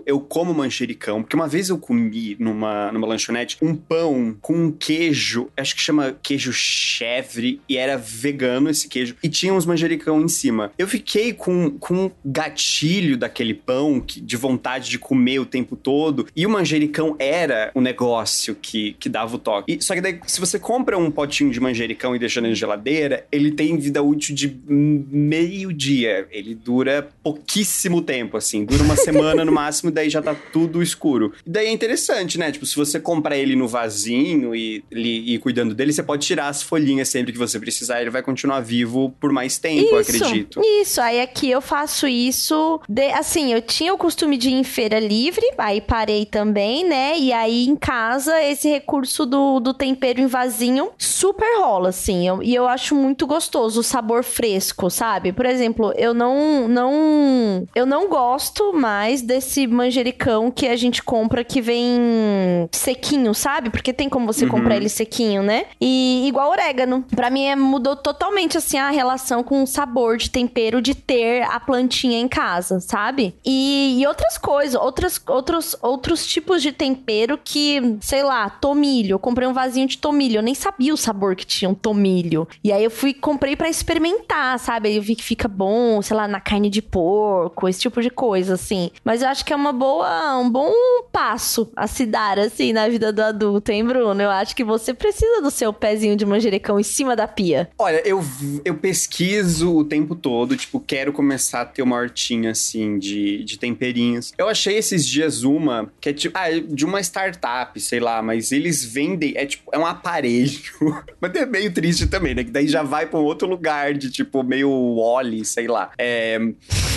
eu 0.07 0.21
como 0.21 0.55
manjericão, 0.55 1.23
porque 1.23 1.37
uma 1.37 1.49
vez 1.49 1.69
eu 1.69 1.79
comi 1.79 2.37
numa, 2.39 2.91
numa 2.93 3.07
lanchonete 3.07 3.57
um 3.61 3.75
pão 3.75 4.37
com 4.41 4.55
um 4.55 4.71
queijo, 4.71 5.49
acho 5.57 5.75
que 5.75 5.83
chama 5.83 6.17
queijo 6.23 6.53
chèvre, 6.53 7.61
e 7.69 7.77
era 7.77 7.97
vegano 7.97 8.71
esse 8.71 8.89
queijo, 8.89 9.17
e 9.23 9.29
tinha 9.29 9.53
uns 9.53 9.67
manjericão 9.67 10.21
em 10.21 10.29
cima. 10.29 10.73
Eu 10.79 10.87
fiquei 10.87 11.33
com, 11.33 11.71
com 11.71 12.07
um 12.07 12.11
gatilho 12.25 13.17
daquele 13.17 13.55
pão, 13.55 14.01
que, 14.01 14.21
de 14.21 14.37
vontade 14.37 14.89
de 14.89 14.99
comer 14.99 15.39
o 15.41 15.47
tempo 15.47 15.77
todo, 15.77 16.27
e 16.35 16.47
o 16.47 16.51
manjericão 16.51 17.17
era 17.19 17.71
o 17.75 17.81
negócio 17.81 18.55
que, 18.55 18.97
que 18.99 19.09
dava 19.09 19.37
o 19.37 19.39
toque. 19.39 19.75
E, 19.75 19.83
só 19.83 19.95
que 19.95 20.01
daí, 20.01 20.21
se 20.27 20.41
você 20.41 20.59
compra 20.59 20.97
um 20.97 21.11
potinho 21.11 21.51
de 21.51 21.61
manjericão 21.61 22.15
e 22.15 22.19
deixa 22.19 22.41
na 22.41 22.53
geladeira, 22.53 23.27
ele 23.31 23.51
tem 23.51 23.77
vida 23.77 24.03
útil 24.03 24.35
de 24.35 24.57
meio 24.67 25.73
dia. 25.73 26.27
Ele 26.31 26.55
dura 26.55 27.09
pouquíssimo 27.23 28.01
tempo, 28.01 28.37
assim. 28.37 28.65
Dura 28.65 28.83
uma 28.83 28.97
semana 28.97 29.34
no 29.43 29.53
máximo, 29.53 29.91
daí 29.91 30.11
já 30.11 30.20
tá 30.20 30.37
tudo 30.53 30.82
escuro. 30.82 31.32
E 31.47 31.51
daí 31.51 31.66
é 31.66 31.72
interessante, 31.72 32.39
né? 32.39 32.53
Tipo, 32.53 32.66
se 32.66 32.76
você 32.76 33.01
comprar 33.01 33.37
ele 33.37 33.57
no 33.57 33.66
vasinho 33.66 34.55
e, 34.55 34.85
e 34.93 35.35
ir 35.35 35.39
cuidando 35.39 35.74
dele, 35.74 35.93
você 35.93 36.03
pode 36.03 36.26
tirar 36.26 36.49
as 36.49 36.62
folhinhas 36.62 37.09
sempre 37.09 37.32
que 37.32 37.39
você 37.39 37.59
precisar. 37.59 38.01
Ele 38.01 38.11
vai 38.11 38.22
continuar 38.22 38.61
vivo 38.61 39.14
por 39.18 39.32
mais 39.32 39.59
tempo, 39.59 39.85
isso, 39.85 39.97
acredito. 39.97 40.61
Isso, 40.62 41.01
aí 41.01 41.20
aqui 41.20 41.51
eu 41.51 41.61
faço 41.61 42.07
isso. 42.07 42.80
De, 42.89 43.11
assim, 43.12 43.53
eu 43.53 43.62
tinha 43.62 43.95
o 43.95 43.99
costume 43.99 44.37
de 44.37 44.51
ir 44.51 44.55
em 44.55 44.64
feira 44.64 44.99
livre, 44.99 45.45
aí 45.57 45.80
parei 45.80 46.26
também, 46.26 46.87
né? 46.87 47.18
E 47.18 47.32
aí 47.32 47.66
em 47.66 47.76
casa, 47.76 48.43
esse 48.43 48.68
recurso 48.68 49.24
do, 49.24 49.61
do 49.61 49.72
tempero 49.72 50.20
em 50.20 50.26
vasinho 50.26 50.91
super 50.99 51.59
rola, 51.59 51.91
assim. 51.91 52.26
Eu, 52.26 52.43
e 52.43 52.55
eu 52.55 52.66
acho 52.68 52.95
muito 52.95 53.26
gostoso 53.26 53.80
o 53.80 53.82
sabor 53.82 54.24
fresco, 54.24 54.91
sabe? 54.91 55.32
Por 55.32 55.47
exemplo, 55.47 55.93
eu 55.97 56.12
não, 56.12 56.68
não, 56.68 57.66
eu 57.74 57.87
não 57.87 58.09
gosto 58.09 58.72
mais 58.72 59.22
desse 59.25 59.66
manjericão 59.66 60.51
que 60.51 60.66
a 60.66 60.77
gente 60.77 61.03
compra 61.03 61.43
que 61.43 61.61
vem 61.61 62.68
sequinho, 62.72 63.35
sabe? 63.35 63.70
Porque 63.70 63.93
tem 63.93 64.09
como 64.09 64.27
você 64.27 64.45
uhum. 64.45 64.51
comprar 64.51 64.77
ele 64.77 64.89
sequinho, 64.89 65.43
né? 65.43 65.66
E 65.81 66.25
igual 66.27 66.51
orégano. 66.51 67.05
Para 67.14 67.31
mim 67.31 67.45
é, 67.45 67.57
mudou 67.57 67.97
totalmente 67.97 68.59
assim 68.59 68.79
a 68.79 68.91
relação 68.91 69.43
com 69.43 69.62
o 69.62 69.66
sabor 69.66 70.16
de 70.16 70.31
tempero 70.31 70.81
de 70.81 70.95
ter 70.95 71.43
a 71.43 71.59
plantinha 71.59 72.18
em 72.18 72.29
casa, 72.29 72.81
sabe? 72.81 73.35
E, 73.45 73.99
e 74.01 74.07
outras 74.07 74.39
coisas, 74.39 74.75
outras, 74.81 75.20
outros, 75.27 75.77
outros 75.83 76.27
tipos 76.27 76.62
de 76.62 76.72
tempero 76.72 77.39
que, 77.43 77.97
sei 78.01 78.22
lá, 78.22 78.49
tomilho. 78.51 79.14
Eu 79.14 79.18
comprei 79.18 79.49
um 79.49 79.53
vasinho 79.53 79.87
de 79.87 79.99
tomilho, 79.99 80.39
eu 80.39 80.43
nem 80.43 80.55
sabia 80.55 80.93
o 80.93 80.97
sabor 80.97 81.35
que 81.35 81.47
tinha 81.47 81.68
um 81.68 81.75
tomilho. 81.75 82.47
E 82.62 82.72
aí 82.72 82.85
eu 82.85 82.91
fui 82.91 83.14
comprei 83.14 83.57
para 83.57 83.68
experimentar, 83.68 84.59
sabe? 84.59 84.89
Aí 84.89 84.97
eu 84.97 85.03
vi 85.03 85.14
que 85.14 85.22
fica 85.22 85.49
bom, 85.49 86.03
sei 86.03 86.16
lá, 86.16 86.29
na 86.29 86.41
carne 86.41 86.68
de 86.68 86.83
porco, 86.83 87.68
esse 87.68 87.81
tipo 87.81 88.03
de 88.03 88.11
coisa, 88.11 88.55
assim. 88.55 88.91
Mas 89.05 89.14
eu 89.23 89.29
acho 89.29 89.45
que 89.45 89.53
é 89.53 89.57
uma 89.57 89.73
boa, 89.73 90.39
um 90.39 90.51
bom 90.51 90.73
passo 91.12 91.71
a 91.77 91.87
se 91.87 92.07
dar, 92.07 92.39
assim, 92.39 92.73
na 92.73 92.89
vida 92.89 93.12
do 93.12 93.23
adulto, 93.23 93.71
hein, 93.71 93.85
Bruno? 93.85 94.21
Eu 94.21 94.31
acho 94.31 94.55
que 94.55 94.65
você 94.65 94.93
precisa 94.93 95.41
do 95.41 95.51
seu 95.51 95.73
pezinho 95.73 96.17
de 96.17 96.25
manjericão 96.25 96.79
em 96.79 96.83
cima 96.83 97.15
da 97.15 97.27
pia. 97.27 97.69
Olha, 97.79 98.03
eu, 98.07 98.25
eu 98.65 98.75
pesquiso 98.75 99.75
o 99.77 99.85
tempo 99.85 100.15
todo, 100.15 100.57
tipo, 100.57 100.81
quero 100.81 101.12
começar 101.12 101.62
a 101.62 101.67
ter 101.67 101.83
uma 101.83 101.97
hortinha, 101.97 102.51
assim, 102.51 102.99
de, 102.99 103.45
de 103.45 103.59
temperinhos. 103.59 104.33
Eu 104.37 104.49
achei 104.49 104.77
esses 104.77 105.07
dias 105.07 105.43
uma, 105.43 105.91
que 106.01 106.09
é 106.09 106.12
tipo, 106.12 106.37
ah, 106.39 106.49
de 106.51 106.85
uma 106.85 107.01
startup, 107.01 107.79
sei 107.81 108.01
lá, 108.01 108.23
mas 108.23 108.53
eles 108.53 108.85
vendem, 108.85 109.35
é 109.37 109.47
tipo, 109.47 109.71
é 109.73 109.79
um 109.79 109.87
aparelho. 109.87 110.61
mas 111.21 111.35
é 111.35 111.47
meio 111.47 111.73
triste 111.73 112.07
também, 112.07 112.35
né? 112.35 112.45
Que 112.45 112.51
daí 112.51 112.69
já 112.69 112.83
vai 112.83 113.07
pra 113.07 113.19
um 113.19 113.25
outro 113.25 113.49
lugar 113.49 113.95
de, 113.95 114.11
tipo, 114.11 114.43
meio 114.43 114.71
Wally, 114.97 115.45
sei 115.45 115.67
lá. 115.67 115.91
É, 115.99 116.39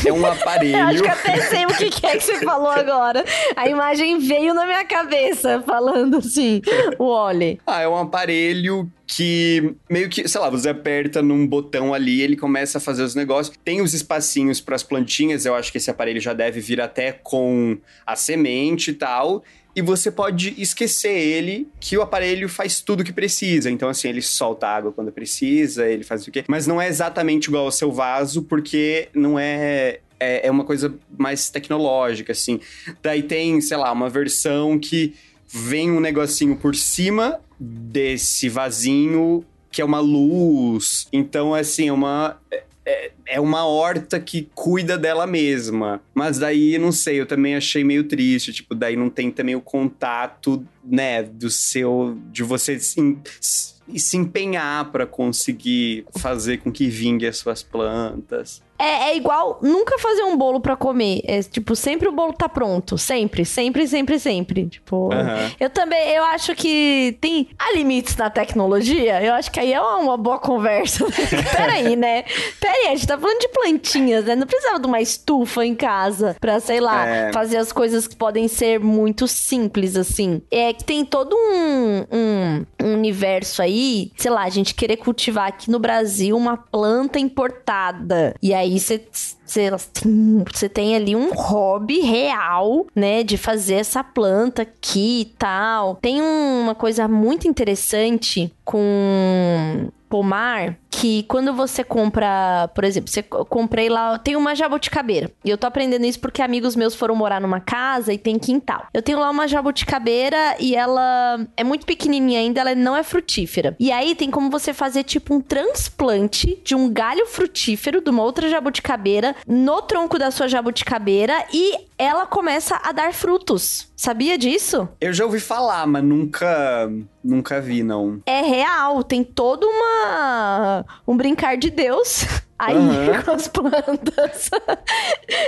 é 0.06 0.14
um 0.14 0.26
aparelho. 0.26 0.78
Eu 0.78 0.86
acho 0.86 1.04
que 1.04 1.10
até 1.10 1.42
sei 1.42 1.66
o 1.66 1.70
que 1.70 2.06
é 2.06 2.07
que 2.12 2.20
você 2.22 2.40
falou 2.40 2.70
agora. 2.70 3.24
A 3.56 3.68
imagem 3.68 4.20
veio 4.20 4.54
na 4.54 4.66
minha 4.66 4.86
cabeça, 4.86 5.62
falando 5.66 6.18
assim, 6.18 6.62
o 6.98 7.14
Wally. 7.14 7.60
Ah, 7.66 7.82
é 7.82 7.88
um 7.88 7.98
aparelho 7.98 8.92
que 9.06 9.76
meio 9.90 10.10
que, 10.10 10.28
sei 10.28 10.42
lá, 10.42 10.50
você 10.50 10.70
aperta 10.70 11.22
num 11.22 11.48
botão 11.48 11.94
ali, 11.94 12.22
ele 12.22 12.36
começa 12.36 12.78
a 12.78 12.82
fazer 12.82 13.04
os 13.04 13.16
negócios. 13.16 13.58
Tem 13.64 13.82
os 13.82 13.94
espacinhos 13.94 14.60
para 14.60 14.76
as 14.76 14.84
plantinhas, 14.84 15.46
eu 15.46 15.56
acho 15.56 15.72
que 15.72 15.78
esse 15.78 15.90
aparelho 15.90 16.20
já 16.20 16.34
deve 16.34 16.60
vir 16.60 16.82
até 16.82 17.12
com 17.12 17.78
a 18.06 18.16
semente 18.16 18.92
e 18.92 18.94
tal 18.94 19.44
e 19.78 19.82
você 19.82 20.10
pode 20.10 20.60
esquecer 20.60 21.14
ele 21.16 21.70
que 21.80 21.96
o 21.96 22.02
aparelho 22.02 22.50
faz 22.50 22.82
tudo 22.82 23.02
o 23.02 23.04
que 23.04 23.14
precisa. 23.14 23.70
Então, 23.70 23.88
assim, 23.88 24.10
ele 24.10 24.24
solta 24.24 24.68
água 24.68 24.92
quando 24.92 25.12
precisa, 25.12 25.88
ele 25.88 26.04
faz 26.04 26.26
o 26.26 26.32
quê. 26.32 26.44
Mas 26.48 26.66
não 26.66 26.82
é 26.82 26.88
exatamente 26.88 27.46
igual 27.46 27.66
ao 27.66 27.72
seu 27.72 27.92
vaso, 27.92 28.42
porque 28.42 29.08
não 29.14 29.38
é 29.38 30.00
é, 30.20 30.48
é 30.48 30.52
uma 30.52 30.64
coisa 30.64 30.94
mais 31.18 31.50
tecnológica, 31.50 32.32
assim. 32.32 32.60
Daí 33.02 33.24
tem, 33.24 33.60
sei 33.62 33.78
lá, 33.78 33.92
uma 33.92 34.10
versão 34.10 34.78
que 34.80 35.14
vem 35.48 35.92
um 35.92 36.00
negocinho 36.00 36.56
por 36.56 36.76
cima 36.76 37.40
desse 37.60 38.50
vasinho 38.50 39.46
que 39.78 39.82
é 39.82 39.86
uma 39.86 40.00
luz. 40.00 41.08
Então, 41.14 41.54
assim, 41.54 41.88
é 41.90 41.94
uma. 41.94 42.40
É, 42.86 43.12
é 43.28 43.40
uma 43.40 43.66
horta 43.66 44.20
que 44.20 44.50
cuida 44.56 44.98
dela 44.98 45.28
mesma. 45.28 46.02
Mas 46.16 46.40
daí, 46.40 46.78
não 46.78 46.92
sei, 46.92 47.20
eu 47.20 47.26
também 47.26 47.56
achei 47.56 47.84
meio 47.84 48.06
triste. 48.06 48.54
Tipo, 48.54 48.74
daí 48.74 48.96
não 48.96 49.10
tem 49.10 49.30
também 49.30 49.56
o 49.56 49.62
contato, 49.62 50.66
né, 50.84 51.22
do 51.22 51.50
seu. 51.50 52.18
de 52.32 52.42
você 52.44 52.80
se, 52.80 53.18
se 53.42 54.18
empenhar 54.18 54.92
para 54.92 55.06
conseguir 55.06 56.06
fazer 56.18 56.58
com 56.58 56.72
que 56.72 56.88
vingue 56.88 57.28
as 57.28 57.38
suas 57.38 57.62
plantas. 57.62 58.64
É, 58.80 59.10
é, 59.10 59.18
igual 59.18 59.60
nunca 59.62 59.98
fazer 59.98 60.24
um 60.24 60.38
bolo 60.38 60.60
para 60.60 60.76
comer. 60.76 61.22
É 61.26 61.42
tipo, 61.42 61.76
sempre 61.76 62.08
o 62.08 62.12
bolo 62.12 62.34
tá 62.34 62.48
pronto. 62.48 62.98
Sempre, 62.98 63.44
sempre, 63.44 63.88
sempre, 63.88 64.20
sempre. 64.20 64.68
Tipo, 64.68 65.14
uhum. 65.14 65.52
eu 65.60 65.70
também, 65.70 66.10
eu 66.12 66.24
acho 66.26 66.56
que 66.56 67.18
tem 67.20 67.50
há 67.58 67.74
limites 67.74 68.16
na 68.16 68.30
tecnologia. 68.30 69.22
Eu 69.24 69.34
acho 69.34 69.52
que 69.52 69.60
aí 69.60 69.74
é 69.74 69.82
uma 69.82 70.18
boa 70.18 70.40
conversa. 70.40 71.06
Peraí, 71.56 71.96
né? 71.96 72.24
Peraí, 72.60 72.88
a 72.88 72.96
gente 72.96 73.08
tá 73.08 73.18
falando 73.18 73.40
de 73.40 73.48
plantinhas, 73.50 74.26
né? 74.26 74.36
Não 74.36 74.46
precisava 74.46 74.80
de 74.80 74.86
uma 74.86 75.02
estufa 75.02 75.66
em 75.66 75.76
casa 75.76 76.36
pra, 76.40 76.60
sei 76.60 76.80
lá, 76.80 77.06
é... 77.06 77.34
fazer 77.34 77.58
as 77.58 77.72
coisas 77.72 78.08
que 78.08 78.16
podem 78.16 78.48
ser 78.48 78.80
muito 78.80 79.28
simples, 79.28 79.96
assim. 79.96 80.42
É 80.52 80.72
que 80.74 80.84
tem 80.84 81.04
todo 81.04 81.36
um, 81.36 82.06
um, 82.12 82.66
um 82.84 82.94
universo 82.94 83.62
aí, 83.62 84.12
sei 84.16 84.32
lá, 84.32 84.44
a 84.44 84.50
gente 84.50 84.76
querer 84.76 84.98
cultivar 84.98 85.48
aqui 85.48 85.72
no 85.72 85.80
Brasil 85.80 86.36
uma 86.38 86.58
planta 86.58 87.20
importada. 87.20 88.36
E 88.42 88.54
aí 88.54 88.67
aí 88.68 88.80
você 88.80 90.70
tem 90.70 90.96
ali 90.96 91.16
um 91.16 91.34
hobby 91.34 92.00
real, 92.02 92.86
né, 92.96 93.24
de 93.24 93.38
fazer 93.38 93.76
essa 93.76 94.04
planta 94.04 94.62
aqui 94.64 95.22
e 95.22 95.26
tal. 95.38 95.96
Tem 95.96 96.22
uma 96.22 96.76
coisa 96.76 97.08
muito 97.08 97.48
interessante 97.48 98.54
com 98.64 99.90
pomar 100.10 100.78
que 101.00 101.24
quando 101.24 101.54
você 101.54 101.84
compra, 101.84 102.70
por 102.74 102.84
exemplo, 102.84 103.10
você 103.10 103.22
comprei 103.22 103.88
lá, 103.88 104.18
tem 104.18 104.36
uma 104.36 104.56
jabuticabeira. 104.56 105.32
E 105.46 105.50
eu 105.50 105.58
tô 105.58 105.68
aprendendo 105.68 106.06
isso 106.06 106.20
porque 106.20 106.42
amigos 106.42 106.76
meus 106.76 106.96
foram 106.96 107.16
morar 107.16 107.40
numa 107.40 107.60
casa 107.60 108.12
e 108.12 108.18
tem 108.18 108.40
quintal. 108.40 108.88
Eu 108.92 109.04
tenho 109.04 109.20
lá 109.20 109.30
uma 109.30 109.48
jabuticabeira 109.48 110.56
e 110.60 110.76
ela 110.76 111.46
é 111.56 111.64
muito 111.64 111.86
pequenininha 111.86 112.40
ainda, 112.40 112.62
ela 112.62 112.74
não 112.74 112.98
é 112.98 113.04
frutífera. 113.04 113.76
E 113.80 113.92
aí 113.92 114.16
tem 114.16 114.32
como 114.32 114.50
você 114.50 114.74
fazer 114.74 115.04
tipo 115.04 115.36
um 115.36 115.42
transplante 115.42 116.60
de 116.64 116.74
um 116.74 116.92
galho 116.92 117.28
frutífero 117.28 118.02
de 118.02 118.10
uma 118.10 118.24
outra 118.24 118.50
jabuticabeira 118.50 119.36
no 119.48 119.82
tronco 119.84 120.18
da 120.18 120.32
sua 120.32 120.48
jabuticabeira 120.48 121.46
e 121.54 121.78
ela 121.98 122.26
começa 122.26 122.80
a 122.84 122.92
dar 122.92 123.14
frutos. 123.14 123.87
Sabia 124.00 124.38
disso? 124.38 124.88
Eu 125.02 125.12
já 125.12 125.26
ouvi 125.26 125.40
falar, 125.40 125.88
mas 125.88 126.04
nunca 126.04 126.88
nunca 127.24 127.60
vi, 127.60 127.82
não. 127.82 128.22
É 128.28 128.42
real, 128.42 129.04
tem 129.04 129.24
todo 129.24 129.66
uma 129.66 130.86
um 131.08 131.18
brincar 131.18 131.58
de 131.58 131.72
Deus 131.72 132.24
aí 132.58 132.76
uhum. 132.76 133.22
com 133.24 133.32
as 133.32 133.48
plantas. 133.48 134.50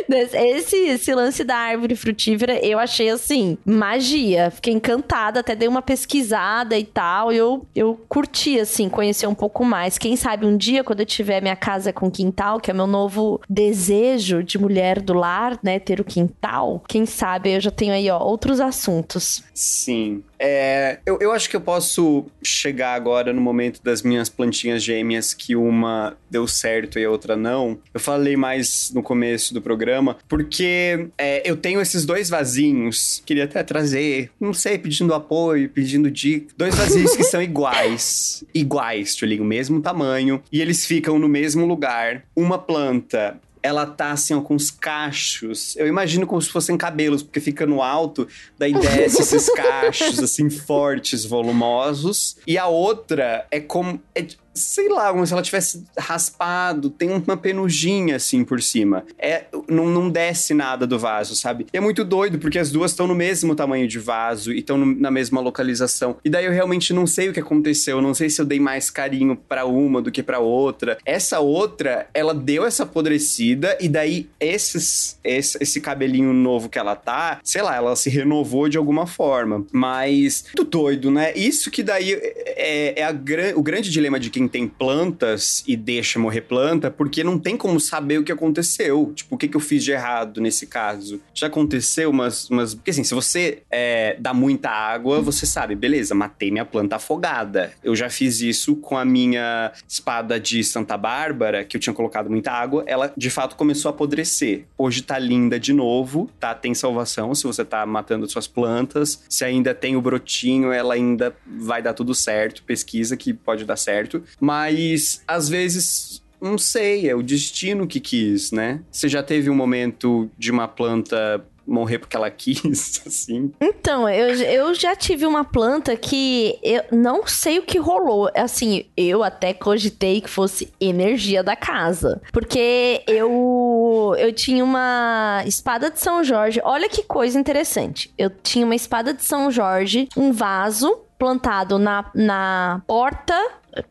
esse, 0.09 0.75
esse 0.75 1.13
lance 1.13 1.43
da 1.43 1.55
árvore 1.55 1.95
frutífera, 1.95 2.63
eu 2.65 2.77
achei 2.79 3.09
assim, 3.09 3.57
magia. 3.65 4.51
Fiquei 4.51 4.73
encantada, 4.73 5.39
até 5.39 5.55
dei 5.55 5.67
uma 5.67 5.81
pesquisada 5.81 6.77
e 6.77 6.83
tal. 6.83 7.31
Eu, 7.31 7.65
eu 7.75 7.99
curti, 8.07 8.59
assim, 8.59 8.89
conhecer 8.89 9.27
um 9.27 9.35
pouco 9.35 9.63
mais. 9.65 9.97
Quem 9.97 10.15
sabe 10.15 10.45
um 10.45 10.55
dia, 10.55 10.83
quando 10.83 10.99
eu 10.99 11.05
tiver 11.05 11.41
minha 11.41 11.55
casa 11.55 11.91
com 11.91 12.11
quintal, 12.11 12.59
que 12.59 12.71
é 12.71 12.73
meu 12.73 12.87
novo 12.87 13.41
desejo 13.49 14.43
de 14.43 14.57
mulher 14.57 15.01
do 15.01 15.13
lar, 15.13 15.59
né? 15.63 15.79
Ter 15.79 15.99
o 15.99 16.03
quintal. 16.03 16.83
Quem 16.87 17.05
sabe 17.05 17.53
eu 17.53 17.59
já 17.59 17.71
tenho 17.71 17.93
aí, 17.93 18.09
ó, 18.09 18.19
outros 18.19 18.59
assuntos. 18.59 19.43
Sim. 19.53 20.23
É, 20.39 20.99
eu, 21.05 21.17
eu 21.19 21.31
acho 21.31 21.49
que 21.49 21.55
eu 21.55 21.61
posso 21.61 22.25
chegar 22.41 22.93
agora 22.93 23.33
no 23.33 23.41
momento 23.41 23.81
das 23.83 24.01
minhas 24.01 24.29
plantinhas 24.29 24.81
gêmeas 24.81 25.33
que 25.33 25.55
uma 25.55 26.17
deu 26.29 26.47
certo 26.47 26.97
e 26.97 27.05
a 27.05 27.11
outra 27.11 27.35
não. 27.35 27.77
Eu 27.93 27.99
falei 27.99 28.37
mais 28.37 28.91
no 28.93 29.03
começo 29.03 29.53
do 29.53 29.61
programa, 29.61 30.17
porque 30.27 31.09
é, 31.17 31.47
eu 31.49 31.57
tenho 31.57 31.81
esses 31.81 32.05
dois 32.05 32.29
vasinhos, 32.29 33.21
queria 33.25 33.43
até 33.43 33.61
trazer, 33.63 34.31
não 34.39 34.53
sei, 34.53 34.77
pedindo 34.77 35.13
apoio, 35.13 35.69
pedindo 35.69 36.09
dica. 36.09 36.53
Dois 36.57 36.75
vasinhos 36.75 37.15
que 37.15 37.23
são 37.23 37.41
iguais. 37.43 38.43
Iguais, 38.53 39.15
Tchulinho, 39.15 39.43
o 39.43 39.45
mesmo 39.45 39.81
tamanho. 39.81 40.41
E 40.51 40.61
eles 40.61 40.85
ficam 40.85 41.19
no 41.19 41.27
mesmo 41.27 41.65
lugar. 41.65 42.23
Uma 42.35 42.57
planta 42.57 43.37
ela 43.61 43.85
tá 43.85 44.11
assim, 44.11 44.33
ó, 44.33 44.41
com 44.41 44.55
os 44.55 44.71
cachos. 44.71 45.75
Eu 45.75 45.87
imagino 45.87 46.25
como 46.25 46.41
se 46.41 46.49
fossem 46.49 46.77
cabelos, 46.77 47.21
porque 47.21 47.39
fica 47.39 47.65
no 47.65 47.81
alto, 47.81 48.27
daí 48.57 48.73
desce 48.73 49.21
esses 49.21 49.49
cachos, 49.53 50.19
assim, 50.19 50.49
fortes, 50.49 51.25
volumosos. 51.25 52.37
E 52.47 52.57
a 52.57 52.67
outra 52.67 53.45
é 53.51 53.59
como. 53.59 54.01
É, 54.15 54.25
sei 54.59 54.89
lá, 54.89 55.11
como 55.11 55.25
se 55.25 55.33
ela 55.33 55.41
tivesse 55.41 55.83
raspado, 55.97 56.89
tem 56.89 57.09
uma 57.09 57.37
penugem 57.37 58.11
assim 58.13 58.43
por 58.43 58.61
cima. 58.61 59.05
É, 59.17 59.45
não, 59.67 59.87
não 59.87 60.09
desce 60.09 60.53
nada 60.53 60.85
do 60.85 60.99
vaso, 60.99 61.35
sabe? 61.35 61.65
E 61.73 61.77
é 61.77 61.79
muito 61.79 62.03
doido, 62.03 62.39
porque 62.39 62.59
as 62.59 62.71
duas 62.71 62.91
estão 62.91 63.07
no 63.07 63.15
mesmo 63.15 63.55
tamanho 63.55 63.87
de 63.87 63.99
vaso 63.99 64.51
e 64.51 64.59
estão 64.59 64.77
na 64.77 65.11
mesma 65.11 65.39
localização. 65.39 66.17
E 66.23 66.29
daí 66.29 66.45
eu 66.45 66.51
realmente 66.51 66.93
não 66.93 67.07
sei 67.07 67.29
o 67.29 67.33
que 67.33 67.39
aconteceu, 67.39 68.01
não 68.01 68.13
sei 68.13 68.29
se 68.29 68.41
eu 68.41 68.45
dei 68.45 68.59
mais 68.59 68.89
carinho 68.89 69.35
para 69.35 69.65
uma 69.65 70.01
do 70.01 70.11
que 70.11 70.21
para 70.21 70.39
outra. 70.39 70.97
Essa 71.05 71.39
outra, 71.39 72.07
ela 72.13 72.33
deu 72.33 72.65
essa 72.65 72.83
apodrecida 72.83 73.77
e 73.79 73.87
daí 73.87 74.29
esses, 74.39 75.17
esse, 75.23 75.57
esse 75.61 75.81
cabelinho 75.81 76.33
novo 76.33 76.69
que 76.69 76.79
ela 76.79 76.95
tá, 76.95 77.39
sei 77.43 77.61
lá, 77.61 77.75
ela 77.75 77.95
se 77.95 78.09
renovou 78.09 78.67
de 78.67 78.77
alguma 78.77 79.07
forma. 79.07 79.65
Mas, 79.71 80.45
muito 80.45 80.63
doido, 80.63 81.11
né? 81.11 81.33
Isso 81.35 81.71
que 81.71 81.83
daí 81.83 82.13
é, 82.13 82.99
é 82.99 83.03
a, 83.03 83.15
o 83.55 83.63
grande 83.63 83.89
dilema 83.89 84.19
de 84.19 84.29
quem 84.29 84.47
tem 84.49 84.67
plantas 84.67 85.63
e 85.67 85.75
deixa 85.75 86.19
morrer 86.19 86.41
planta, 86.41 86.91
porque 86.91 87.23
não 87.23 87.39
tem 87.39 87.55
como 87.55 87.79
saber 87.79 88.19
o 88.19 88.23
que 88.23 88.31
aconteceu. 88.31 89.13
Tipo, 89.15 89.35
o 89.35 89.37
que, 89.37 89.47
que 89.47 89.55
eu 89.55 89.61
fiz 89.61 89.83
de 89.83 89.91
errado 89.91 90.41
nesse 90.41 90.67
caso? 90.67 91.21
Já 91.33 91.47
aconteceu 91.47 92.09
umas. 92.09 92.49
umas... 92.49 92.73
Porque 92.73 92.91
assim, 92.91 93.03
se 93.03 93.13
você 93.13 93.63
é, 93.71 94.17
dá 94.19 94.33
muita 94.33 94.69
água, 94.69 95.21
você 95.21 95.45
sabe, 95.45 95.75
beleza, 95.75 96.13
matei 96.13 96.51
minha 96.51 96.65
planta 96.65 96.97
afogada. 96.97 97.71
Eu 97.83 97.95
já 97.95 98.09
fiz 98.09 98.41
isso 98.41 98.75
com 98.75 98.97
a 98.97 99.05
minha 99.05 99.71
espada 99.87 100.39
de 100.39 100.63
Santa 100.63 100.97
Bárbara, 100.97 101.63
que 101.63 101.77
eu 101.77 101.81
tinha 101.81 101.93
colocado 101.93 102.29
muita 102.29 102.51
água, 102.51 102.83
ela 102.85 103.13
de 103.15 103.29
fato 103.29 103.55
começou 103.55 103.89
a 103.89 103.93
apodrecer. 103.93 104.65
Hoje 104.77 105.01
tá 105.01 105.17
linda 105.19 105.59
de 105.59 105.73
novo, 105.73 106.29
tá? 106.39 106.53
Tem 106.53 106.73
salvação 106.73 107.35
se 107.35 107.43
você 107.43 107.63
tá 107.63 107.85
matando 107.85 108.29
suas 108.29 108.47
plantas. 108.47 109.23
Se 109.29 109.43
ainda 109.43 109.73
tem 109.73 109.95
o 109.95 110.01
brotinho, 110.01 110.71
ela 110.71 110.93
ainda 110.93 111.35
vai 111.45 111.81
dar 111.81 111.93
tudo 111.93 112.13
certo. 112.15 112.63
Pesquisa 112.63 113.15
que 113.15 113.33
pode 113.33 113.65
dar 113.65 113.77
certo. 113.77 114.23
Mas 114.39 115.21
às 115.27 115.49
vezes 115.49 116.21
não 116.41 116.57
sei, 116.57 117.09
é 117.09 117.15
o 117.15 117.21
destino 117.21 117.85
que 117.85 117.99
quis, 117.99 118.51
né? 118.51 118.81
Você 118.89 119.09
já 119.09 119.21
teve 119.21 119.49
um 119.49 119.55
momento 119.55 120.29
de 120.37 120.51
uma 120.51 120.67
planta 120.67 121.45
morrer 121.69 121.99
porque 121.99 122.15
ela 122.17 122.29
quis, 122.31 123.01
assim? 123.05 123.51
Então, 123.61 124.09
eu, 124.09 124.33
eu 124.35 124.73
já 124.73 124.95
tive 124.95 125.25
uma 125.25 125.43
planta 125.45 125.95
que 125.95 126.57
eu 126.63 126.83
não 126.91 127.27
sei 127.27 127.59
o 127.59 127.63
que 127.63 127.77
rolou. 127.77 128.29
Assim, 128.35 128.85
eu 128.97 129.23
até 129.23 129.53
cogitei 129.53 130.19
que 130.19 130.29
fosse 130.29 130.73
energia 130.81 131.43
da 131.43 131.55
casa. 131.55 132.21
Porque 132.33 133.03
eu, 133.07 134.15
eu 134.17 134.33
tinha 134.33 134.63
uma 134.63 135.43
espada 135.45 135.91
de 135.91 135.99
São 135.99 136.23
Jorge. 136.23 136.59
Olha 136.63 136.89
que 136.89 137.03
coisa 137.03 137.39
interessante. 137.39 138.11
Eu 138.17 138.29
tinha 138.29 138.65
uma 138.65 138.75
espada 138.75 139.13
de 139.13 139.23
São 139.23 139.51
Jorge, 139.51 140.09
um 140.17 140.31
vaso 140.31 141.01
plantado 141.19 141.77
na, 141.77 142.09
na 142.15 142.81
porta 142.87 143.35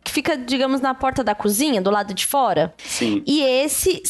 que 0.04 0.10
fica, 0.10 0.36
digamos, 0.36 0.80
na 0.80 0.94
porta 0.94 1.22
da 1.22 1.34
cozinha, 1.34 1.80
do 1.80 1.90
lado 1.90 2.14
de 2.14 2.26
fora. 2.26 2.74
Sim. 2.78 3.22
E 3.26 3.42
esse 3.42 4.02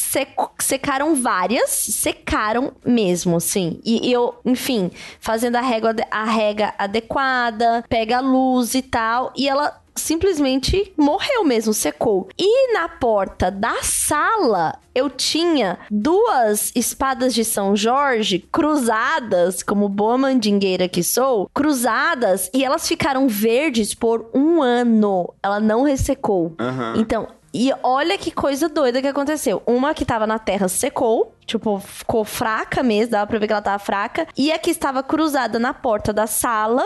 secaram 0.59 1.15
várias, 1.15 1.71
secaram 1.71 2.73
mesmo, 2.85 3.41
sim. 3.41 3.81
E 3.85 4.11
eu, 4.13 4.35
enfim, 4.45 4.91
fazendo 5.21 5.57
a 5.57 5.61
régua, 5.61 5.95
a 6.11 6.25
rega 6.25 6.75
adequada, 6.79 7.85
pega 7.89 8.19
a 8.19 8.21
luz 8.21 8.75
e 8.75 8.83
tal, 8.83 9.33
e 9.37 9.49
ela 9.49 9.81
simplesmente 9.99 10.93
morreu 10.97 11.45
mesmo, 11.45 11.75
secou. 11.75 12.29
E 12.39 12.73
na 12.73 12.89
porta 12.89 13.51
da 13.51 13.83
sala 13.83 14.79
eu 14.95 15.09
tinha 15.09 15.79
duas 15.91 16.73
espadas 16.75 17.35
de 17.35 17.45
São 17.45 17.77
Jorge 17.77 18.41
cruzadas, 18.51 19.63
como 19.63 19.89
boa 19.89 20.19
mandingueira 20.19 20.89
que 20.89 21.03
sou, 21.03 21.49
cruzadas 21.55 22.51
e 22.53 22.65
elas 22.65 22.89
ficaram 22.89 23.29
verdes 23.29 23.95
por 23.95 24.31
um 24.35 24.63
ano. 24.63 25.33
Ela 25.43 25.61
não 25.61 25.83
ressecou. 25.83 26.55
Uhum. 26.59 26.97
Então, 26.97 27.29
e 27.53 27.73
olha 27.83 28.19
que 28.19 28.31
coisa 28.31 28.69
doida 28.69 29.01
que 29.01 29.07
aconteceu. 29.07 29.63
Uma 29.67 29.95
que 29.95 30.05
tava 30.05 30.27
na 30.27 30.39
terra 30.39 30.69
secou, 30.69 31.33
Tipo, 31.49 31.81
ficou 31.81 32.27
fraca 32.27 32.83
mesmo, 32.83 33.13
dava 33.13 33.27
pra 33.27 33.39
ver 33.39 33.47
que 33.47 33.53
ela 33.55 33.63
tava 33.63 33.79
fraca. 33.79 34.27
E 34.37 34.53
a 34.53 34.59
que 34.59 34.71
estava 34.71 35.03
cruzada 35.03 35.59
na 35.59 35.73
porta 35.73 36.13
da 36.13 36.27
sala, 36.27 36.85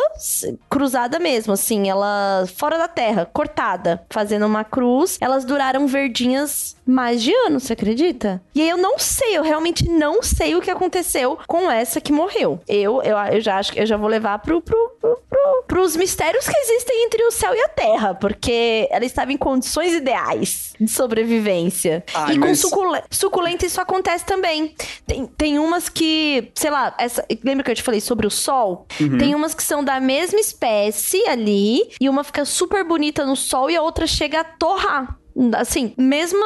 cruzada 0.70 1.18
mesmo, 1.18 1.52
assim, 1.52 1.90
ela 1.90 2.44
fora 2.54 2.78
da 2.78 2.86
terra, 2.86 3.28
cortada, 3.32 4.06
fazendo 4.08 4.46
uma 4.46 4.62
cruz. 4.62 5.18
Elas 5.20 5.44
duraram 5.44 5.88
verdinhas 5.88 6.76
mais 6.86 7.22
de 7.22 7.32
ano, 7.34 7.58
você 7.58 7.72
acredita? 7.72 8.40
E 8.54 8.60
aí 8.60 8.68
eu 8.68 8.76
não 8.76 8.98
sei, 8.98 9.36
eu 9.36 9.42
realmente 9.42 9.88
não 9.88 10.22
sei 10.22 10.54
o 10.54 10.60
que 10.60 10.70
aconteceu 10.70 11.38
com 11.46 11.70
essa 11.70 12.00
que 12.00 12.12
morreu. 12.12 12.60
Eu, 12.68 13.02
eu, 13.02 13.16
eu 13.18 13.40
já 13.40 13.58
acho 13.58 13.72
que 13.72 13.80
eu 13.80 13.86
já 13.86 13.96
vou 13.96 14.08
levar 14.08 14.38
pro, 14.40 14.60
pro, 14.60 14.92
pro, 15.00 15.18
pro, 15.28 15.64
pros 15.66 15.96
mistérios 15.96 16.46
que 16.46 16.56
existem 16.56 17.04
entre 17.04 17.24
o 17.24 17.30
céu 17.30 17.54
e 17.54 17.60
a 17.60 17.68
terra, 17.68 18.14
porque 18.14 18.88
ela 18.90 19.04
estava 19.04 19.32
em 19.32 19.36
condições 19.36 19.92
ideais 19.92 20.72
de 20.80 20.90
sobrevivência. 20.90 22.04
Ai, 22.14 22.34
e 22.34 22.38
com 22.38 22.54
suculenta, 22.54 23.06
suculenta 23.10 23.66
isso 23.66 23.80
acontece 23.80 24.24
também 24.24 24.51
também. 24.52 24.74
Tem, 25.06 25.26
tem 25.26 25.58
umas 25.58 25.88
que, 25.88 26.50
sei 26.54 26.70
lá, 26.70 26.94
essa, 26.98 27.24
lembra 27.42 27.64
que 27.64 27.70
eu 27.70 27.74
te 27.74 27.82
falei 27.82 28.00
sobre 28.00 28.26
o 28.26 28.30
sol? 28.30 28.86
Uhum. 29.00 29.18
Tem 29.18 29.34
umas 29.34 29.54
que 29.54 29.62
são 29.62 29.82
da 29.82 30.00
mesma 30.00 30.38
espécie 30.38 31.26
ali, 31.26 31.82
e 32.00 32.08
uma 32.08 32.22
fica 32.22 32.44
super 32.44 32.84
bonita 32.84 33.24
no 33.24 33.36
sol 33.36 33.70
e 33.70 33.76
a 33.76 33.82
outra 33.82 34.06
chega 34.06 34.40
a 34.40 34.44
torrar 34.44 35.18
assim, 35.56 35.92
mesma, 35.96 36.44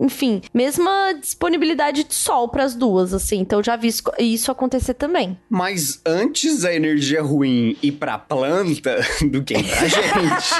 enfim, 0.00 0.42
mesma 0.52 1.12
disponibilidade 1.20 2.04
de 2.04 2.14
sol 2.14 2.48
para 2.48 2.64
as 2.64 2.74
duas, 2.74 3.14
assim. 3.14 3.38
Então 3.38 3.62
já 3.62 3.76
vi 3.76 3.88
isso 4.18 4.50
acontecer 4.50 4.94
também. 4.94 5.38
Mas 5.48 6.00
antes 6.04 6.64
a 6.64 6.72
energia 6.74 7.22
ruim 7.22 7.76
ir 7.82 7.92
pra 7.92 8.18
planta 8.18 8.98
do 9.30 9.42
que 9.42 9.54
pra 9.62 9.88
gente. 9.88 10.54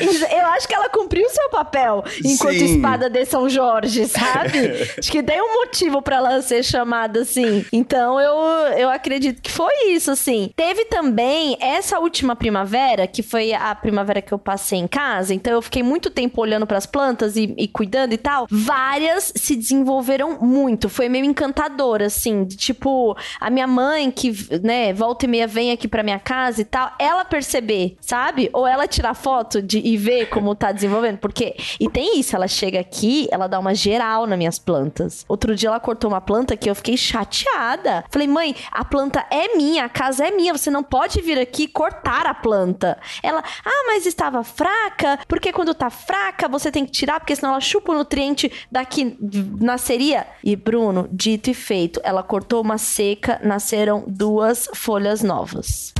Eu 0.34 0.46
acho 0.48 0.68
que 0.68 0.74
ela 0.74 0.88
cumpriu 0.88 1.26
o 1.26 1.30
seu 1.30 1.48
papel 1.50 2.04
enquanto 2.24 2.58
Sim. 2.58 2.76
espada 2.76 3.08
de 3.08 3.24
São 3.24 3.48
Jorge, 3.48 4.06
sabe? 4.06 4.58
acho 4.98 5.10
que 5.10 5.22
tem 5.22 5.40
um 5.40 5.54
motivo 5.54 6.02
para 6.02 6.16
ela 6.16 6.42
ser 6.42 6.62
chamada 6.62 7.20
assim. 7.20 7.64
Então 7.72 8.20
eu, 8.20 8.34
eu 8.78 8.90
acredito 8.90 9.40
que 9.40 9.50
foi 9.50 9.72
isso, 9.88 10.10
assim. 10.10 10.50
Teve 10.56 10.84
também 10.86 11.56
essa 11.60 11.98
última 11.98 12.36
primavera, 12.36 13.06
que 13.06 13.22
foi 13.22 13.52
a 13.52 13.74
primavera 13.74 14.20
que 14.20 14.32
eu 14.32 14.38
passei 14.38 14.78
em 14.78 14.86
casa, 14.86 15.34
então 15.34 15.52
eu 15.52 15.62
fiquei 15.62 15.82
muito 15.82 16.10
tempo 16.10 16.23
tempo 16.24 16.40
olhando 16.40 16.66
para 16.66 16.78
as 16.78 16.86
plantas 16.86 17.36
e, 17.36 17.54
e, 17.58 17.68
cuidando 17.68 18.12
e 18.14 18.18
tal, 18.18 18.46
várias 18.50 19.32
se 19.36 19.54
desenvolveram 19.54 20.38
muito. 20.40 20.88
Foi 20.88 21.08
meio 21.08 21.24
encantador, 21.24 22.02
assim. 22.02 22.44
De, 22.44 22.56
tipo, 22.56 23.16
a 23.40 23.50
minha 23.50 23.66
mãe, 23.66 24.10
que, 24.10 24.32
né, 24.62 24.92
volta 24.92 25.26
e 25.26 25.28
meia 25.28 25.46
vem 25.46 25.70
aqui 25.70 25.86
pra 25.86 26.02
minha 26.02 26.18
casa 26.18 26.62
e 26.62 26.64
tal, 26.64 26.92
ela 26.98 27.24
perceber, 27.24 27.96
sabe? 28.00 28.48
Ou 28.52 28.66
ela 28.66 28.86
tirar 28.86 29.14
foto 29.14 29.60
de, 29.60 29.78
e 29.78 29.96
ver 29.96 30.26
como 30.26 30.54
tá 30.54 30.72
desenvolvendo. 30.72 31.18
Porque. 31.18 31.56
E 31.78 31.88
tem 31.88 32.18
isso, 32.18 32.34
ela 32.34 32.48
chega 32.48 32.80
aqui, 32.80 33.28
ela 33.30 33.46
dá 33.46 33.58
uma 33.58 33.74
geral 33.74 34.26
nas 34.26 34.38
minhas 34.38 34.58
plantas. 34.58 35.24
Outro 35.28 35.54
dia 35.54 35.68
ela 35.68 35.80
cortou 35.80 36.10
uma 36.10 36.20
planta 36.20 36.56
que 36.56 36.70
eu 36.70 36.74
fiquei 36.74 36.96
chateada. 36.96 38.04
Falei, 38.10 38.28
mãe, 38.28 38.56
a 38.70 38.84
planta 38.84 39.24
é 39.30 39.54
minha, 39.56 39.84
a 39.84 39.88
casa 39.88 40.26
é 40.26 40.30
minha, 40.30 40.56
você 40.56 40.70
não 40.70 40.82
pode 40.82 41.20
vir 41.20 41.38
aqui 41.38 41.66
cortar 41.66 42.26
a 42.26 42.34
planta. 42.34 42.98
Ela, 43.22 43.42
ah, 43.64 43.84
mas 43.86 44.06
estava 44.06 44.42
fraca, 44.42 45.18
porque 45.28 45.52
quando 45.52 45.74
tá 45.74 45.90
fraca, 45.90 46.13
fraca, 46.14 46.46
você 46.46 46.70
tem 46.70 46.86
que 46.86 46.92
tirar, 46.92 47.18
porque 47.18 47.34
senão 47.34 47.50
ela 47.50 47.60
chupa 47.60 47.90
o 47.90 47.94
nutriente 47.96 48.50
daqui 48.70 49.16
nasceria. 49.60 50.24
E 50.44 50.54
Bruno, 50.54 51.08
dito 51.10 51.50
e 51.50 51.54
feito, 51.54 52.00
ela 52.04 52.22
cortou 52.22 52.60
uma 52.60 52.78
seca, 52.78 53.40
nasceram 53.42 54.04
duas 54.06 54.68
folhas 54.74 55.22
novas. 55.24 55.92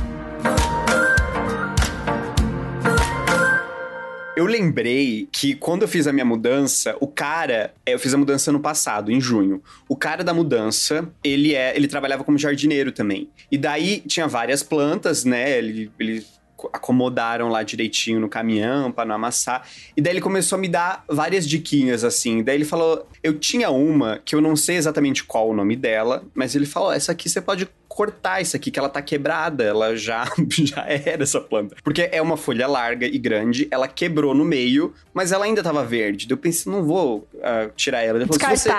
Eu 4.37 4.45
lembrei 4.45 5.29
que 5.31 5.55
quando 5.55 5.83
eu 5.83 5.87
fiz 5.87 6.07
a 6.07 6.13
minha 6.13 6.25
mudança, 6.25 6.95
o 6.99 7.07
cara, 7.07 7.73
é, 7.85 7.93
eu 7.93 7.99
fiz 7.99 8.13
a 8.13 8.17
mudança 8.17 8.51
no 8.51 8.59
passado, 8.59 9.09
em 9.09 9.19
junho. 9.19 9.61
O 9.87 9.95
cara 9.95 10.25
da 10.25 10.33
mudança, 10.33 11.09
ele 11.23 11.55
é, 11.55 11.75
ele 11.75 11.87
trabalhava 11.87 12.23
como 12.23 12.37
jardineiro 12.37 12.91
também. 12.91 13.29
E 13.49 13.57
daí 13.57 14.01
tinha 14.01 14.27
várias 14.27 14.61
plantas, 14.61 15.23
né? 15.23 15.57
Ele, 15.57 15.89
ele 15.97 16.25
acomodaram 16.71 17.49
lá 17.49 17.63
direitinho 17.63 18.19
no 18.19 18.29
caminhão 18.29 18.91
para 18.91 19.05
não 19.05 19.15
amassar. 19.15 19.67
E 19.95 20.01
daí 20.01 20.13
ele 20.13 20.21
começou 20.21 20.57
a 20.57 20.59
me 20.59 20.67
dar 20.67 21.03
várias 21.07 21.47
diquinhas 21.47 22.03
assim. 22.03 22.43
Daí 22.43 22.55
ele 22.55 22.65
falou: 22.65 23.07
"Eu 23.23 23.37
tinha 23.37 23.69
uma 23.69 24.19
que 24.23 24.35
eu 24.35 24.41
não 24.41 24.55
sei 24.55 24.77
exatamente 24.77 25.23
qual 25.23 25.49
o 25.49 25.53
nome 25.53 25.75
dela, 25.75 26.23
mas 26.33 26.55
ele 26.55 26.65
falou: 26.65 26.91
"Essa 26.91 27.11
aqui 27.11 27.29
você 27.29 27.41
pode 27.41 27.67
cortar 27.95 28.41
isso 28.41 28.57
aqui, 28.57 28.69
que 28.69 28.77
ela 28.77 28.89
tá 28.89 29.01
quebrada, 29.01 29.63
ela 29.63 29.95
já, 29.95 30.25
já 30.51 30.85
era 30.85 31.23
essa 31.23 31.39
planta. 31.39 31.77
Porque 31.81 32.09
é 32.11 32.21
uma 32.21 32.35
folha 32.35 32.67
larga 32.67 33.07
e 33.07 33.17
grande, 33.17 33.69
ela 33.71 33.87
quebrou 33.87 34.35
no 34.35 34.43
meio, 34.43 34.93
mas 35.13 35.31
ela 35.31 35.45
ainda 35.45 35.63
tava 35.63 35.85
verde. 35.85 36.27
Eu 36.29 36.35
pensei, 36.35 36.69
não 36.69 36.83
vou 36.83 37.25
uh, 37.35 37.71
tirar 37.73 38.01
ela. 38.01 38.17
Ele 38.17 38.25
falou, 38.25 38.57
se 38.57 38.63
você, 38.63 38.69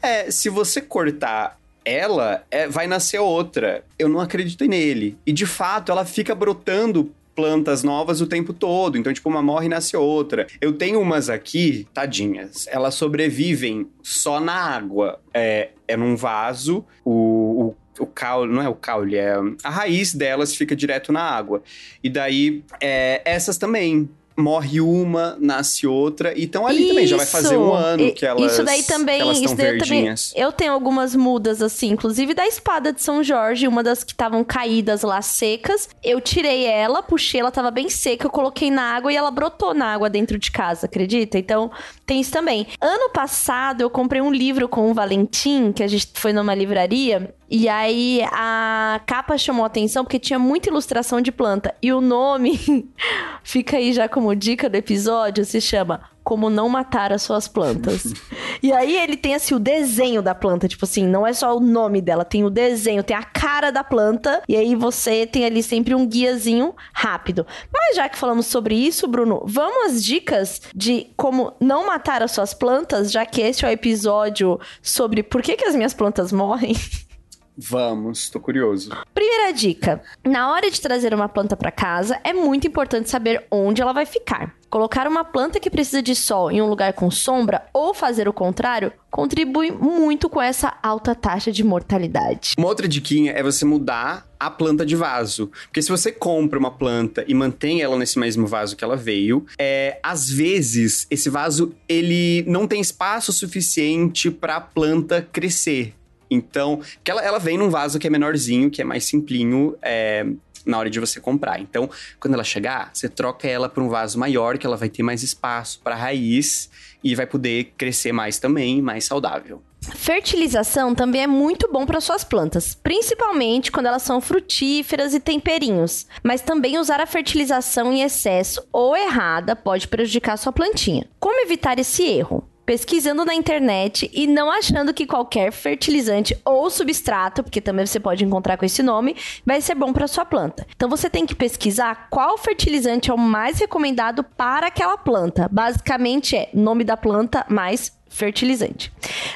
é, 0.00 0.30
se 0.30 0.48
você 0.48 0.80
cortar 0.80 1.58
ela, 1.84 2.44
é, 2.48 2.68
vai 2.68 2.86
nascer 2.86 3.18
outra. 3.18 3.84
Eu 3.98 4.08
não 4.08 4.20
acredito 4.20 4.64
nele. 4.64 5.18
E 5.26 5.32
de 5.32 5.46
fato, 5.46 5.90
ela 5.90 6.04
fica 6.04 6.34
brotando 6.34 7.12
plantas 7.34 7.82
novas 7.82 8.20
o 8.20 8.26
tempo 8.26 8.52
todo. 8.52 8.98
Então, 8.98 9.12
tipo, 9.12 9.28
uma 9.28 9.42
morre 9.42 9.66
e 9.66 9.68
nasce 9.68 9.96
outra. 9.96 10.46
Eu 10.60 10.72
tenho 10.72 11.00
umas 11.00 11.30
aqui, 11.30 11.86
tadinhas. 11.92 12.66
Elas 12.68 12.94
sobrevivem 12.94 13.88
só 14.02 14.40
na 14.40 14.54
água. 14.54 15.20
É, 15.32 15.70
é 15.86 15.96
num 15.96 16.16
vaso. 16.16 16.84
O, 17.04 17.66
o 17.68 17.76
o 17.98 18.06
caule, 18.06 18.52
não 18.52 18.62
é 18.62 18.68
o 18.68 18.74
caule, 18.74 19.16
é 19.16 19.34
a 19.62 19.68
raiz 19.68 20.14
delas 20.14 20.54
fica 20.54 20.74
direto 20.74 21.12
na 21.12 21.20
água. 21.22 21.62
E 22.02 22.08
daí, 22.08 22.64
é, 22.80 23.20
essas 23.24 23.58
também 23.58 24.08
morre 24.40 24.80
uma, 24.80 25.36
nasce 25.40 25.86
outra. 25.86 26.36
E 26.38 26.50
então 26.50 26.66
ali 26.66 26.80
isso. 26.80 26.88
também 26.88 27.06
já 27.06 27.16
vai 27.16 27.26
fazer 27.26 27.56
um 27.56 27.72
ano 27.72 28.12
que 28.12 28.26
elas 28.26 28.52
Isso 28.52 28.64
daí 28.64 28.82
também, 28.82 29.44
isso 29.44 29.54
daí 29.54 29.78
também. 29.78 30.14
Eu 30.34 30.50
tenho 30.50 30.72
algumas 30.72 31.14
mudas 31.14 31.62
assim, 31.62 31.90
inclusive 31.90 32.34
da 32.34 32.46
espada 32.46 32.92
de 32.92 33.00
São 33.00 33.22
Jorge, 33.22 33.68
uma 33.68 33.84
das 33.84 34.02
que 34.02 34.12
estavam 34.12 34.42
caídas 34.42 35.02
lá 35.02 35.22
secas. 35.22 35.88
Eu 36.02 36.20
tirei 36.20 36.64
ela, 36.64 37.02
puxei, 37.02 37.40
ela 37.40 37.52
tava 37.52 37.70
bem 37.70 37.88
seca, 37.88 38.26
eu 38.26 38.30
coloquei 38.30 38.70
na 38.70 38.82
água 38.96 39.12
e 39.12 39.16
ela 39.16 39.30
brotou 39.30 39.72
na 39.72 39.86
água 39.86 40.10
dentro 40.10 40.38
de 40.38 40.50
casa, 40.50 40.86
acredita? 40.86 41.38
Então, 41.38 41.70
tem 42.04 42.20
isso 42.20 42.32
também. 42.32 42.66
Ano 42.80 43.10
passado 43.10 43.82
eu 43.82 43.90
comprei 43.90 44.20
um 44.20 44.32
livro 44.32 44.68
com 44.68 44.90
o 44.90 44.94
Valentim, 44.94 45.70
que 45.72 45.82
a 45.82 45.88
gente 45.88 46.08
foi 46.14 46.32
numa 46.32 46.54
livraria, 46.54 47.32
e 47.50 47.68
aí 47.68 48.22
a 48.30 49.00
capa 49.04 49.36
chamou 49.36 49.64
atenção 49.64 50.04
porque 50.04 50.20
tinha 50.20 50.38
muita 50.38 50.68
ilustração 50.68 51.20
de 51.20 51.32
planta. 51.32 51.74
E 51.82 51.92
o 51.92 52.00
nome, 52.00 52.88
fica 53.42 53.76
aí 53.76 53.92
já 53.92 54.08
como 54.08 54.29
dica 54.34 54.68
do 54.68 54.76
episódio, 54.76 55.44
se 55.44 55.60
chama 55.60 56.00
como 56.22 56.50
não 56.50 56.68
matar 56.68 57.12
as 57.12 57.22
suas 57.22 57.48
plantas. 57.48 58.12
e 58.62 58.72
aí 58.72 58.96
ele 58.96 59.16
tem 59.16 59.34
assim 59.34 59.54
o 59.54 59.58
desenho 59.58 60.22
da 60.22 60.34
planta, 60.34 60.68
tipo 60.68 60.84
assim, 60.84 61.06
não 61.06 61.26
é 61.26 61.32
só 61.32 61.56
o 61.56 61.60
nome 61.60 62.00
dela, 62.00 62.24
tem 62.24 62.44
o 62.44 62.50
desenho, 62.50 63.02
tem 63.02 63.16
a 63.16 63.22
cara 63.22 63.70
da 63.70 63.82
planta, 63.82 64.42
e 64.48 64.54
aí 64.54 64.74
você 64.74 65.26
tem 65.26 65.44
ali 65.44 65.62
sempre 65.62 65.94
um 65.94 66.06
guiazinho 66.06 66.74
rápido. 66.92 67.46
Mas 67.72 67.96
já 67.96 68.08
que 68.08 68.18
falamos 68.18 68.46
sobre 68.46 68.74
isso, 68.74 69.08
Bruno, 69.08 69.42
vamos 69.44 69.92
às 69.92 70.04
dicas 70.04 70.62
de 70.74 71.08
como 71.16 71.52
não 71.60 71.86
matar 71.86 72.22
as 72.22 72.32
suas 72.32 72.54
plantas, 72.54 73.10
já 73.10 73.26
que 73.26 73.40
esse 73.40 73.64
é 73.64 73.68
o 73.68 73.72
episódio 73.72 74.60
sobre 74.82 75.22
por 75.22 75.42
que, 75.42 75.56
que 75.56 75.64
as 75.64 75.74
minhas 75.74 75.94
plantas 75.94 76.32
morrem. 76.32 76.74
Vamos, 77.56 78.30
tô 78.30 78.40
curioso. 78.40 78.90
Primeira 79.14 79.52
dica: 79.52 80.02
na 80.24 80.50
hora 80.50 80.70
de 80.70 80.80
trazer 80.80 81.12
uma 81.12 81.28
planta 81.28 81.56
para 81.56 81.70
casa, 81.70 82.18
é 82.24 82.32
muito 82.32 82.66
importante 82.66 83.10
saber 83.10 83.46
onde 83.50 83.82
ela 83.82 83.92
vai 83.92 84.06
ficar. 84.06 84.54
Colocar 84.70 85.08
uma 85.08 85.24
planta 85.24 85.58
que 85.58 85.68
precisa 85.68 86.00
de 86.00 86.14
sol 86.14 86.50
em 86.50 86.62
um 86.62 86.68
lugar 86.68 86.92
com 86.92 87.10
sombra 87.10 87.66
ou 87.72 87.92
fazer 87.92 88.28
o 88.28 88.32
contrário 88.32 88.92
contribui 89.10 89.72
muito 89.72 90.28
com 90.28 90.40
essa 90.40 90.78
alta 90.80 91.12
taxa 91.12 91.50
de 91.50 91.64
mortalidade. 91.64 92.54
Uma 92.56 92.68
outra 92.68 92.86
diquinha 92.86 93.32
é 93.32 93.42
você 93.42 93.64
mudar 93.64 94.30
a 94.38 94.48
planta 94.48 94.86
de 94.86 94.94
vaso. 94.94 95.50
Porque 95.64 95.82
se 95.82 95.90
você 95.90 96.12
compra 96.12 96.58
uma 96.58 96.70
planta 96.70 97.24
e 97.26 97.34
mantém 97.34 97.82
ela 97.82 97.98
nesse 97.98 98.18
mesmo 98.18 98.46
vaso 98.46 98.76
que 98.76 98.84
ela 98.84 98.96
veio, 98.96 99.44
é, 99.58 99.98
às 100.02 100.30
vezes 100.30 101.06
esse 101.10 101.28
vaso 101.28 101.74
ele 101.88 102.44
não 102.46 102.68
tem 102.68 102.80
espaço 102.80 103.32
suficiente 103.32 104.30
para 104.30 104.56
a 104.56 104.60
planta 104.60 105.28
crescer. 105.32 105.94
Então, 106.30 106.80
que 107.02 107.10
ela, 107.10 107.22
ela 107.22 107.38
vem 107.38 107.58
num 107.58 107.68
vaso 107.68 107.98
que 107.98 108.06
é 108.06 108.10
menorzinho, 108.10 108.70
que 108.70 108.80
é 108.80 108.84
mais 108.84 109.04
simplinho, 109.04 109.76
é, 109.82 110.26
na 110.64 110.78
hora 110.78 110.90
de 110.90 111.00
você 111.00 111.20
comprar. 111.20 111.60
Então, 111.60 111.88
quando 112.18 112.34
ela 112.34 112.44
chegar, 112.44 112.90
você 112.92 113.08
troca 113.08 113.48
ela 113.48 113.68
para 113.68 113.82
um 113.82 113.88
vaso 113.88 114.18
maior, 114.18 114.58
que 114.58 114.66
ela 114.66 114.76
vai 114.76 114.88
ter 114.88 115.02
mais 115.02 115.22
espaço 115.22 115.80
para 115.82 115.94
raiz 115.94 116.70
e 117.02 117.14
vai 117.14 117.26
poder 117.26 117.72
crescer 117.76 118.12
mais 118.12 118.38
também, 118.38 118.80
mais 118.82 119.04
saudável. 119.04 119.62
Fertilização 119.80 120.94
também 120.94 121.22
é 121.22 121.26
muito 121.26 121.70
bom 121.72 121.86
para 121.86 122.02
suas 122.02 122.22
plantas, 122.22 122.74
principalmente 122.74 123.72
quando 123.72 123.86
elas 123.86 124.02
são 124.02 124.20
frutíferas 124.20 125.14
e 125.14 125.20
temperinhos. 125.20 126.06
Mas 126.22 126.42
também 126.42 126.78
usar 126.78 127.00
a 127.00 127.06
fertilização 127.06 127.90
em 127.90 128.02
excesso 128.02 128.62
ou 128.70 128.94
errada 128.94 129.56
pode 129.56 129.88
prejudicar 129.88 130.36
sua 130.36 130.52
plantinha. 130.52 131.08
Como 131.18 131.40
evitar 131.40 131.78
esse 131.78 132.02
erro? 132.02 132.46
Pesquisando 132.70 133.24
na 133.24 133.34
internet 133.34 134.08
e 134.14 134.28
não 134.28 134.48
achando 134.48 134.94
que 134.94 135.04
qualquer 135.04 135.50
fertilizante 135.50 136.40
ou 136.44 136.70
substrato, 136.70 137.42
porque 137.42 137.60
também 137.60 137.84
você 137.84 137.98
pode 137.98 138.24
encontrar 138.24 138.56
com 138.56 138.64
esse 138.64 138.80
nome, 138.80 139.16
vai 139.44 139.60
ser 139.60 139.74
bom 139.74 139.92
para 139.92 140.06
sua 140.06 140.24
planta. 140.24 140.64
Então 140.76 140.88
você 140.88 141.10
tem 141.10 141.26
que 141.26 141.34
pesquisar 141.34 142.06
qual 142.08 142.38
fertilizante 142.38 143.10
é 143.10 143.12
o 143.12 143.18
mais 143.18 143.58
recomendado 143.58 144.22
para 144.22 144.68
aquela 144.68 144.96
planta. 144.96 145.48
Basicamente 145.50 146.36
é 146.36 146.48
nome 146.54 146.84
da 146.84 146.96
planta 146.96 147.44
mais 147.48 147.90
fertilizante. 148.10 148.92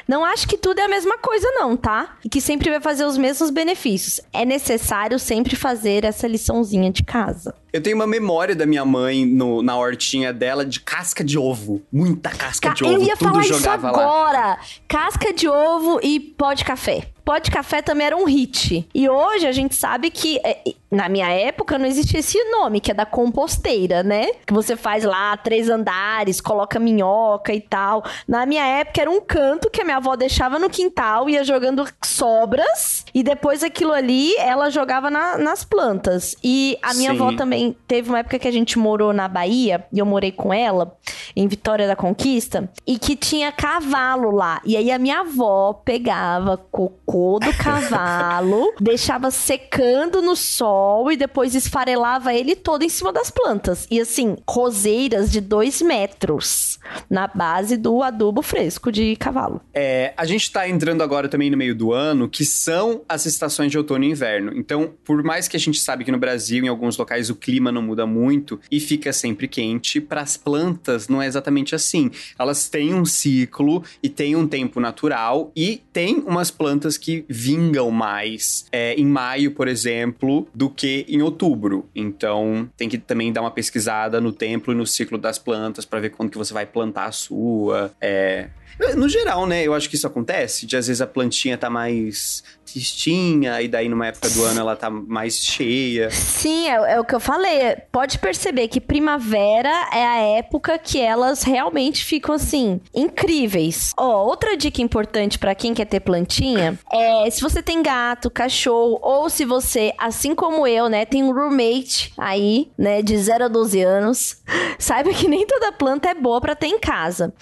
Não 0.07 0.23
acho 0.23 0.47
que 0.47 0.57
tudo 0.57 0.79
é 0.79 0.83
a 0.83 0.87
mesma 0.87 1.17
coisa, 1.17 1.49
não, 1.53 1.75
tá? 1.75 2.17
E 2.23 2.29
que 2.29 2.39
sempre 2.39 2.69
vai 2.69 2.79
fazer 2.79 3.05
os 3.05 3.17
mesmos 3.17 3.49
benefícios. 3.49 4.19
É 4.31 4.45
necessário 4.45 5.17
sempre 5.17 5.55
fazer 5.55 6.03
essa 6.03 6.27
liçãozinha 6.27 6.91
de 6.91 7.01
casa. 7.01 7.55
Eu 7.73 7.81
tenho 7.81 7.95
uma 7.95 8.05
memória 8.05 8.55
da 8.55 8.65
minha 8.65 8.85
mãe 8.85 9.25
no, 9.25 9.63
na 9.63 9.75
hortinha 9.77 10.31
dela 10.31 10.65
de 10.65 10.79
casca 10.81 11.23
de 11.23 11.37
ovo. 11.37 11.81
Muita 11.91 12.29
casca 12.29 12.69
Ca 12.69 12.75
de 12.75 12.83
ovo. 12.83 12.93
Eu 12.93 13.01
ia 13.01 13.17
tudo 13.17 13.31
falar 13.31 13.45
isso 13.45 13.69
agora. 13.69 14.39
Lá. 14.39 14.59
Casca 14.87 15.33
de 15.33 15.47
ovo 15.47 15.99
e 16.03 16.19
pó 16.19 16.53
de 16.53 16.63
café 16.63 17.07
pó 17.25 17.39
de 17.39 17.49
café 17.49 17.81
também 17.81 18.05
era 18.05 18.15
um 18.15 18.25
hit. 18.25 18.87
E 18.93 19.09
hoje 19.09 19.47
a 19.47 19.51
gente 19.51 19.75
sabe 19.75 20.11
que, 20.11 20.39
é, 20.43 20.59
na 20.95 21.09
minha 21.09 21.29
época, 21.29 21.77
não 21.77 21.85
existia 21.85 22.19
esse 22.19 22.41
nome, 22.45 22.79
que 22.79 22.91
é 22.91 22.93
da 22.93 23.05
composteira, 23.05 24.01
né? 24.01 24.27
Que 24.45 24.53
você 24.53 24.75
faz 24.75 25.03
lá 25.03 25.35
três 25.37 25.69
andares, 25.69 26.41
coloca 26.41 26.79
minhoca 26.79 27.53
e 27.53 27.61
tal. 27.61 28.03
Na 28.27 28.45
minha 28.45 28.65
época 28.65 29.01
era 29.01 29.11
um 29.11 29.21
canto 29.21 29.69
que 29.69 29.81
a 29.81 29.83
minha 29.83 29.97
avó 29.97 30.15
deixava 30.15 30.57
no 30.57 30.69
quintal, 30.69 31.29
ia 31.29 31.43
jogando 31.43 31.85
sobras, 32.03 33.05
e 33.13 33.21
depois 33.21 33.63
aquilo 33.63 33.91
ali 33.91 34.35
ela 34.37 34.69
jogava 34.69 35.09
na, 35.09 35.37
nas 35.37 35.63
plantas. 35.63 36.35
E 36.43 36.77
a 36.81 36.93
minha 36.93 37.11
Sim. 37.11 37.21
avó 37.21 37.35
também 37.35 37.75
teve 37.87 38.09
uma 38.09 38.19
época 38.19 38.39
que 38.39 38.47
a 38.47 38.51
gente 38.51 38.79
morou 38.79 39.13
na 39.13 39.27
Bahia, 39.27 39.85
e 39.91 39.99
eu 39.99 40.05
morei 40.05 40.31
com 40.31 40.53
ela, 40.53 40.97
em 41.35 41.47
Vitória 41.47 41.87
da 41.87 41.95
Conquista, 41.95 42.69
e 42.87 42.97
que 42.97 43.15
tinha 43.15 43.51
cavalo 43.51 44.31
lá. 44.31 44.61
E 44.65 44.77
aí 44.77 44.91
a 44.91 44.97
minha 44.97 45.19
avó 45.19 45.73
pegava 45.73 46.57
cocô 46.57 46.95
cocô 47.05 47.39
do 47.39 47.53
cavalo, 47.57 48.73
deixava 48.81 49.31
secando 49.31 50.21
no 50.21 50.35
sol 50.35 50.84
e 51.11 51.17
depois 51.17 51.55
esfarelava 51.55 52.33
ele 52.33 52.55
todo 52.55 52.83
em 52.83 52.89
cima 52.89 53.11
das 53.11 53.29
plantas. 53.29 53.87
E 53.89 53.99
assim, 53.99 54.37
roseiras 54.47 55.31
de 55.31 55.41
dois 55.41 55.81
metros 55.81 56.79
na 57.09 57.27
base 57.27 57.77
do 57.77 58.03
adubo 58.03 58.41
fresco 58.41 58.91
de 58.91 59.15
cavalo. 59.15 59.61
É, 59.73 60.13
a 60.15 60.25
gente 60.25 60.51
tá 60.51 60.67
entrando 60.67 61.01
agora 61.01 61.27
também 61.27 61.49
no 61.49 61.57
meio 61.57 61.75
do 61.75 61.91
ano, 61.91 62.29
que 62.29 62.45
são 62.45 63.01
as 63.07 63.25
estações 63.25 63.71
de 63.71 63.77
outono 63.77 64.03
e 64.03 64.11
inverno. 64.11 64.51
Então, 64.55 64.93
por 65.03 65.23
mais 65.23 65.47
que 65.47 65.57
a 65.57 65.59
gente 65.59 65.79
sabe 65.79 66.03
que 66.03 66.11
no 66.11 66.17
Brasil, 66.17 66.63
em 66.63 66.67
alguns 66.67 66.97
locais, 66.97 67.29
o 67.29 67.35
clima 67.35 67.71
não 67.71 67.81
muda 67.81 68.05
muito 68.05 68.59
e 68.71 68.79
fica 68.79 69.11
sempre 69.11 69.47
quente, 69.47 69.99
para 69.99 70.21
as 70.21 70.37
plantas 70.37 71.07
não 71.07 71.21
é 71.21 71.27
exatamente 71.27 71.75
assim. 71.75 72.11
Elas 72.37 72.69
têm 72.69 72.93
um 72.93 73.05
ciclo 73.05 73.83
e 74.01 74.09
têm 74.09 74.35
um 74.35 74.47
tempo 74.47 74.79
natural 74.79 75.51
e 75.55 75.81
tem 75.91 76.23
umas 76.25 76.51
plantas 76.51 76.97
que 76.97 77.25
vingam 77.27 77.91
mais 77.91 78.65
é, 78.71 78.93
em 78.95 79.05
maio, 79.05 79.51
por 79.51 79.67
exemplo, 79.67 80.47
do 80.53 80.64
do 80.65 80.69
que 80.69 81.05
em 81.07 81.21
outubro. 81.21 81.87
Então, 81.95 82.67
tem 82.75 82.89
que 82.89 82.97
também 82.97 83.31
dar 83.31 83.41
uma 83.41 83.51
pesquisada 83.51 84.19
no 84.19 84.31
templo 84.31 84.73
e 84.73 84.75
no 84.75 84.85
ciclo 84.85 85.17
das 85.17 85.37
plantas 85.37 85.85
para 85.85 85.99
ver 85.99 86.09
quando 86.09 86.31
que 86.31 86.37
você 86.37 86.53
vai 86.53 86.65
plantar 86.65 87.05
a 87.05 87.11
sua. 87.11 87.91
É, 88.01 88.49
no 88.95 89.07
geral, 89.07 89.45
né? 89.45 89.63
Eu 89.63 89.73
acho 89.73 89.89
que 89.89 89.95
isso 89.95 90.07
acontece, 90.07 90.65
de 90.65 90.75
às 90.75 90.87
vezes 90.87 91.01
a 91.01 91.07
plantinha 91.07 91.57
tá 91.57 91.69
mais 91.69 92.43
tristinha, 92.65 93.61
e 93.61 93.67
daí 93.67 93.87
numa 93.87 94.07
época 94.07 94.29
do 94.29 94.43
ano 94.43 94.59
ela 94.59 94.75
tá 94.75 94.89
mais 94.89 95.37
cheia. 95.37 96.09
Sim, 96.11 96.67
é, 96.67 96.93
é, 96.93 96.99
o 96.99 97.05
que 97.05 97.15
eu 97.15 97.19
falei. 97.19 97.77
Pode 97.91 98.19
perceber 98.19 98.67
que 98.67 98.81
primavera 98.81 99.69
é 99.93 100.05
a 100.05 100.17
época 100.37 100.77
que 100.77 100.99
elas 100.99 101.43
realmente 101.43 102.03
ficam 102.03 102.35
assim, 102.35 102.81
incríveis. 102.93 103.93
Ó, 103.97 104.25
outra 104.25 104.57
dica 104.57 104.81
importante 104.81 105.39
para 105.39 105.55
quem 105.55 105.73
quer 105.73 105.85
ter 105.85 105.99
plantinha 105.99 106.77
é 106.91 107.29
se 107.29 107.41
você 107.41 107.61
tem 107.61 107.81
gato, 107.81 108.29
cachorro, 108.29 108.99
ou 109.01 109.29
se 109.29 109.45
você, 109.45 109.93
assim 109.97 110.35
como 110.35 110.67
eu, 110.67 110.89
né, 110.89 111.05
tem 111.05 111.23
um 111.23 111.31
roommate 111.31 112.11
aí, 112.17 112.71
né, 112.77 113.01
de 113.01 113.15
0 113.15 113.45
a 113.45 113.47
12 113.47 113.81
anos, 113.81 114.37
saiba 114.79 115.13
que 115.13 115.27
nem 115.27 115.45
toda 115.45 115.71
planta 115.71 116.09
é 116.09 116.13
boa 116.13 116.41
para 116.41 116.55
ter 116.55 116.67
em 116.67 116.79
casa. 116.79 117.33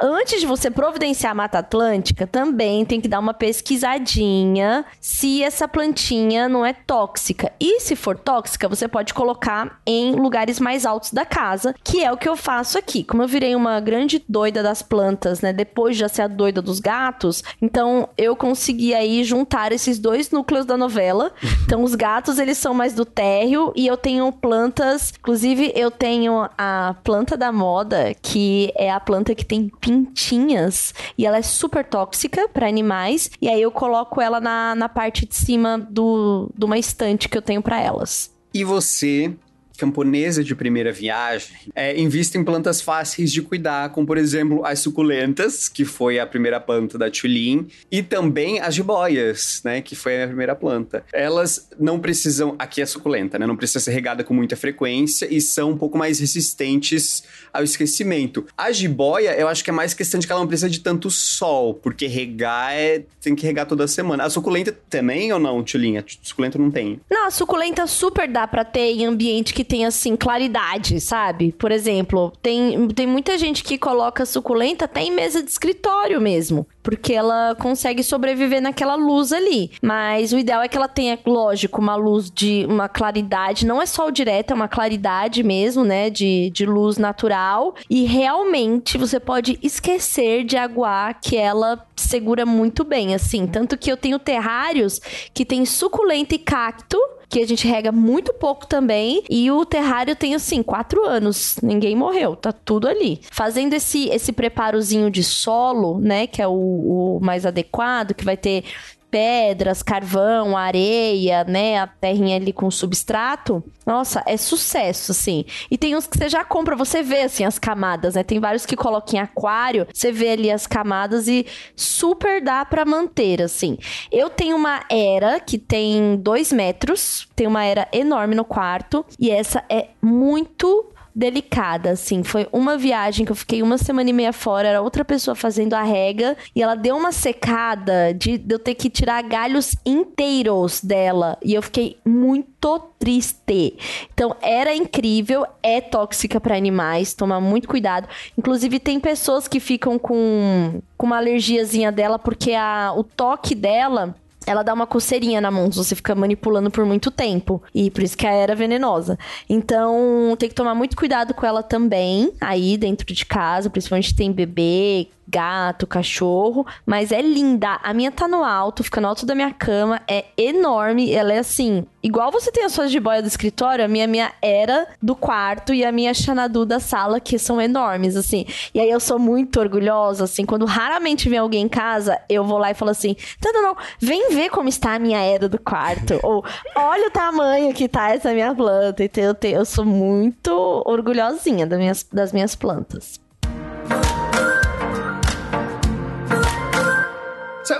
Antes 0.00 0.40
de 0.40 0.46
você 0.46 0.70
providenciar 0.80 1.32
a 1.32 1.34
Mata 1.34 1.58
Atlântica, 1.58 2.26
também 2.26 2.86
tem 2.86 3.02
que 3.02 3.06
dar 3.06 3.18
uma 3.18 3.34
pesquisadinha 3.34 4.82
se 4.98 5.42
essa 5.42 5.68
plantinha 5.68 6.48
não 6.48 6.64
é 6.64 6.72
tóxica. 6.72 7.52
E 7.60 7.80
se 7.80 7.94
for 7.94 8.18
tóxica, 8.18 8.66
você 8.66 8.88
pode 8.88 9.12
colocar 9.12 9.78
em 9.86 10.12
lugares 10.12 10.58
mais 10.58 10.86
altos 10.86 11.10
da 11.12 11.26
casa, 11.26 11.74
que 11.84 12.02
é 12.02 12.10
o 12.10 12.16
que 12.16 12.26
eu 12.26 12.34
faço 12.34 12.78
aqui. 12.78 13.04
Como 13.04 13.22
eu 13.22 13.28
virei 13.28 13.54
uma 13.54 13.78
grande 13.78 14.24
doida 14.26 14.62
das 14.62 14.80
plantas, 14.80 15.42
né, 15.42 15.52
depois 15.52 15.96
de 15.96 16.00
já 16.00 16.08
ser 16.08 16.22
a 16.22 16.28
doida 16.28 16.62
dos 16.62 16.80
gatos, 16.80 17.44
então 17.60 18.08
eu 18.16 18.34
consegui 18.34 18.94
aí 18.94 19.22
juntar 19.22 19.72
esses 19.72 19.98
dois 19.98 20.30
núcleos 20.30 20.64
da 20.64 20.78
novela. 20.78 21.30
Então 21.70 21.84
os 21.84 21.94
gatos, 21.94 22.40
eles 22.40 22.58
são 22.58 22.74
mais 22.74 22.94
do 22.94 23.04
térreo 23.04 23.72
e 23.76 23.86
eu 23.86 23.96
tenho 23.96 24.32
plantas, 24.32 25.12
inclusive 25.16 25.72
eu 25.76 25.88
tenho 25.88 26.48
a 26.58 26.96
planta 27.04 27.36
da 27.36 27.52
moda, 27.52 28.12
que 28.20 28.72
é 28.74 28.90
a 28.90 28.98
planta 28.98 29.36
que 29.36 29.44
tem 29.44 29.70
pintinhas 29.80 30.69
e 31.16 31.26
ela 31.26 31.38
é 31.38 31.42
super 31.42 31.84
tóxica 31.84 32.48
para 32.48 32.68
animais. 32.68 33.30
E 33.40 33.48
aí 33.48 33.60
eu 33.62 33.70
coloco 33.70 34.20
ela 34.20 34.40
na, 34.40 34.74
na 34.74 34.88
parte 34.88 35.26
de 35.26 35.34
cima 35.34 35.78
do, 35.78 36.50
de 36.56 36.64
uma 36.64 36.78
estante 36.78 37.28
que 37.28 37.36
eu 37.36 37.42
tenho 37.42 37.62
para 37.62 37.80
elas. 37.80 38.30
E 38.52 38.64
você 38.64 39.34
camponesa 39.80 40.44
de 40.44 40.54
primeira 40.54 40.92
viagem, 40.92 41.56
é, 41.74 41.98
invista 41.98 42.36
em 42.36 42.44
plantas 42.44 42.82
fáceis 42.82 43.32
de 43.32 43.40
cuidar, 43.40 43.88
como 43.90 44.06
por 44.06 44.18
exemplo 44.18 44.62
as 44.64 44.80
suculentas, 44.80 45.70
que 45.70 45.86
foi 45.86 46.18
a 46.18 46.26
primeira 46.26 46.60
planta 46.60 46.98
da 46.98 47.10
Tulin, 47.10 47.66
e 47.90 48.02
também 48.02 48.60
as 48.60 48.74
jiboias, 48.74 49.62
né, 49.64 49.80
que 49.80 49.96
foi 49.96 50.22
a 50.22 50.26
primeira 50.26 50.54
planta. 50.54 51.02
Elas 51.12 51.70
não 51.78 51.98
precisam, 51.98 52.54
aqui 52.58 52.82
é 52.82 52.86
suculenta, 52.86 53.38
né, 53.38 53.46
não 53.46 53.56
precisa 53.56 53.80
ser 53.80 53.92
regada 53.92 54.22
com 54.22 54.34
muita 54.34 54.54
frequência 54.54 55.26
e 55.30 55.40
são 55.40 55.70
um 55.70 55.78
pouco 55.78 55.96
mais 55.96 56.20
resistentes 56.20 57.22
ao 57.50 57.64
esquecimento. 57.64 58.46
A 58.56 58.70
jiboia, 58.70 59.34
eu 59.38 59.48
acho 59.48 59.64
que 59.64 59.70
é 59.70 59.72
mais 59.72 59.94
questão 59.94 60.20
de 60.20 60.26
que 60.26 60.32
ela 60.32 60.42
não 60.42 60.48
precisa 60.48 60.68
de 60.68 60.80
tanto 60.80 61.10
sol, 61.10 61.72
porque 61.72 62.06
regar 62.06 62.74
é, 62.74 63.02
tem 63.22 63.34
que 63.34 63.46
regar 63.46 63.64
toda 63.64 63.88
semana. 63.88 64.24
A 64.24 64.30
suculenta 64.30 64.76
também 64.90 65.32
ou 65.32 65.38
não, 65.38 65.62
Tulin? 65.62 65.96
A 65.96 66.04
suculenta 66.22 66.58
não 66.58 66.70
tem. 66.70 67.00
Não, 67.10 67.26
a 67.26 67.30
suculenta 67.30 67.86
super 67.86 68.28
dá 68.28 68.46
para 68.46 68.62
ter 68.62 68.90
em 68.92 69.06
ambiente 69.06 69.54
que 69.54 69.64
tem, 69.70 69.86
assim, 69.86 70.16
claridade, 70.16 71.00
sabe? 71.00 71.52
Por 71.52 71.70
exemplo, 71.70 72.32
tem, 72.42 72.88
tem 72.88 73.06
muita 73.06 73.38
gente 73.38 73.62
que 73.62 73.78
coloca 73.78 74.26
suculenta 74.26 74.86
até 74.86 75.00
em 75.00 75.12
mesa 75.12 75.44
de 75.44 75.48
escritório 75.48 76.20
mesmo. 76.20 76.66
Porque 76.82 77.12
ela 77.12 77.54
consegue 77.54 78.02
sobreviver 78.02 78.60
naquela 78.60 78.96
luz 78.96 79.32
ali. 79.32 79.70
Mas 79.80 80.32
o 80.32 80.38
ideal 80.38 80.60
é 80.60 80.66
que 80.66 80.76
ela 80.76 80.88
tenha, 80.88 81.16
lógico, 81.24 81.80
uma 81.80 81.94
luz 81.94 82.32
de 82.32 82.66
uma 82.68 82.88
claridade. 82.88 83.64
Não 83.64 83.80
é 83.80 83.86
sol 83.86 84.10
direto, 84.10 84.50
é 84.50 84.54
uma 84.54 84.66
claridade 84.66 85.40
mesmo, 85.44 85.84
né? 85.84 86.10
De, 86.10 86.50
de 86.50 86.66
luz 86.66 86.98
natural. 86.98 87.76
E 87.88 88.06
realmente 88.06 88.98
você 88.98 89.20
pode 89.20 89.56
esquecer 89.62 90.42
de 90.42 90.56
aguar 90.56 91.20
que 91.20 91.36
ela 91.36 91.86
segura 91.94 92.44
muito 92.44 92.82
bem, 92.82 93.14
assim. 93.14 93.46
Tanto 93.46 93.78
que 93.78 93.92
eu 93.92 93.96
tenho 93.96 94.18
terrários 94.18 95.00
que 95.32 95.44
tem 95.44 95.64
suculenta 95.64 96.34
e 96.34 96.38
cacto 96.38 96.98
que 97.30 97.40
a 97.40 97.46
gente 97.46 97.66
rega 97.66 97.92
muito 97.92 98.34
pouco 98.34 98.66
também. 98.66 99.22
E 99.30 99.50
o 99.50 99.64
terrário 99.64 100.16
tem, 100.16 100.34
assim, 100.34 100.62
quatro 100.62 101.04
anos. 101.06 101.56
Ninguém 101.62 101.94
morreu, 101.94 102.34
tá 102.34 102.52
tudo 102.52 102.88
ali. 102.88 103.20
Fazendo 103.30 103.72
esse, 103.72 104.08
esse 104.08 104.32
preparozinho 104.32 105.10
de 105.10 105.22
solo, 105.22 105.98
né, 106.00 106.26
que 106.26 106.42
é 106.42 106.48
o, 106.48 106.52
o 106.52 107.20
mais 107.22 107.46
adequado, 107.46 108.14
que 108.14 108.24
vai 108.24 108.36
ter 108.36 108.64
pedras, 109.10 109.82
carvão, 109.82 110.56
areia, 110.56 111.44
né? 111.44 111.78
A 111.78 111.86
terrinha 111.86 112.36
ali 112.36 112.52
com 112.52 112.70
substrato. 112.70 113.62
Nossa, 113.84 114.22
é 114.26 114.36
sucesso, 114.36 115.12
assim. 115.12 115.44
E 115.70 115.76
tem 115.76 115.96
uns 115.96 116.06
que 116.06 116.16
você 116.16 116.28
já 116.28 116.44
compra, 116.44 116.76
você 116.76 117.02
vê, 117.02 117.22
assim, 117.22 117.44
as 117.44 117.58
camadas, 117.58 118.14
né? 118.14 118.22
Tem 118.22 118.38
vários 118.38 118.64
que 118.64 118.76
colocam 118.76 119.18
em 119.18 119.22
aquário, 119.22 119.86
você 119.92 120.12
vê 120.12 120.30
ali 120.30 120.50
as 120.50 120.66
camadas 120.66 121.26
e 121.26 121.46
super 121.74 122.42
dá 122.42 122.64
para 122.64 122.84
manter, 122.84 123.42
assim. 123.42 123.76
Eu 124.12 124.30
tenho 124.30 124.56
uma 124.56 124.84
era 124.90 125.40
que 125.40 125.58
tem 125.58 126.16
dois 126.16 126.52
metros, 126.52 127.26
tem 127.34 127.46
uma 127.46 127.64
era 127.64 127.88
enorme 127.92 128.34
no 128.34 128.44
quarto, 128.44 129.04
e 129.18 129.30
essa 129.30 129.64
é 129.68 129.88
muito 130.00 130.92
delicada, 131.14 131.90
assim. 131.90 132.22
Foi 132.22 132.46
uma 132.52 132.76
viagem 132.76 133.24
que 133.24 133.32
eu 133.32 133.36
fiquei 133.36 133.62
uma 133.62 133.78
semana 133.78 134.10
e 134.10 134.12
meia 134.12 134.32
fora, 134.32 134.68
era 134.68 134.82
outra 134.82 135.04
pessoa 135.04 135.34
fazendo 135.34 135.74
a 135.74 135.82
rega, 135.82 136.36
e 136.54 136.62
ela 136.62 136.74
deu 136.74 136.96
uma 136.96 137.12
secada 137.12 138.14
de, 138.14 138.38
de 138.38 138.54
eu 138.54 138.58
ter 138.58 138.74
que 138.74 138.88
tirar 138.88 139.22
galhos 139.22 139.74
inteiros 139.84 140.80
dela. 140.80 141.38
E 141.42 141.54
eu 141.54 141.62
fiquei 141.62 141.98
muito 142.04 142.78
triste. 142.98 143.76
Então, 144.12 144.36
era 144.42 144.74
incrível, 144.74 145.46
é 145.62 145.80
tóxica 145.80 146.40
para 146.40 146.56
animais, 146.56 147.14
tomar 147.14 147.40
muito 147.40 147.66
cuidado. 147.68 148.08
Inclusive, 148.36 148.78
tem 148.78 149.00
pessoas 149.00 149.48
que 149.48 149.58
ficam 149.58 149.98
com, 149.98 150.82
com 150.96 151.06
uma 151.06 151.16
alergiazinha 151.16 151.90
dela, 151.90 152.18
porque 152.18 152.52
a, 152.52 152.92
o 152.94 153.02
toque 153.02 153.54
dela 153.54 154.14
ela 154.46 154.62
dá 154.62 154.72
uma 154.72 154.86
coceirinha 154.86 155.40
na 155.40 155.50
mão 155.50 155.70
se 155.70 155.78
você 155.78 155.94
fica 155.94 156.14
manipulando 156.14 156.70
por 156.70 156.84
muito 156.84 157.10
tempo. 157.10 157.62
E 157.74 157.90
por 157.90 158.02
isso 158.02 158.16
que 158.16 158.26
a 158.26 158.32
era 158.32 158.54
venenosa. 158.54 159.18
Então, 159.48 160.34
tem 160.38 160.48
que 160.48 160.54
tomar 160.54 160.74
muito 160.74 160.96
cuidado 160.96 161.34
com 161.34 161.46
ela 161.46 161.62
também, 161.62 162.32
aí 162.40 162.76
dentro 162.76 163.06
de 163.06 163.26
casa, 163.26 163.70
principalmente 163.70 164.14
tem 164.14 164.32
bebê, 164.32 165.08
gato, 165.30 165.86
cachorro, 165.86 166.66
mas 166.84 167.12
é 167.12 167.22
linda. 167.22 167.78
A 167.82 167.94
minha 167.94 168.10
tá 168.10 168.26
no 168.26 168.42
alto, 168.42 168.82
fica 168.82 169.00
no 169.00 169.08
alto 169.08 169.24
da 169.24 169.34
minha 169.34 169.52
cama, 169.52 170.00
é 170.08 170.24
enorme, 170.36 171.12
ela 171.12 171.32
é 171.32 171.38
assim, 171.38 171.86
igual 172.02 172.32
você 172.32 172.50
tem 172.50 172.64
as 172.64 172.72
suas 172.72 172.90
jiboia 172.90 173.22
do 173.22 173.28
escritório, 173.28 173.84
a 173.84 173.88
minha 173.88 174.06
minha 174.08 174.32
era 174.42 174.88
do 175.00 175.14
quarto 175.14 175.72
e 175.72 175.84
a 175.84 175.92
minha 175.92 176.12
xanadu 176.12 176.66
da 176.66 176.80
sala, 176.80 177.20
que 177.20 177.38
são 177.38 177.60
enormes, 177.60 178.16
assim. 178.16 178.44
E 178.74 178.80
aí 178.80 178.90
eu 178.90 178.98
sou 178.98 179.18
muito 179.18 179.60
orgulhosa, 179.60 180.24
assim, 180.24 180.44
quando 180.44 180.64
raramente 180.64 181.28
vem 181.28 181.38
alguém 181.38 181.62
em 181.62 181.68
casa, 181.68 182.18
eu 182.28 182.42
vou 182.42 182.58
lá 182.58 182.70
e 182.72 182.74
falo 182.74 182.90
assim, 182.90 183.14
não, 183.44 183.52
não, 183.52 183.62
não, 183.62 183.76
vem 184.00 184.29
ver 184.30 184.50
como 184.50 184.68
está 184.68 184.94
a 184.94 184.98
minha 184.98 185.20
era 185.20 185.48
do 185.48 185.58
quarto, 185.60 186.18
ou 186.22 186.44
olha 186.76 187.08
o 187.08 187.10
tamanho 187.10 187.72
que 187.74 187.88
tá 187.88 188.10
essa 188.10 188.32
minha 188.32 188.54
planta, 188.54 189.04
então 189.04 189.24
eu, 189.24 189.34
te, 189.34 189.48
eu 189.48 189.64
sou 189.64 189.84
muito 189.84 190.50
orgulhosinha 190.86 191.66
das 191.66 191.78
minhas, 191.78 192.06
das 192.12 192.32
minhas 192.32 192.54
plantas. 192.54 193.20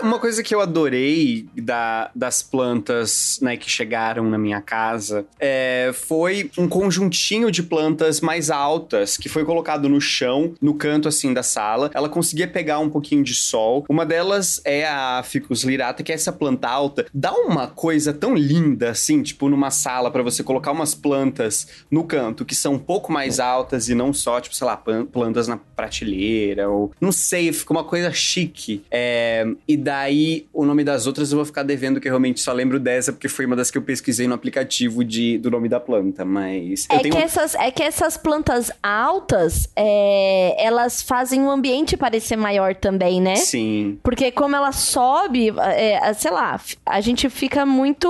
Uma 0.02 0.18
coisa 0.18 0.42
que 0.42 0.54
eu 0.54 0.60
adorei 0.60 1.46
da, 1.56 2.10
das 2.14 2.42
plantas 2.42 3.38
né, 3.42 3.56
que 3.56 3.70
chegaram 3.70 4.28
na 4.28 4.38
minha 4.38 4.60
casa 4.60 5.26
é, 5.38 5.90
foi 5.92 6.50
um 6.56 6.68
conjuntinho 6.68 7.50
de 7.50 7.62
plantas 7.62 8.20
mais 8.20 8.50
altas 8.50 9.16
que 9.16 9.28
foi 9.28 9.44
colocado 9.44 9.88
no 9.88 10.00
chão, 10.00 10.54
no 10.60 10.74
canto 10.74 11.08
assim 11.08 11.32
da 11.32 11.42
sala. 11.42 11.90
Ela 11.94 12.08
conseguia 12.08 12.46
pegar 12.46 12.78
um 12.78 12.88
pouquinho 12.88 13.22
de 13.22 13.34
sol. 13.34 13.84
Uma 13.88 14.06
delas 14.06 14.60
é 14.64 14.86
a 14.86 15.22
Ficus 15.22 15.64
lirata, 15.64 16.02
que 16.02 16.12
é 16.12 16.14
essa 16.14 16.32
planta 16.32 16.68
alta. 16.68 17.06
Dá 17.12 17.32
uma 17.32 17.66
coisa 17.66 18.12
tão 18.12 18.34
linda 18.34 18.90
assim, 18.90 19.22
tipo 19.22 19.48
numa 19.48 19.70
sala 19.70 20.10
para 20.10 20.22
você 20.22 20.42
colocar 20.42 20.72
umas 20.72 20.94
plantas 20.94 21.66
no 21.90 22.04
canto 22.04 22.44
que 22.44 22.54
são 22.54 22.74
um 22.74 22.78
pouco 22.78 23.12
mais 23.12 23.40
altas 23.40 23.88
e 23.88 23.94
não 23.94 24.12
só, 24.12 24.40
tipo, 24.40 24.54
sei 24.54 24.66
lá, 24.66 24.76
plantas 24.76 25.48
na 25.48 25.56
prateleira 25.56 26.68
ou 26.68 26.92
não 27.00 27.12
sei, 27.12 27.52
fica 27.52 27.72
uma 27.72 27.84
coisa 27.84 28.12
chique. 28.12 28.84
É, 28.90 29.46
e 29.66 29.76
daí, 29.80 30.46
o 30.52 30.64
nome 30.64 30.84
das 30.84 31.06
outras 31.06 31.32
eu 31.32 31.36
vou 31.36 31.44
ficar 31.44 31.62
devendo, 31.62 32.00
que 32.00 32.06
eu 32.06 32.12
realmente 32.12 32.40
só 32.40 32.52
lembro 32.52 32.78
dessa, 32.78 33.12
porque 33.12 33.28
foi 33.28 33.46
uma 33.46 33.56
das 33.56 33.70
que 33.70 33.78
eu 33.78 33.82
pesquisei 33.82 34.28
no 34.28 34.34
aplicativo 34.34 35.04
de, 35.04 35.38
do 35.38 35.50
nome 35.50 35.68
da 35.68 35.80
planta, 35.80 36.24
mas... 36.24 36.86
É, 36.90 36.98
que, 36.98 37.16
essas, 37.16 37.54
é 37.54 37.70
que 37.70 37.82
essas 37.82 38.16
plantas 38.16 38.70
altas, 38.82 39.68
é, 39.74 40.54
elas 40.64 41.02
fazem 41.02 41.42
o 41.42 41.50
ambiente 41.50 41.96
parecer 41.96 42.36
maior 42.36 42.74
também, 42.74 43.20
né? 43.20 43.36
Sim. 43.36 43.98
Porque 44.02 44.30
como 44.30 44.54
ela 44.54 44.72
sobe, 44.72 45.52
é, 45.58 46.12
sei 46.14 46.30
lá, 46.30 46.60
a 46.86 47.00
gente 47.00 47.28
fica 47.28 47.64
muito 47.66 48.08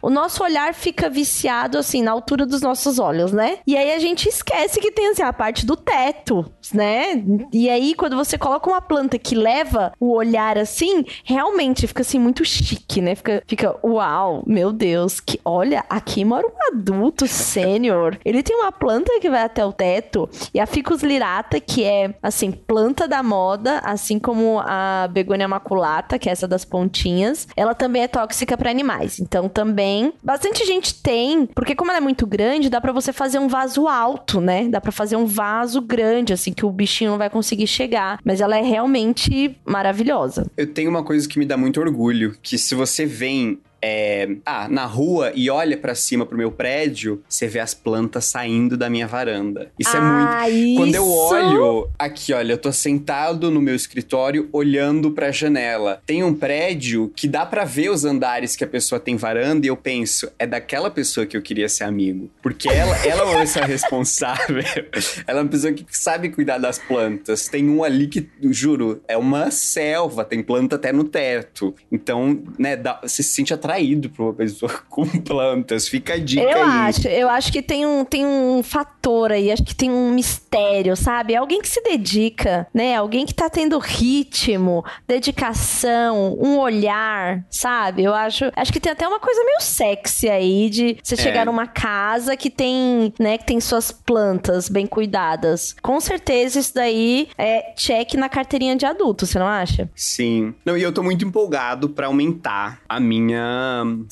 o 0.00 0.10
nosso 0.10 0.42
olhar 0.42 0.72
fica 0.74 1.08
viciado, 1.08 1.78
assim, 1.78 2.02
na 2.02 2.12
altura 2.12 2.46
dos 2.46 2.60
nossos 2.60 2.98
olhos, 2.98 3.32
né? 3.32 3.58
E 3.66 3.76
aí 3.76 3.92
a 3.92 3.98
gente 3.98 4.28
esquece 4.28 4.80
que 4.80 4.92
tem, 4.92 5.08
assim, 5.08 5.22
a 5.22 5.32
parte 5.32 5.66
do 5.66 5.76
teto, 5.76 6.44
né? 6.72 7.22
E 7.52 7.68
aí, 7.68 7.94
quando 7.94 8.16
você 8.16 8.38
coloca 8.38 8.68
uma 8.68 8.80
planta 8.80 9.18
que 9.18 9.34
leva 9.34 9.92
o 9.98 10.14
olhar 10.14 10.58
assim, 10.58 11.04
realmente 11.24 11.86
fica, 11.86 12.02
assim, 12.02 12.18
muito 12.18 12.44
chique, 12.44 13.00
né? 13.00 13.14
Fica, 13.14 13.42
fica 13.46 13.76
uau, 13.84 14.42
meu 14.46 14.72
Deus, 14.72 15.20
que 15.20 15.40
olha, 15.44 15.84
aqui 15.88 16.24
mora 16.24 16.46
um 16.46 16.72
adulto 16.72 17.26
sênior. 17.26 18.18
Ele 18.24 18.42
tem 18.42 18.56
uma 18.56 18.72
planta 18.72 19.18
que 19.20 19.30
vai 19.30 19.42
até 19.42 19.64
o 19.64 19.72
teto. 19.72 20.28
E 20.52 20.60
a 20.60 20.66
Ficus 20.66 21.02
lirata, 21.02 21.60
que 21.60 21.84
é, 21.84 22.14
assim, 22.22 22.50
planta 22.52 23.08
da 23.08 23.22
moda, 23.22 23.80
assim 23.84 24.18
como 24.18 24.60
a 24.60 25.08
Begonia 25.10 25.48
maculata, 25.48 26.18
que 26.18 26.28
é 26.28 26.32
essa 26.32 26.46
das 26.46 26.64
pontinhas, 26.64 27.48
ela 27.56 27.74
também 27.74 28.02
é 28.02 28.08
tóxica 28.08 28.56
para 28.56 28.70
animais. 28.70 29.18
Então, 29.18 29.48
também, 29.48 29.87
bastante 30.22 30.64
gente 30.64 30.94
tem, 31.02 31.46
porque 31.46 31.74
como 31.74 31.90
ela 31.90 31.98
é 31.98 32.00
muito 32.00 32.26
grande, 32.26 32.68
dá 32.70 32.80
para 32.80 32.92
você 32.92 33.12
fazer 33.12 33.38
um 33.38 33.48
vaso 33.48 33.86
alto, 33.86 34.40
né? 34.40 34.68
Dá 34.68 34.80
para 34.80 34.92
fazer 34.92 35.16
um 35.16 35.26
vaso 35.26 35.80
grande, 35.80 36.32
assim, 36.32 36.52
que 36.52 36.64
o 36.64 36.70
bichinho 36.70 37.12
não 37.12 37.18
vai 37.18 37.30
conseguir 37.30 37.66
chegar. 37.66 38.18
Mas 38.24 38.40
ela 38.40 38.56
é 38.56 38.62
realmente 38.62 39.56
maravilhosa. 39.64 40.50
Eu 40.56 40.72
tenho 40.72 40.90
uma 40.90 41.02
coisa 41.02 41.28
que 41.28 41.38
me 41.38 41.46
dá 41.46 41.56
muito 41.56 41.80
orgulho, 41.80 42.36
que 42.42 42.58
se 42.58 42.74
você 42.74 43.06
vem 43.06 43.58
é, 43.82 44.28
ah, 44.44 44.68
na 44.68 44.84
rua 44.84 45.32
e 45.34 45.50
olha 45.50 45.76
para 45.76 45.94
cima 45.94 46.26
pro 46.26 46.36
meu 46.36 46.50
prédio, 46.50 47.22
você 47.28 47.46
vê 47.46 47.60
as 47.60 47.74
plantas 47.74 48.24
saindo 48.26 48.76
da 48.76 48.90
minha 48.90 49.06
varanda. 49.06 49.70
Isso 49.78 49.96
é 49.96 50.00
ah, 50.00 50.48
é 50.48 50.50
muito. 50.50 50.68
Isso? 50.68 50.76
Quando 50.76 50.94
eu 50.94 51.08
olho 51.08 51.90
aqui, 51.98 52.32
olha, 52.32 52.52
eu 52.52 52.58
tô 52.58 52.72
sentado 52.72 53.50
no 53.50 53.60
meu 53.60 53.74
escritório 53.74 54.48
olhando 54.52 55.10
para 55.10 55.28
a 55.28 55.32
janela. 55.32 56.02
Tem 56.04 56.22
um 56.22 56.34
prédio 56.34 57.12
que 57.14 57.28
dá 57.28 57.46
para 57.46 57.64
ver 57.64 57.90
os 57.90 58.04
andares 58.04 58.56
que 58.56 58.64
a 58.64 58.66
pessoa 58.66 59.00
tem 59.00 59.16
varanda 59.16 59.66
e 59.66 59.68
eu 59.68 59.76
penso, 59.76 60.30
é 60.38 60.46
daquela 60.46 60.90
pessoa 60.90 61.26
que 61.26 61.36
eu 61.36 61.42
queria 61.42 61.68
ser 61.68 61.84
amigo, 61.84 62.30
porque 62.42 62.68
ela, 62.68 62.96
ela 63.06 63.22
é 63.22 63.24
uma 63.24 63.40
pessoa 63.40 63.64
responsável. 63.64 64.62
ela 65.26 65.40
é 65.40 65.42
uma 65.42 65.48
pessoa 65.48 65.72
que 65.72 65.84
sabe 65.90 66.30
cuidar 66.30 66.58
das 66.58 66.78
plantas. 66.78 67.48
Tem 67.48 67.68
um 67.68 67.84
ali 67.84 68.08
que, 68.08 68.28
juro, 68.50 69.02
é 69.06 69.16
uma 69.16 69.50
selva, 69.50 70.24
tem 70.24 70.42
planta 70.42 70.76
até 70.76 70.92
no 70.92 71.04
teto. 71.04 71.74
Então, 71.90 72.42
né, 72.58 72.76
dá, 72.76 73.00
você 73.02 73.22
se 73.22 73.30
sente 73.30 73.54
atrás 73.54 73.67
atraído 73.68 74.08
por 74.08 74.24
uma 74.24 74.32
pessoa 74.32 74.72
com 74.88 75.06
plantas. 75.06 75.86
Fica 75.86 76.14
a 76.14 76.18
dica 76.18 76.42
eu 76.42 76.62
aí. 76.62 76.88
Acho, 76.88 77.08
eu 77.08 77.28
acho 77.28 77.52
que 77.52 77.60
tem 77.60 77.84
um, 77.84 78.04
tem 78.04 78.24
um 78.24 78.62
fator 78.62 79.32
aí, 79.32 79.52
acho 79.52 79.62
que 79.62 79.74
tem 79.74 79.90
um 79.90 80.10
mistério, 80.10 80.96
sabe? 80.96 81.36
Alguém 81.36 81.60
que 81.60 81.68
se 81.68 81.82
dedica, 81.82 82.66
né? 82.72 82.96
Alguém 82.96 83.26
que 83.26 83.34
tá 83.34 83.50
tendo 83.50 83.78
ritmo, 83.78 84.84
dedicação, 85.06 86.36
um 86.40 86.58
olhar, 86.58 87.44
sabe? 87.50 88.04
Eu 88.04 88.14
acho, 88.14 88.50
acho 88.56 88.72
que 88.72 88.80
tem 88.80 88.92
até 88.92 89.06
uma 89.06 89.20
coisa 89.20 89.44
meio 89.44 89.60
sexy 89.60 90.28
aí 90.28 90.70
de 90.70 90.96
você 91.02 91.14
é. 91.14 91.18
chegar 91.18 91.46
numa 91.46 91.66
casa 91.66 92.36
que 92.36 92.48
tem, 92.48 93.12
né, 93.18 93.36
que 93.36 93.44
tem 93.44 93.60
suas 93.60 93.92
plantas 93.92 94.68
bem 94.68 94.86
cuidadas. 94.86 95.74
Com 95.82 96.00
certeza 96.00 96.58
isso 96.58 96.74
daí 96.74 97.28
é 97.36 97.72
check 97.74 98.14
na 98.14 98.28
carteirinha 98.28 98.76
de 98.76 98.86
adulto, 98.86 99.26
você 99.26 99.38
não 99.38 99.46
acha? 99.46 99.90
Sim. 99.94 100.54
Não, 100.64 100.76
e 100.76 100.82
eu 100.82 100.92
tô 100.92 101.02
muito 101.02 101.24
empolgado 101.24 101.88
para 101.90 102.06
aumentar 102.06 102.80
a 102.88 103.00
minha 103.00 103.57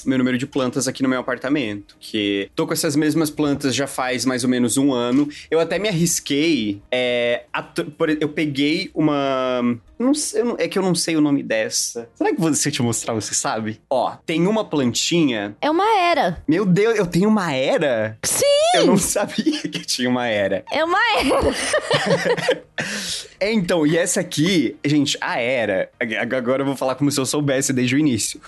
meu 0.04 0.18
número 0.18 0.38
de 0.38 0.46
plantas 0.46 0.88
aqui 0.88 1.02
no 1.02 1.08
meu 1.08 1.20
apartamento. 1.20 1.96
Que 1.98 2.50
tô 2.54 2.66
com 2.66 2.72
essas 2.72 2.96
mesmas 2.96 3.30
plantas 3.30 3.74
já 3.74 3.86
faz 3.86 4.24
mais 4.24 4.44
ou 4.44 4.50
menos 4.50 4.76
um 4.76 4.92
ano. 4.92 5.28
Eu 5.50 5.60
até 5.60 5.78
me 5.78 5.88
arrisquei. 5.88 6.80
É, 6.90 7.44
a, 7.52 7.66
eu 8.20 8.28
peguei 8.28 8.90
uma. 8.94 9.78
Não 9.98 10.12
sei, 10.12 10.42
é 10.58 10.68
que 10.68 10.78
eu 10.78 10.82
não 10.82 10.94
sei 10.94 11.16
o 11.16 11.20
nome 11.20 11.42
dessa. 11.42 12.08
Será 12.14 12.34
que 12.34 12.40
você 12.40 12.70
te 12.70 12.82
mostrar, 12.82 13.14
você 13.14 13.34
sabe? 13.34 13.80
Ó, 13.88 14.12
tem 14.26 14.46
uma 14.46 14.64
plantinha. 14.64 15.56
É 15.60 15.70
uma 15.70 15.98
era. 15.98 16.42
Meu 16.46 16.66
Deus, 16.66 16.98
eu 16.98 17.06
tenho 17.06 17.28
uma 17.28 17.52
era? 17.52 18.18
Sim! 18.22 18.44
Eu 18.74 18.86
não 18.86 18.98
sabia 18.98 19.62
que 19.62 19.80
tinha 19.80 20.08
uma 20.08 20.26
era. 20.26 20.64
É 20.70 20.84
uma 20.84 20.98
era. 21.18 21.54
é, 23.40 23.50
então, 23.52 23.86
e 23.86 23.96
essa 23.96 24.20
aqui, 24.20 24.76
gente, 24.84 25.16
a 25.20 25.38
era. 25.40 25.90
Agora 26.20 26.62
eu 26.62 26.66
vou 26.66 26.76
falar 26.76 26.94
como 26.94 27.10
se 27.10 27.18
eu 27.18 27.24
soubesse 27.24 27.72
desde 27.72 27.94
o 27.94 27.98
início. 27.98 28.40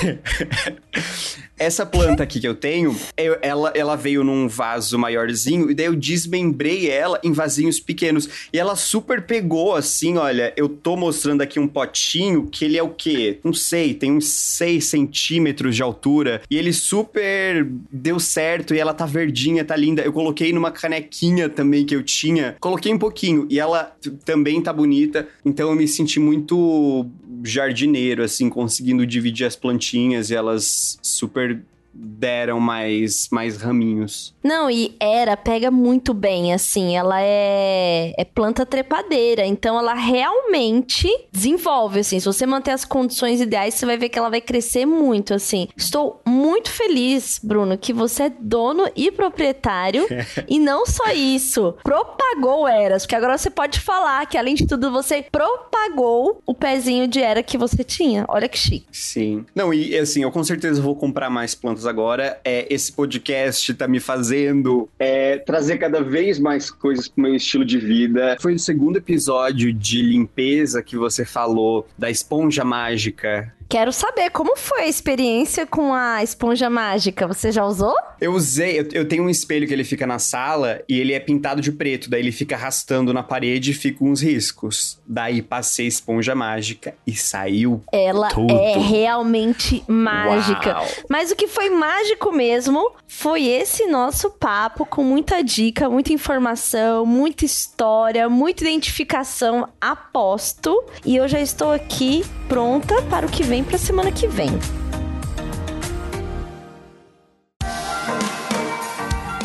Essa 1.58 1.86
planta 1.86 2.22
aqui 2.22 2.38
que 2.38 2.46
eu 2.46 2.54
tenho, 2.54 2.94
eu, 3.16 3.38
ela, 3.40 3.72
ela 3.74 3.96
veio 3.96 4.22
num 4.22 4.46
vaso 4.46 4.98
maiorzinho, 4.98 5.70
e 5.70 5.74
daí 5.74 5.86
eu 5.86 5.96
desmembrei 5.96 6.90
ela 6.90 7.18
em 7.24 7.32
vasinhos 7.32 7.80
pequenos. 7.80 8.28
E 8.52 8.58
ela 8.58 8.76
super 8.76 9.22
pegou, 9.22 9.74
assim, 9.74 10.18
olha, 10.18 10.52
eu 10.54 10.68
tô 10.68 10.96
mostrando 10.98 11.40
aqui 11.40 11.58
um 11.58 11.66
potinho 11.66 12.46
que 12.46 12.66
ele 12.66 12.76
é 12.76 12.82
o 12.82 12.90
quê? 12.90 13.38
Não 13.42 13.54
sei, 13.54 13.94
tem 13.94 14.12
uns 14.12 14.28
6 14.28 14.84
centímetros 14.84 15.74
de 15.74 15.82
altura. 15.82 16.42
E 16.50 16.58
ele 16.58 16.74
super 16.74 17.66
deu 17.90 18.20
certo, 18.20 18.74
e 18.74 18.78
ela 18.78 18.92
tá 18.92 19.06
verdinha, 19.06 19.64
tá 19.64 19.74
linda. 19.74 20.02
Eu 20.02 20.12
coloquei 20.12 20.52
numa 20.52 20.70
canequinha 20.70 21.48
também 21.48 21.86
que 21.86 21.96
eu 21.96 22.02
tinha. 22.02 22.54
Coloquei 22.60 22.92
um 22.92 22.98
pouquinho, 22.98 23.46
e 23.48 23.58
ela 23.58 23.96
também 24.26 24.60
tá 24.60 24.74
bonita. 24.74 25.26
Então 25.42 25.70
eu 25.70 25.74
me 25.74 25.88
senti 25.88 26.20
muito 26.20 27.06
jardineiro, 27.44 28.22
assim, 28.22 28.48
conseguindo 28.48 29.06
dividir 29.06 29.46
as 29.46 29.56
plantinhas 29.56 30.30
e 30.30 30.34
elas 30.34 30.98
super 31.02 31.62
deram 31.98 32.60
mais, 32.60 33.28
mais 33.30 33.56
raminhos. 33.56 34.34
Não, 34.42 34.70
e 34.70 34.94
era, 35.00 35.36
pega 35.36 35.70
muito 35.70 36.14
bem, 36.14 36.52
assim, 36.52 36.96
ela 36.96 37.20
é, 37.20 38.14
é 38.16 38.24
planta 38.24 38.64
trepadeira, 38.64 39.44
então 39.44 39.78
ela 39.78 39.94
realmente 39.94 41.08
desenvolve, 41.32 42.00
assim, 42.00 42.20
se 42.20 42.26
você 42.26 42.46
manter 42.46 42.72
as 42.72 42.84
condições 42.84 43.40
ideais, 43.40 43.74
você 43.74 43.86
vai 43.86 43.96
ver 43.96 44.08
que 44.08 44.18
ela 44.18 44.30
vai 44.30 44.40
crescer 44.40 44.86
muito, 44.86 45.34
assim. 45.34 45.68
Estou 45.76 46.20
muito 46.26 46.70
feliz, 46.70 47.40
Bruno, 47.42 47.76
que 47.78 47.92
você 47.92 48.24
é 48.24 48.32
dono 48.38 48.88
e 48.94 49.10
proprietário, 49.10 50.06
e 50.48 50.58
não 50.58 50.86
só 50.86 51.10
isso, 51.12 51.74
propagou 51.82 52.68
eras, 52.68 53.02
porque 53.02 53.16
agora 53.16 53.36
você 53.36 53.50
pode 53.50 53.80
falar 53.80 54.26
que, 54.26 54.38
além 54.38 54.54
de 54.54 54.66
tudo, 54.66 54.90
você 54.90 55.22
propagou 55.22 56.42
o 56.46 56.54
pezinho 56.54 57.08
de 57.08 57.20
era 57.20 57.42
que 57.42 57.58
você 57.58 57.82
tinha. 57.82 58.24
Olha 58.28 58.48
que 58.48 58.58
chique. 58.58 58.86
Sim. 58.92 59.44
Não, 59.54 59.72
e 59.72 59.96
assim, 59.96 60.22
eu 60.22 60.30
com 60.30 60.42
certeza 60.44 60.80
vou 60.80 60.94
comprar 60.94 61.30
mais 61.30 61.54
plantas 61.54 61.85
agora. 61.86 62.40
É, 62.44 62.72
esse 62.72 62.92
podcast 62.92 63.74
tá 63.74 63.86
me 63.88 64.00
fazendo 64.00 64.88
é, 64.98 65.38
trazer 65.38 65.78
cada 65.78 66.02
vez 66.02 66.38
mais 66.38 66.70
coisas 66.70 67.08
pro 67.08 67.22
meu 67.22 67.34
estilo 67.34 67.64
de 67.64 67.78
vida. 67.78 68.36
Foi 68.40 68.54
o 68.54 68.58
segundo 68.58 68.96
episódio 68.96 69.72
de 69.72 70.02
limpeza 70.02 70.82
que 70.82 70.96
você 70.96 71.24
falou 71.24 71.86
da 71.96 72.10
esponja 72.10 72.64
mágica 72.64 73.52
Quero 73.68 73.92
saber 73.92 74.30
como 74.30 74.56
foi 74.56 74.82
a 74.82 74.86
experiência 74.86 75.66
com 75.66 75.92
a 75.92 76.22
esponja 76.22 76.70
mágica. 76.70 77.26
Você 77.26 77.50
já 77.50 77.64
usou? 77.64 77.94
Eu 78.20 78.32
usei. 78.32 78.78
Eu, 78.78 78.88
eu, 78.92 79.08
tenho 79.08 79.24
um 79.24 79.30
espelho 79.30 79.66
que 79.66 79.72
ele 79.72 79.82
fica 79.82 80.06
na 80.06 80.18
sala 80.18 80.80
e 80.88 81.00
ele 81.00 81.12
é 81.12 81.18
pintado 81.18 81.60
de 81.60 81.72
preto. 81.72 82.08
Daí 82.08 82.20
ele 82.20 82.30
fica 82.30 82.54
arrastando 82.54 83.12
na 83.12 83.24
parede 83.24 83.72
e 83.72 83.74
fica 83.74 84.04
uns 84.04 84.22
riscos. 84.22 85.00
Daí 85.06 85.42
passei 85.42 85.86
esponja 85.86 86.34
mágica 86.34 86.94
e 87.06 87.14
saiu. 87.16 87.82
Ela 87.92 88.28
tudo. 88.28 88.54
é 88.54 88.78
realmente 88.78 89.82
mágica. 89.88 90.76
Uau. 90.76 90.86
Mas 91.10 91.32
o 91.32 91.36
que 91.36 91.48
foi 91.48 91.68
mágico 91.68 92.32
mesmo 92.32 92.92
foi 93.08 93.46
esse 93.46 93.86
nosso 93.86 94.30
papo 94.30 94.86
com 94.86 95.02
muita 95.02 95.42
dica, 95.42 95.90
muita 95.90 96.12
informação, 96.12 97.04
muita 97.04 97.44
história, 97.44 98.28
muita 98.28 98.62
identificação. 98.62 99.68
Aposto. 99.80 100.84
E 101.04 101.16
eu 101.16 101.26
já 101.26 101.40
estou 101.40 101.72
aqui 101.72 102.24
pronta 102.48 103.02
para 103.02 103.26
o 103.26 103.28
que 103.28 103.42
vem 103.42 103.55
vem 103.56 103.64
pra 103.64 103.78
semana 103.78 104.12
que 104.12 104.26
vem. 104.26 104.50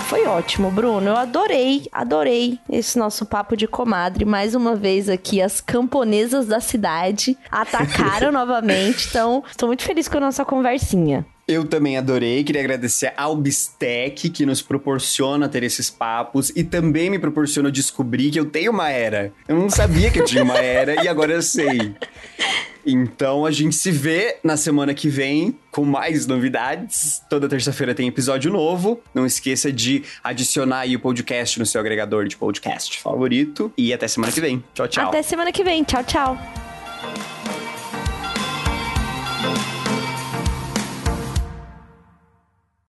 Foi 0.09 0.26
ótimo, 0.26 0.70
Bruno. 0.70 1.07
Eu 1.07 1.16
adorei, 1.16 1.88
adorei 1.93 2.59
esse 2.70 2.99
nosso 2.99 3.26
papo 3.26 3.55
de 3.55 3.68
comadre. 3.68 4.26
Mais 4.26 4.53
uma 4.53 4.76
vez 4.76 5.07
aqui, 5.07 5.41
as 5.41 5.62
camponesas 5.62 6.45
da 6.45 6.59
cidade 6.59 7.38
atacaram 7.49 8.34
novamente. 8.34 9.07
Então, 9.07 9.41
estou 9.49 9.68
muito 9.68 9.84
feliz 9.84 10.09
com 10.09 10.18
a 10.18 10.22
nossa 10.22 10.43
conversinha. 10.43 11.26
Eu 11.47 11.66
também 11.66 11.97
adorei, 11.97 12.43
queria 12.43 12.62
agradecer 12.62 13.14
ao 13.16 13.36
Bistec 13.36 14.30
que 14.30 14.45
nos 14.45 14.62
proporciona 14.62 15.47
ter 15.47 15.64
esses 15.64 15.89
papos 15.89 16.51
e 16.53 16.66
também 16.66 17.09
me 17.09 17.18
proporciona 17.18 17.72
descobrir 17.72 18.30
que 18.30 18.39
eu 18.39 18.45
tenho 18.45 18.72
uma 18.72 18.89
era. 18.89 19.32
Eu 19.47 19.55
não 19.55 19.70
sabia 19.70 20.12
que 20.12 20.20
eu 20.20 20.26
tinha 20.26 20.43
uma 20.43 20.57
era 20.57 21.01
e 21.01 21.07
agora 21.07 21.32
eu 21.32 21.41
sei. 21.41 21.95
Então 22.86 23.46
a 23.46 23.52
gente 23.52 23.76
se 23.76 23.92
vê 23.92 24.38
na 24.44 24.58
semana 24.58 24.94
que 24.94 25.10
vem 25.10 25.58
com 25.72 25.86
mais 25.86 26.28
novidades. 26.28 27.22
Toda 27.30 27.48
terça-feira 27.48 27.94
tem 27.94 28.08
episódio 28.08 28.52
novo. 28.52 29.02
Não 29.14 29.26
esqueça 29.26 29.72
de 29.72 30.04
adicionar 30.24 30.88
o 30.88 31.00
podcast 31.00 31.60
no 31.60 31.66
seu 31.66 31.80
agregador 31.80 32.28
de 32.28 32.38
podcast 32.38 33.00
favorito. 33.00 33.72
E 33.78 33.94
até 33.94 34.08
semana 34.08 34.32
que 34.32 34.42
vem. 34.42 34.64
Tchau, 34.74 34.88
tchau. 34.88 35.08
Até 35.08 35.22
semana 35.22 35.52
que 35.52 35.64
vem. 35.64 35.84
Tchau, 35.84 36.04
tchau. 36.04 37.41